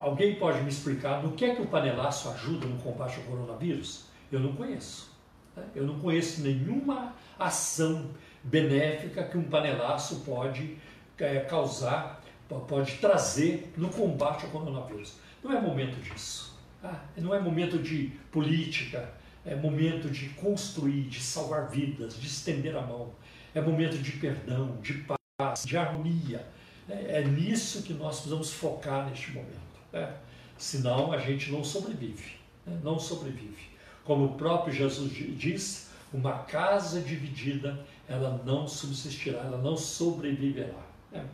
alguém 0.00 0.36
pode 0.36 0.62
me 0.62 0.68
explicar 0.68 1.22
no 1.22 1.32
que 1.32 1.44
é 1.44 1.54
que 1.54 1.62
o 1.62 1.66
panelaço 1.66 2.28
ajuda 2.30 2.66
no 2.66 2.78
combate 2.78 3.18
ao 3.18 3.24
coronavírus? 3.24 4.06
Eu 4.30 4.40
não 4.40 4.54
conheço. 4.54 5.12
Né? 5.56 5.64
Eu 5.74 5.86
não 5.86 5.98
conheço 5.98 6.42
nenhuma 6.42 7.14
ação 7.38 8.10
benéfica 8.42 9.24
que 9.24 9.38
um 9.38 9.44
panelaço 9.44 10.20
pode 10.20 10.76
é, 11.18 11.40
causar, 11.40 12.22
pode 12.68 12.96
trazer 12.96 13.72
no 13.76 13.88
combate 13.88 14.44
ao 14.44 14.50
coronavírus. 14.50 15.16
Não 15.42 15.52
é 15.52 15.60
momento 15.60 16.00
disso. 16.00 16.58
Tá? 16.80 17.04
Não 17.16 17.34
é 17.34 17.40
momento 17.40 17.78
de 17.78 18.12
política, 18.30 19.10
é 19.44 19.54
momento 19.54 20.08
de 20.10 20.30
construir, 20.30 21.02
de 21.02 21.20
salvar 21.20 21.68
vidas, 21.68 22.18
de 22.18 22.26
estender 22.26 22.76
a 22.76 22.82
mão. 22.82 23.12
É 23.54 23.60
momento 23.60 23.98
de 23.98 24.12
perdão, 24.12 24.78
de 24.82 25.04
paz, 25.38 25.64
de 25.64 25.76
harmonia. 25.76 26.46
É, 26.88 27.20
é 27.20 27.24
nisso 27.24 27.82
que 27.82 27.92
nós 27.92 28.16
precisamos 28.16 28.52
focar 28.52 29.08
neste 29.08 29.32
momento. 29.32 29.54
Né? 29.92 30.14
Senão 30.58 31.12
a 31.12 31.18
gente 31.18 31.50
não 31.50 31.64
sobrevive. 31.64 32.36
Né? 32.66 32.78
Não 32.82 32.98
sobrevive. 32.98 33.70
Como 34.04 34.26
o 34.26 34.34
próprio 34.34 34.72
Jesus 34.72 35.12
diz, 35.12 35.90
uma 36.12 36.38
casa 36.44 37.00
dividida, 37.00 37.78
ela 38.08 38.40
não 38.44 38.68
subsistirá, 38.68 39.40
ela 39.40 39.58
não 39.58 39.76
sobreviverá. 39.76 40.78
Né? 41.10 41.24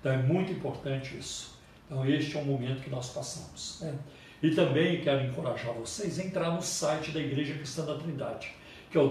Então 0.00 0.12
é 0.12 0.16
muito 0.16 0.52
importante 0.52 1.16
isso. 1.16 1.58
Então 1.86 2.06
este 2.06 2.36
é 2.36 2.40
o 2.40 2.44
momento 2.44 2.82
que 2.82 2.90
nós 2.90 3.10
passamos. 3.10 3.80
Né? 3.80 3.98
E 4.42 4.50
também 4.52 5.02
quero 5.02 5.26
encorajar 5.26 5.74
vocês 5.74 6.18
a 6.18 6.24
entrar 6.24 6.50
no 6.52 6.62
site 6.62 7.10
da 7.10 7.20
Igreja 7.20 7.54
Cristã 7.54 7.84
da 7.84 7.96
Trindade, 7.96 8.54
que 8.90 8.96
é 8.96 9.00
o 9.00 9.10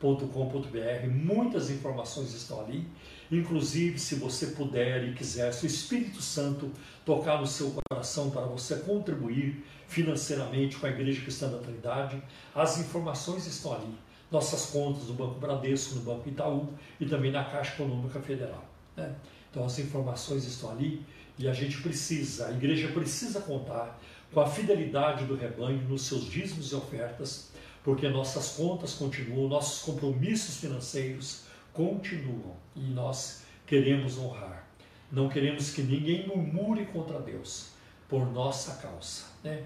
www.ictrindade.com.br. 0.00 1.08
Muitas 1.10 1.70
informações 1.70 2.32
estão 2.32 2.60
ali. 2.60 2.86
Inclusive, 3.30 3.98
se 3.98 4.14
você 4.14 4.48
puder 4.48 5.04
e 5.04 5.12
quiser, 5.12 5.52
se 5.52 5.64
o 5.64 5.66
Espírito 5.66 6.22
Santo 6.22 6.70
tocar 7.04 7.40
no 7.40 7.46
seu 7.46 7.76
coração 7.88 8.30
para 8.30 8.42
você 8.42 8.76
contribuir 8.76 9.64
financeiramente 9.86 10.76
com 10.76 10.86
a 10.86 10.90
Igreja 10.90 11.20
Cristã 11.20 11.50
da 11.50 11.58
Trindade, 11.58 12.22
as 12.54 12.78
informações 12.78 13.46
estão 13.46 13.74
ali. 13.74 13.94
Nossas 14.30 14.66
contas 14.66 15.08
no 15.08 15.14
Banco 15.14 15.40
Bradesco, 15.40 15.96
no 15.96 16.02
Banco 16.02 16.28
Itaú 16.28 16.68
e 17.00 17.06
também 17.06 17.30
na 17.30 17.44
Caixa 17.44 17.74
Econômica 17.74 18.20
Federal. 18.20 18.64
Né? 18.96 19.14
Então 19.50 19.64
as 19.64 19.78
informações 19.78 20.44
estão 20.44 20.70
ali 20.70 21.04
e 21.38 21.48
a 21.48 21.52
gente 21.52 21.80
precisa, 21.80 22.48
a 22.48 22.50
igreja 22.50 22.88
precisa 22.88 23.40
contar 23.40 23.98
com 24.32 24.40
a 24.40 24.46
fidelidade 24.46 25.24
do 25.24 25.34
rebanho 25.34 25.80
nos 25.88 26.02
seus 26.02 26.24
dízimos 26.26 26.72
e 26.72 26.74
ofertas, 26.74 27.47
porque 27.88 28.06
nossas 28.06 28.50
contas 28.50 28.92
continuam, 28.92 29.48
nossos 29.48 29.80
compromissos 29.80 30.58
financeiros 30.58 31.44
continuam 31.72 32.54
e 32.76 32.82
nós 32.82 33.44
queremos 33.66 34.18
honrar. 34.18 34.68
Não 35.10 35.30
queremos 35.30 35.70
que 35.70 35.80
ninguém 35.80 36.26
murmure 36.26 36.84
contra 36.84 37.18
Deus 37.18 37.70
por 38.06 38.30
nossa 38.30 38.74
causa. 38.82 39.22
Né? 39.42 39.64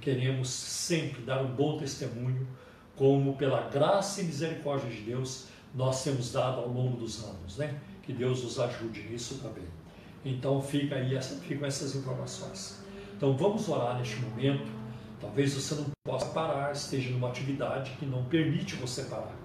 Queremos 0.00 0.50
sempre 0.50 1.22
dar 1.22 1.44
um 1.44 1.54
bom 1.54 1.78
testemunho, 1.78 2.44
como 2.96 3.36
pela 3.36 3.68
graça 3.68 4.20
e 4.20 4.24
misericórdia 4.24 4.90
de 4.90 5.02
Deus 5.02 5.46
nós 5.72 6.02
temos 6.02 6.32
dado 6.32 6.62
ao 6.62 6.68
longo 6.68 6.96
dos 6.96 7.22
anos. 7.22 7.56
Né? 7.56 7.78
Que 8.02 8.12
Deus 8.12 8.42
nos 8.42 8.58
ajude 8.58 9.02
nisso 9.02 9.36
também. 9.36 9.68
Então 10.24 10.60
fica 10.60 10.96
aí 10.96 11.14
essa, 11.14 11.36
ficam 11.36 11.68
essas 11.68 11.94
informações. 11.94 12.82
Então 13.16 13.36
vamos 13.36 13.68
orar 13.68 13.96
neste 13.96 14.16
momento. 14.16 14.79
Talvez 15.20 15.54
você 15.54 15.74
não 15.74 15.90
possa 16.04 16.26
parar, 16.26 16.72
esteja 16.72 17.10
numa 17.10 17.28
atividade 17.28 17.92
que 17.98 18.06
não 18.06 18.24
permite 18.24 18.74
você 18.76 19.04
parar. 19.04 19.36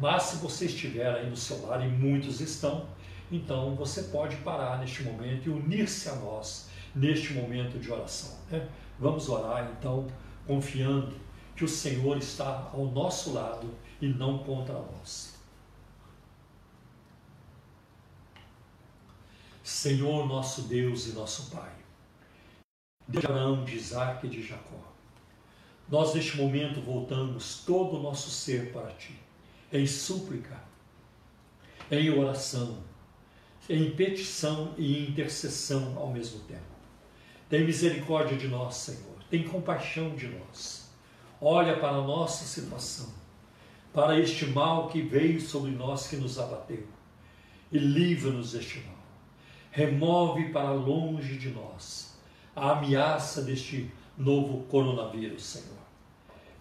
Mas 0.00 0.24
se 0.24 0.36
você 0.36 0.66
estiver 0.66 1.14
aí 1.14 1.30
no 1.30 1.36
seu 1.36 1.64
lar, 1.66 1.84
e 1.86 1.88
muitos 1.88 2.40
estão, 2.40 2.88
então 3.30 3.74
você 3.76 4.04
pode 4.04 4.36
parar 4.36 4.78
neste 4.80 5.02
momento 5.04 5.48
e 5.48 5.52
unir-se 5.52 6.08
a 6.08 6.16
nós 6.16 6.68
neste 6.94 7.32
momento 7.34 7.78
de 7.78 7.90
oração. 7.90 8.36
Né? 8.50 8.68
Vamos 8.98 9.28
orar 9.28 9.72
então, 9.78 10.06
confiando 10.46 11.14
que 11.54 11.64
o 11.64 11.68
Senhor 11.68 12.16
está 12.16 12.70
ao 12.72 12.86
nosso 12.86 13.32
lado 13.32 13.72
e 14.00 14.08
não 14.08 14.38
contra 14.38 14.74
nós. 14.74 15.32
Senhor 19.62 20.26
nosso 20.26 20.62
Deus 20.62 21.06
e 21.06 21.12
nosso 21.12 21.50
Pai, 21.50 21.72
de 23.08 23.18
Abraão, 23.18 23.64
de 23.64 23.76
Isaac 23.76 24.26
e 24.26 24.30
de 24.30 24.42
Jacó, 24.42 24.91
nós 25.88 26.14
neste 26.14 26.36
momento 26.36 26.80
voltamos 26.80 27.62
todo 27.66 27.98
o 27.98 28.02
nosso 28.02 28.30
ser 28.30 28.72
para 28.72 28.90
Ti, 28.92 29.18
em 29.72 29.86
súplica, 29.86 30.62
em 31.90 32.10
oração, 32.10 32.78
em 33.68 33.90
petição 33.90 34.74
e 34.76 35.06
intercessão 35.08 35.96
ao 35.96 36.10
mesmo 36.10 36.40
tempo. 36.40 36.72
Tem 37.48 37.64
misericórdia 37.64 38.36
de 38.36 38.48
nós, 38.48 38.76
Senhor. 38.76 39.16
Tem 39.28 39.42
compaixão 39.44 40.14
de 40.14 40.26
nós. 40.28 40.90
Olha 41.40 41.76
para 41.78 41.96
a 41.96 42.02
nossa 42.02 42.44
situação, 42.44 43.12
para 43.92 44.18
este 44.18 44.46
mal 44.46 44.88
que 44.88 45.02
veio 45.02 45.40
sobre 45.40 45.70
nós, 45.72 46.06
que 46.06 46.16
nos 46.16 46.38
abateu, 46.38 46.86
e 47.70 47.78
livra-nos 47.78 48.52
deste 48.52 48.80
mal. 48.80 48.96
Remove 49.70 50.50
para 50.50 50.72
longe 50.72 51.36
de 51.36 51.50
nós 51.50 52.18
a 52.54 52.72
ameaça 52.72 53.42
deste 53.42 53.90
novo 54.16 54.64
coronavírus, 54.64 55.44
Senhor. 55.44 55.82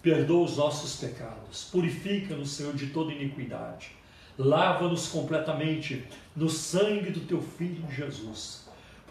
Perdoa 0.01 0.45
os 0.45 0.57
nossos 0.57 0.95
pecados, 0.95 1.65
purifica-nos, 1.71 2.51
Senhor, 2.51 2.73
de 2.73 2.87
toda 2.87 3.11
iniquidade. 3.11 3.91
Lava-nos 4.37 5.07
completamente 5.09 6.03
no 6.35 6.49
sangue 6.49 7.11
do 7.11 7.21
teu 7.21 7.41
Filho 7.41 7.85
Jesus 7.91 8.61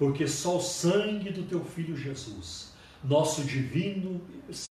porque 0.01 0.27
só 0.27 0.57
o 0.57 0.63
sangue 0.63 1.31
do 1.31 1.43
teu 1.43 1.63
Filho 1.63 1.95
Jesus, 1.95 2.73
nosso 3.05 3.45
divino 3.45 4.19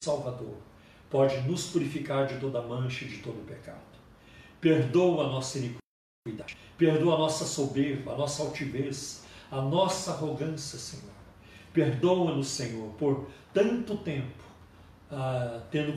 Salvador, 0.01 0.57
pode 1.07 1.39
nos 1.41 1.67
purificar 1.67 2.25
de 2.25 2.39
toda 2.39 2.63
mancha 2.63 3.05
e 3.05 3.09
de 3.09 3.17
todo 3.19 3.45
pecado. 3.45 3.77
Perdoa 4.59 5.25
a 5.25 5.29
nossa 5.29 5.59
iniquidade, 5.59 6.57
perdoa 6.75 7.13
a 7.13 7.19
nossa 7.19 7.45
soberba, 7.45 8.13
a 8.13 8.17
nossa 8.17 8.41
altivez, 8.41 9.23
a 9.51 9.61
nossa 9.61 10.13
arrogância, 10.13 10.79
Senhor. 10.79 11.18
Perdoa-nos, 11.73 12.47
Senhor, 12.47 12.89
por 12.93 13.27
tanto 13.53 13.97
tempo 13.97 14.43
ah, 15.11 15.61
tendo, 15.71 15.93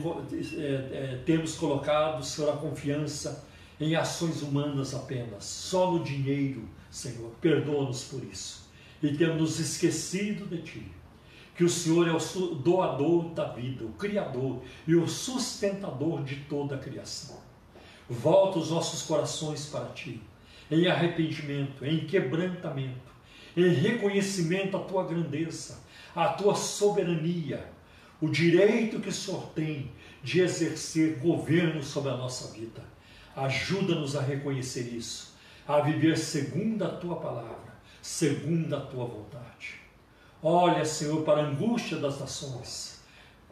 é, 0.57 0.65
é, 0.65 1.21
temos 1.25 1.55
colocado, 1.55 2.23
Senhor, 2.23 2.51
a 2.51 2.57
confiança 2.57 3.45
em 3.79 3.95
ações 3.95 4.41
humanas 4.41 4.93
apenas, 4.93 5.43
só 5.43 5.91
no 5.91 6.03
dinheiro, 6.03 6.67
Senhor. 6.89 7.31
Perdoa-nos 7.41 8.05
por 8.05 8.23
isso 8.23 8.63
e 9.03 9.15
temos 9.15 9.59
esquecido 9.59 10.47
de 10.47 10.61
Ti. 10.61 10.91
Que 11.55 11.63
o 11.63 11.69
Senhor 11.69 12.07
é 12.07 12.11
o 12.11 12.55
doador 12.55 13.29
da 13.29 13.49
vida, 13.49 13.85
o 13.85 13.93
Criador 13.93 14.63
e 14.87 14.95
o 14.95 15.07
sustentador 15.07 16.23
de 16.23 16.37
toda 16.45 16.75
a 16.75 16.79
criação. 16.79 17.37
Volta 18.09 18.57
os 18.57 18.71
nossos 18.71 19.03
corações 19.03 19.67
para 19.67 19.85
Ti, 19.89 20.19
em 20.71 20.87
arrependimento, 20.87 21.85
em 21.85 22.07
quebrantamento, 22.07 23.12
em 23.55 23.69
reconhecimento 23.69 24.77
à 24.77 24.79
Tua 24.79 25.05
grandeza, 25.05 25.79
à 26.15 26.29
Tua 26.29 26.55
soberania, 26.55 27.71
o 28.21 28.29
direito 28.29 28.99
que 28.99 29.09
o 29.09 29.13
Senhor 29.13 29.47
tem 29.55 29.91
de 30.23 30.41
exercer 30.41 31.17
governo 31.19 31.83
sobre 31.83 32.11
a 32.11 32.17
nossa 32.17 32.53
vida. 32.53 32.81
Ajuda-nos 33.35 34.15
a 34.15 34.21
reconhecer 34.21 34.93
isso, 34.93 35.35
a 35.67 35.81
viver 35.81 36.17
segundo 36.17 36.83
a 36.85 36.89
Tua 36.89 37.17
palavra 37.17 37.73
segundo 38.03 38.75
a 38.75 38.81
tua 38.81 39.05
vontade. 39.05 39.75
Olha, 40.41 40.83
Senhor, 40.83 41.23
para 41.23 41.41
a 41.41 41.45
angústia 41.45 41.97
das 41.97 42.19
nações, 42.19 43.01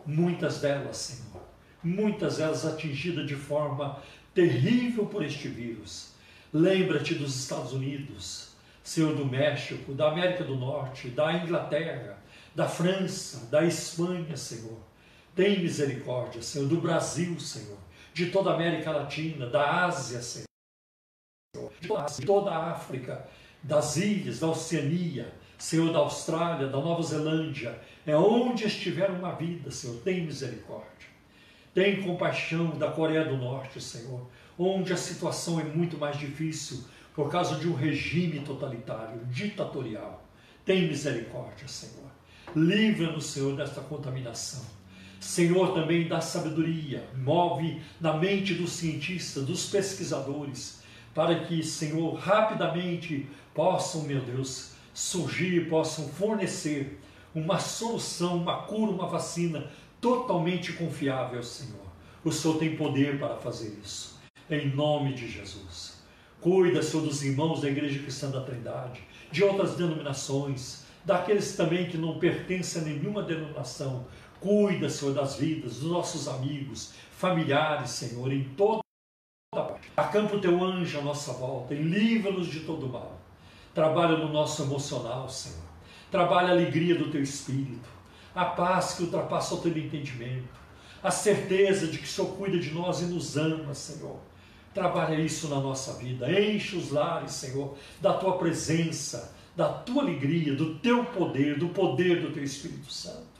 muitas 0.05 0.59
delas, 0.59 0.97
Senhor, 0.97 1.41
muitas 1.81 2.37
delas 2.37 2.65
atingidas 2.65 3.25
de 3.25 3.35
forma 3.35 4.03
terrível 4.33 5.05
por 5.05 5.23
este 5.23 5.47
vírus. 5.47 6.11
Lembra-te 6.53 7.15
dos 7.15 7.33
Estados 7.33 7.71
Unidos, 7.71 8.50
Senhor, 8.83 9.15
do 9.15 9.25
México, 9.25 9.93
da 9.93 10.09
América 10.09 10.43
do 10.43 10.55
Norte, 10.55 11.09
da 11.09 11.33
Inglaterra, 11.33 12.17
da 12.55 12.67
França, 12.67 13.47
da 13.49 13.63
Espanha, 13.63 14.35
Senhor. 14.35 14.77
Tem 15.35 15.59
misericórdia, 15.59 16.41
Senhor, 16.41 16.67
do 16.67 16.81
Brasil, 16.81 17.39
Senhor, 17.39 17.77
de 18.13 18.27
toda 18.27 18.51
a 18.51 18.55
América 18.55 18.91
Latina, 18.91 19.47
da 19.47 19.85
Ásia, 19.85 20.21
Senhor, 20.21 20.47
de 21.79 22.25
toda 22.25 22.51
a 22.51 22.71
África, 22.71 23.27
das 23.63 23.95
ilhas, 23.97 24.39
da 24.39 24.47
Oceania, 24.47 25.33
Senhor, 25.57 25.93
da 25.93 25.99
Austrália, 25.99 26.67
da 26.67 26.79
Nova 26.79 27.03
Zelândia, 27.03 27.79
é 28.05 28.15
onde 28.15 28.65
estiver 28.65 29.09
uma 29.11 29.33
vida, 29.33 29.69
Senhor, 29.69 30.01
tem 30.01 30.25
misericórdia. 30.25 30.89
Tem 31.73 32.01
compaixão 32.01 32.71
da 32.71 32.91
Coreia 32.91 33.23
do 33.23 33.37
Norte, 33.37 33.79
Senhor, 33.79 34.27
onde 34.57 34.91
a 34.91 34.97
situação 34.97 35.59
é 35.59 35.63
muito 35.63 35.97
mais 35.97 36.17
difícil 36.17 36.83
por 37.15 37.29
causa 37.29 37.55
de 37.55 37.67
um 37.67 37.73
regime 37.73 38.39
totalitário, 38.39 39.25
ditatorial. 39.25 40.25
Tem 40.65 40.87
misericórdia, 40.87 41.67
Senhor. 41.67 42.09
Livra-nos, 42.55 43.25
Senhor, 43.27 43.55
desta 43.55 43.81
contaminação. 43.81 44.63
Senhor, 45.19 45.73
também 45.73 46.07
dá 46.07 46.19
sabedoria, 46.19 47.07
move 47.15 47.79
na 47.99 48.13
mente 48.13 48.55
dos 48.55 48.71
cientistas, 48.71 49.45
dos 49.45 49.69
pesquisadores, 49.69 50.81
para 51.13 51.45
que, 51.45 51.63
Senhor, 51.63 52.15
rapidamente 52.15 53.27
possam, 53.53 54.03
meu 54.03 54.21
Deus, 54.21 54.71
surgir, 54.93 55.69
possam 55.69 56.07
fornecer 56.07 56.99
uma 57.35 57.59
solução, 57.59 58.37
uma 58.37 58.63
cura, 58.63 58.91
uma 58.91 59.07
vacina 59.07 59.69
totalmente 59.99 60.73
confiável, 60.73 61.43
Senhor. 61.43 61.85
O 62.23 62.31
Senhor 62.31 62.57
tem 62.57 62.75
poder 62.75 63.19
para 63.19 63.37
fazer 63.37 63.79
isso. 63.83 64.19
Em 64.49 64.69
nome 64.69 65.13
de 65.13 65.29
Jesus. 65.29 66.00
Cuida, 66.41 66.81
Senhor, 66.81 67.05
dos 67.05 67.23
irmãos 67.23 67.61
da 67.61 67.69
Igreja 67.69 67.99
Cristã 67.99 68.31
da 68.31 68.41
Trindade, 68.41 69.03
de 69.31 69.43
outras 69.43 69.75
denominações, 69.75 70.83
daqueles 71.05 71.55
também 71.55 71.87
que 71.87 71.97
não 71.97 72.17
pertencem 72.17 72.81
a 72.81 72.85
nenhuma 72.85 73.21
denominação. 73.21 74.07
Cuida, 74.39 74.89
Senhor, 74.89 75.13
das 75.13 75.35
vidas, 75.35 75.77
dos 75.77 75.91
nossos 75.91 76.27
amigos, 76.27 76.93
familiares, 77.15 77.91
Senhor, 77.91 78.33
em 78.33 78.43
toda 78.57 78.81
parte. 79.53 79.91
Acampa 79.95 80.35
o 80.35 80.41
teu 80.41 80.63
anjo 80.63 80.97
à 80.97 81.03
nossa 81.03 81.31
volta 81.31 81.75
e 81.75 81.83
livra-nos 81.83 82.47
de 82.47 82.61
todo 82.61 82.89
mal. 82.89 83.19
Trabalha 83.71 84.17
no 84.17 84.33
nosso 84.33 84.63
emocional, 84.63 85.29
Senhor. 85.29 85.61
Trabalha 86.09 86.47
a 86.47 86.51
alegria 86.53 86.95
do 86.95 87.11
teu 87.11 87.21
espírito, 87.21 87.87
a 88.33 88.45
paz 88.45 88.95
que 88.95 89.03
ultrapassa 89.03 89.53
o 89.53 89.61
teu 89.61 89.77
entendimento, 89.77 90.49
a 91.03 91.11
certeza 91.11 91.85
de 91.85 91.99
que 91.99 92.05
o 92.05 92.07
Senhor 92.07 92.35
cuida 92.35 92.57
de 92.57 92.71
nós 92.71 92.99
e 93.01 93.05
nos 93.05 93.37
ama, 93.37 93.75
Senhor. 93.75 94.30
Trabalha 94.73 95.19
isso 95.19 95.49
na 95.49 95.59
nossa 95.59 95.93
vida. 95.93 96.31
Enche 96.31 96.77
os 96.77 96.91
lares, 96.91 97.33
Senhor, 97.33 97.77
da 97.99 98.13
tua 98.13 98.37
presença, 98.37 99.33
da 99.55 99.67
tua 99.67 100.03
alegria, 100.03 100.55
do 100.55 100.75
teu 100.75 101.03
poder, 101.05 101.59
do 101.59 101.69
poder 101.69 102.21
do 102.21 102.31
teu 102.31 102.43
Espírito 102.43 102.91
Santo. 102.91 103.31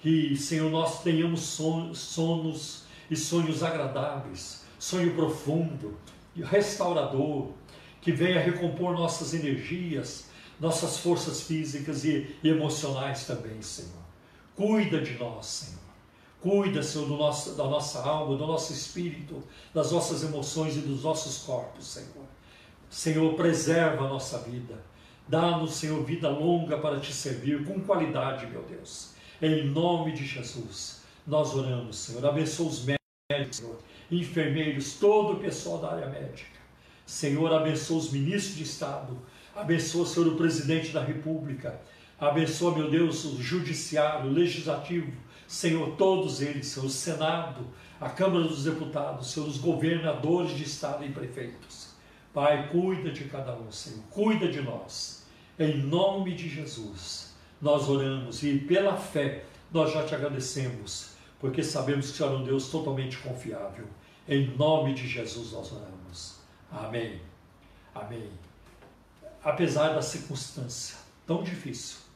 Que, 0.00 0.36
Senhor, 0.36 0.70
nós 0.70 1.02
tenhamos 1.02 1.40
sonos 1.94 2.84
e 3.10 3.16
sonhos 3.16 3.62
agradáveis, 3.62 4.64
sonho 4.78 5.14
profundo, 5.14 5.98
restaurador, 6.36 7.48
que 8.00 8.12
venha 8.12 8.40
recompor 8.40 8.92
nossas 8.94 9.34
energias, 9.34 10.30
nossas 10.58 10.98
forças 10.98 11.42
físicas 11.42 12.04
e, 12.04 12.36
emocionais 12.44 13.26
também, 13.26 13.60
Senhor. 13.60 13.90
Cuida 14.54 15.00
de 15.00 15.14
nós, 15.18 15.46
Senhor. 15.46 15.79
Cuida, 16.40 16.82
Senhor, 16.82 17.06
do 17.06 17.16
nosso, 17.16 17.54
da 17.54 17.64
nossa 17.64 18.00
alma, 18.02 18.36
do 18.36 18.46
nosso 18.46 18.72
espírito, 18.72 19.42
das 19.74 19.92
nossas 19.92 20.22
emoções 20.24 20.76
e 20.76 20.80
dos 20.80 21.02
nossos 21.04 21.38
corpos, 21.44 21.86
Senhor. 21.86 22.24
Senhor, 22.88 23.34
preserva 23.34 24.06
a 24.06 24.08
nossa 24.08 24.38
vida. 24.38 24.82
Dá-nos, 25.28 25.74
Senhor, 25.74 26.02
vida 26.02 26.28
longa 26.28 26.78
para 26.78 26.98
te 26.98 27.12
servir 27.12 27.64
com 27.64 27.80
qualidade, 27.80 28.46
meu 28.46 28.62
Deus. 28.62 29.10
Em 29.40 29.66
nome 29.66 30.12
de 30.12 30.26
Jesus, 30.26 31.02
nós 31.26 31.54
oramos, 31.54 31.96
Senhor. 31.96 32.26
Abençoa 32.26 32.66
os 32.66 32.84
médicos, 32.84 33.58
Senhor, 33.58 33.78
enfermeiros, 34.10 34.94
todo 34.94 35.34
o 35.34 35.40
pessoal 35.40 35.78
da 35.78 35.92
área 35.92 36.08
médica. 36.08 36.58
Senhor, 37.06 37.52
abençoa 37.52 37.98
os 37.98 38.10
ministros 38.10 38.56
de 38.56 38.62
Estado. 38.62 39.16
Abençoa, 39.54 40.06
Senhor, 40.06 40.26
o 40.28 40.36
presidente 40.36 40.90
da 40.90 41.04
República. 41.04 41.80
Abençoa, 42.20 42.76
meu 42.76 42.90
Deus, 42.90 43.24
o 43.24 43.42
judiciário, 43.42 44.28
o 44.28 44.32
legislativo. 44.32 45.10
Senhor, 45.48 45.96
todos 45.96 46.42
eles, 46.42 46.66
Senhor, 46.66 46.86
o 46.86 46.90
Senado, 46.90 47.66
a 47.98 48.10
Câmara 48.10 48.44
dos 48.44 48.64
Deputados, 48.64 49.32
Senhor, 49.32 49.48
os 49.48 49.56
governadores 49.56 50.54
de 50.54 50.64
Estado 50.64 51.04
e 51.04 51.10
prefeitos. 51.10 51.94
Pai, 52.34 52.68
cuida 52.68 53.10
de 53.10 53.24
cada 53.24 53.56
um, 53.56 53.72
Senhor. 53.72 54.00
Cuida 54.10 54.48
de 54.48 54.60
nós. 54.60 55.26
Em 55.58 55.78
nome 55.78 56.34
de 56.34 56.48
Jesus, 56.48 57.34
nós 57.60 57.88
oramos 57.88 58.42
e 58.42 58.58
pela 58.58 58.96
fé 58.96 59.44
nós 59.72 59.92
já 59.92 60.04
te 60.04 60.14
agradecemos, 60.14 61.12
porque 61.38 61.62
sabemos 61.62 62.06
que 62.06 62.12
o 62.12 62.16
Senhor 62.16 62.32
é 62.32 62.36
um 62.36 62.44
Deus 62.44 62.68
totalmente 62.68 63.16
confiável. 63.18 63.86
Em 64.28 64.46
nome 64.56 64.94
de 64.94 65.08
Jesus 65.08 65.52
nós 65.52 65.72
oramos. 65.72 66.36
Amém. 66.70 67.20
Amém. 67.94 68.30
Apesar 69.42 69.94
da 69.94 70.02
circunstância 70.02 70.96
tão 71.26 71.42
difícil, 71.42 72.09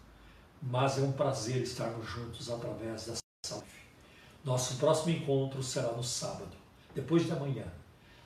mas 0.67 0.99
é 0.99 1.03
um 1.03 1.13
prazer 1.13 1.63
estarmos 1.63 2.09
juntos 2.09 2.51
através 2.51 3.07
dessa 3.07 3.23
live. 3.51 3.67
Nosso 4.43 4.77
próximo 4.77 5.15
encontro 5.15 5.63
será 5.63 5.93
no 5.93 6.03
sábado, 6.03 6.57
depois 6.95 7.27
de 7.27 7.33
amanhã, 7.33 7.67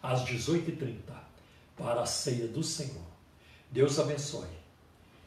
às 0.00 0.24
18h30, 0.24 1.00
para 1.76 2.02
a 2.02 2.06
ceia 2.06 2.46
do 2.46 2.62
Senhor. 2.62 3.06
Deus 3.70 3.98
abençoe. 3.98 4.46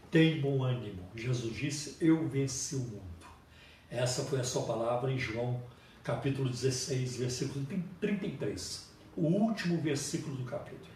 Tem 0.10 0.40
bom 0.40 0.64
ânimo. 0.64 1.04
Jesus 1.14 1.54
disse: 1.54 1.98
Eu 2.00 2.28
venci 2.28 2.76
o 2.76 2.80
mundo. 2.80 3.28
Essa 3.90 4.24
foi 4.24 4.40
a 4.40 4.44
sua 4.44 4.64
palavra 4.64 5.12
em 5.12 5.18
João, 5.18 5.62
capítulo 6.04 6.50
16, 6.50 7.18
versículo 7.18 7.66
33. 8.00 8.90
O 9.18 9.28
último 9.28 9.82
versículo 9.82 10.38
do 10.38 10.46
capítulo. 10.46 10.92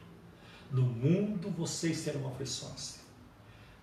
No 0.71 0.83
mundo 0.83 1.49
vocês 1.51 2.03
terão 2.03 2.27
aflições, 2.27 2.99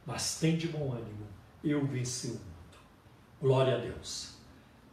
mas 0.05 0.39
tem 0.39 0.57
de 0.57 0.69
bom 0.69 0.93
ânimo, 0.93 1.27
eu 1.65 1.85
venci 1.87 2.29
o 2.29 2.31
mundo. 2.31 2.43
Glória 3.41 3.77
a 3.77 3.79
Deus. 3.79 4.35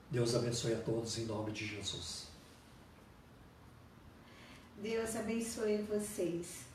Deus 0.09 0.35
abençoe 0.35 0.73
a 0.73 0.79
todos 0.79 1.17
em 1.17 1.25
nome 1.25 1.51
de 1.51 1.65
Jesus. 1.65 2.27
Deus 4.81 5.15
abençoe 5.15 5.77
vocês. 5.83 6.65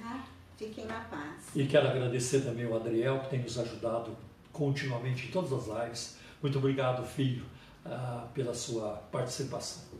Tá? 0.00 0.24
Fiquem 0.56 0.86
na 0.86 1.00
paz. 1.00 1.48
E 1.54 1.66
quero 1.66 1.88
agradecer 1.88 2.42
também 2.42 2.66
ao 2.66 2.76
Adriel, 2.76 3.20
que 3.20 3.30
tem 3.30 3.42
nos 3.42 3.58
ajudado 3.58 4.16
continuamente 4.52 5.28
em 5.28 5.30
todas 5.30 5.52
as 5.52 5.66
lives. 5.66 6.16
Muito 6.42 6.58
obrigado, 6.58 7.06
filho, 7.06 7.44
ah, 7.84 8.28
pela 8.34 8.54
sua 8.54 8.96
participação. 9.12 9.99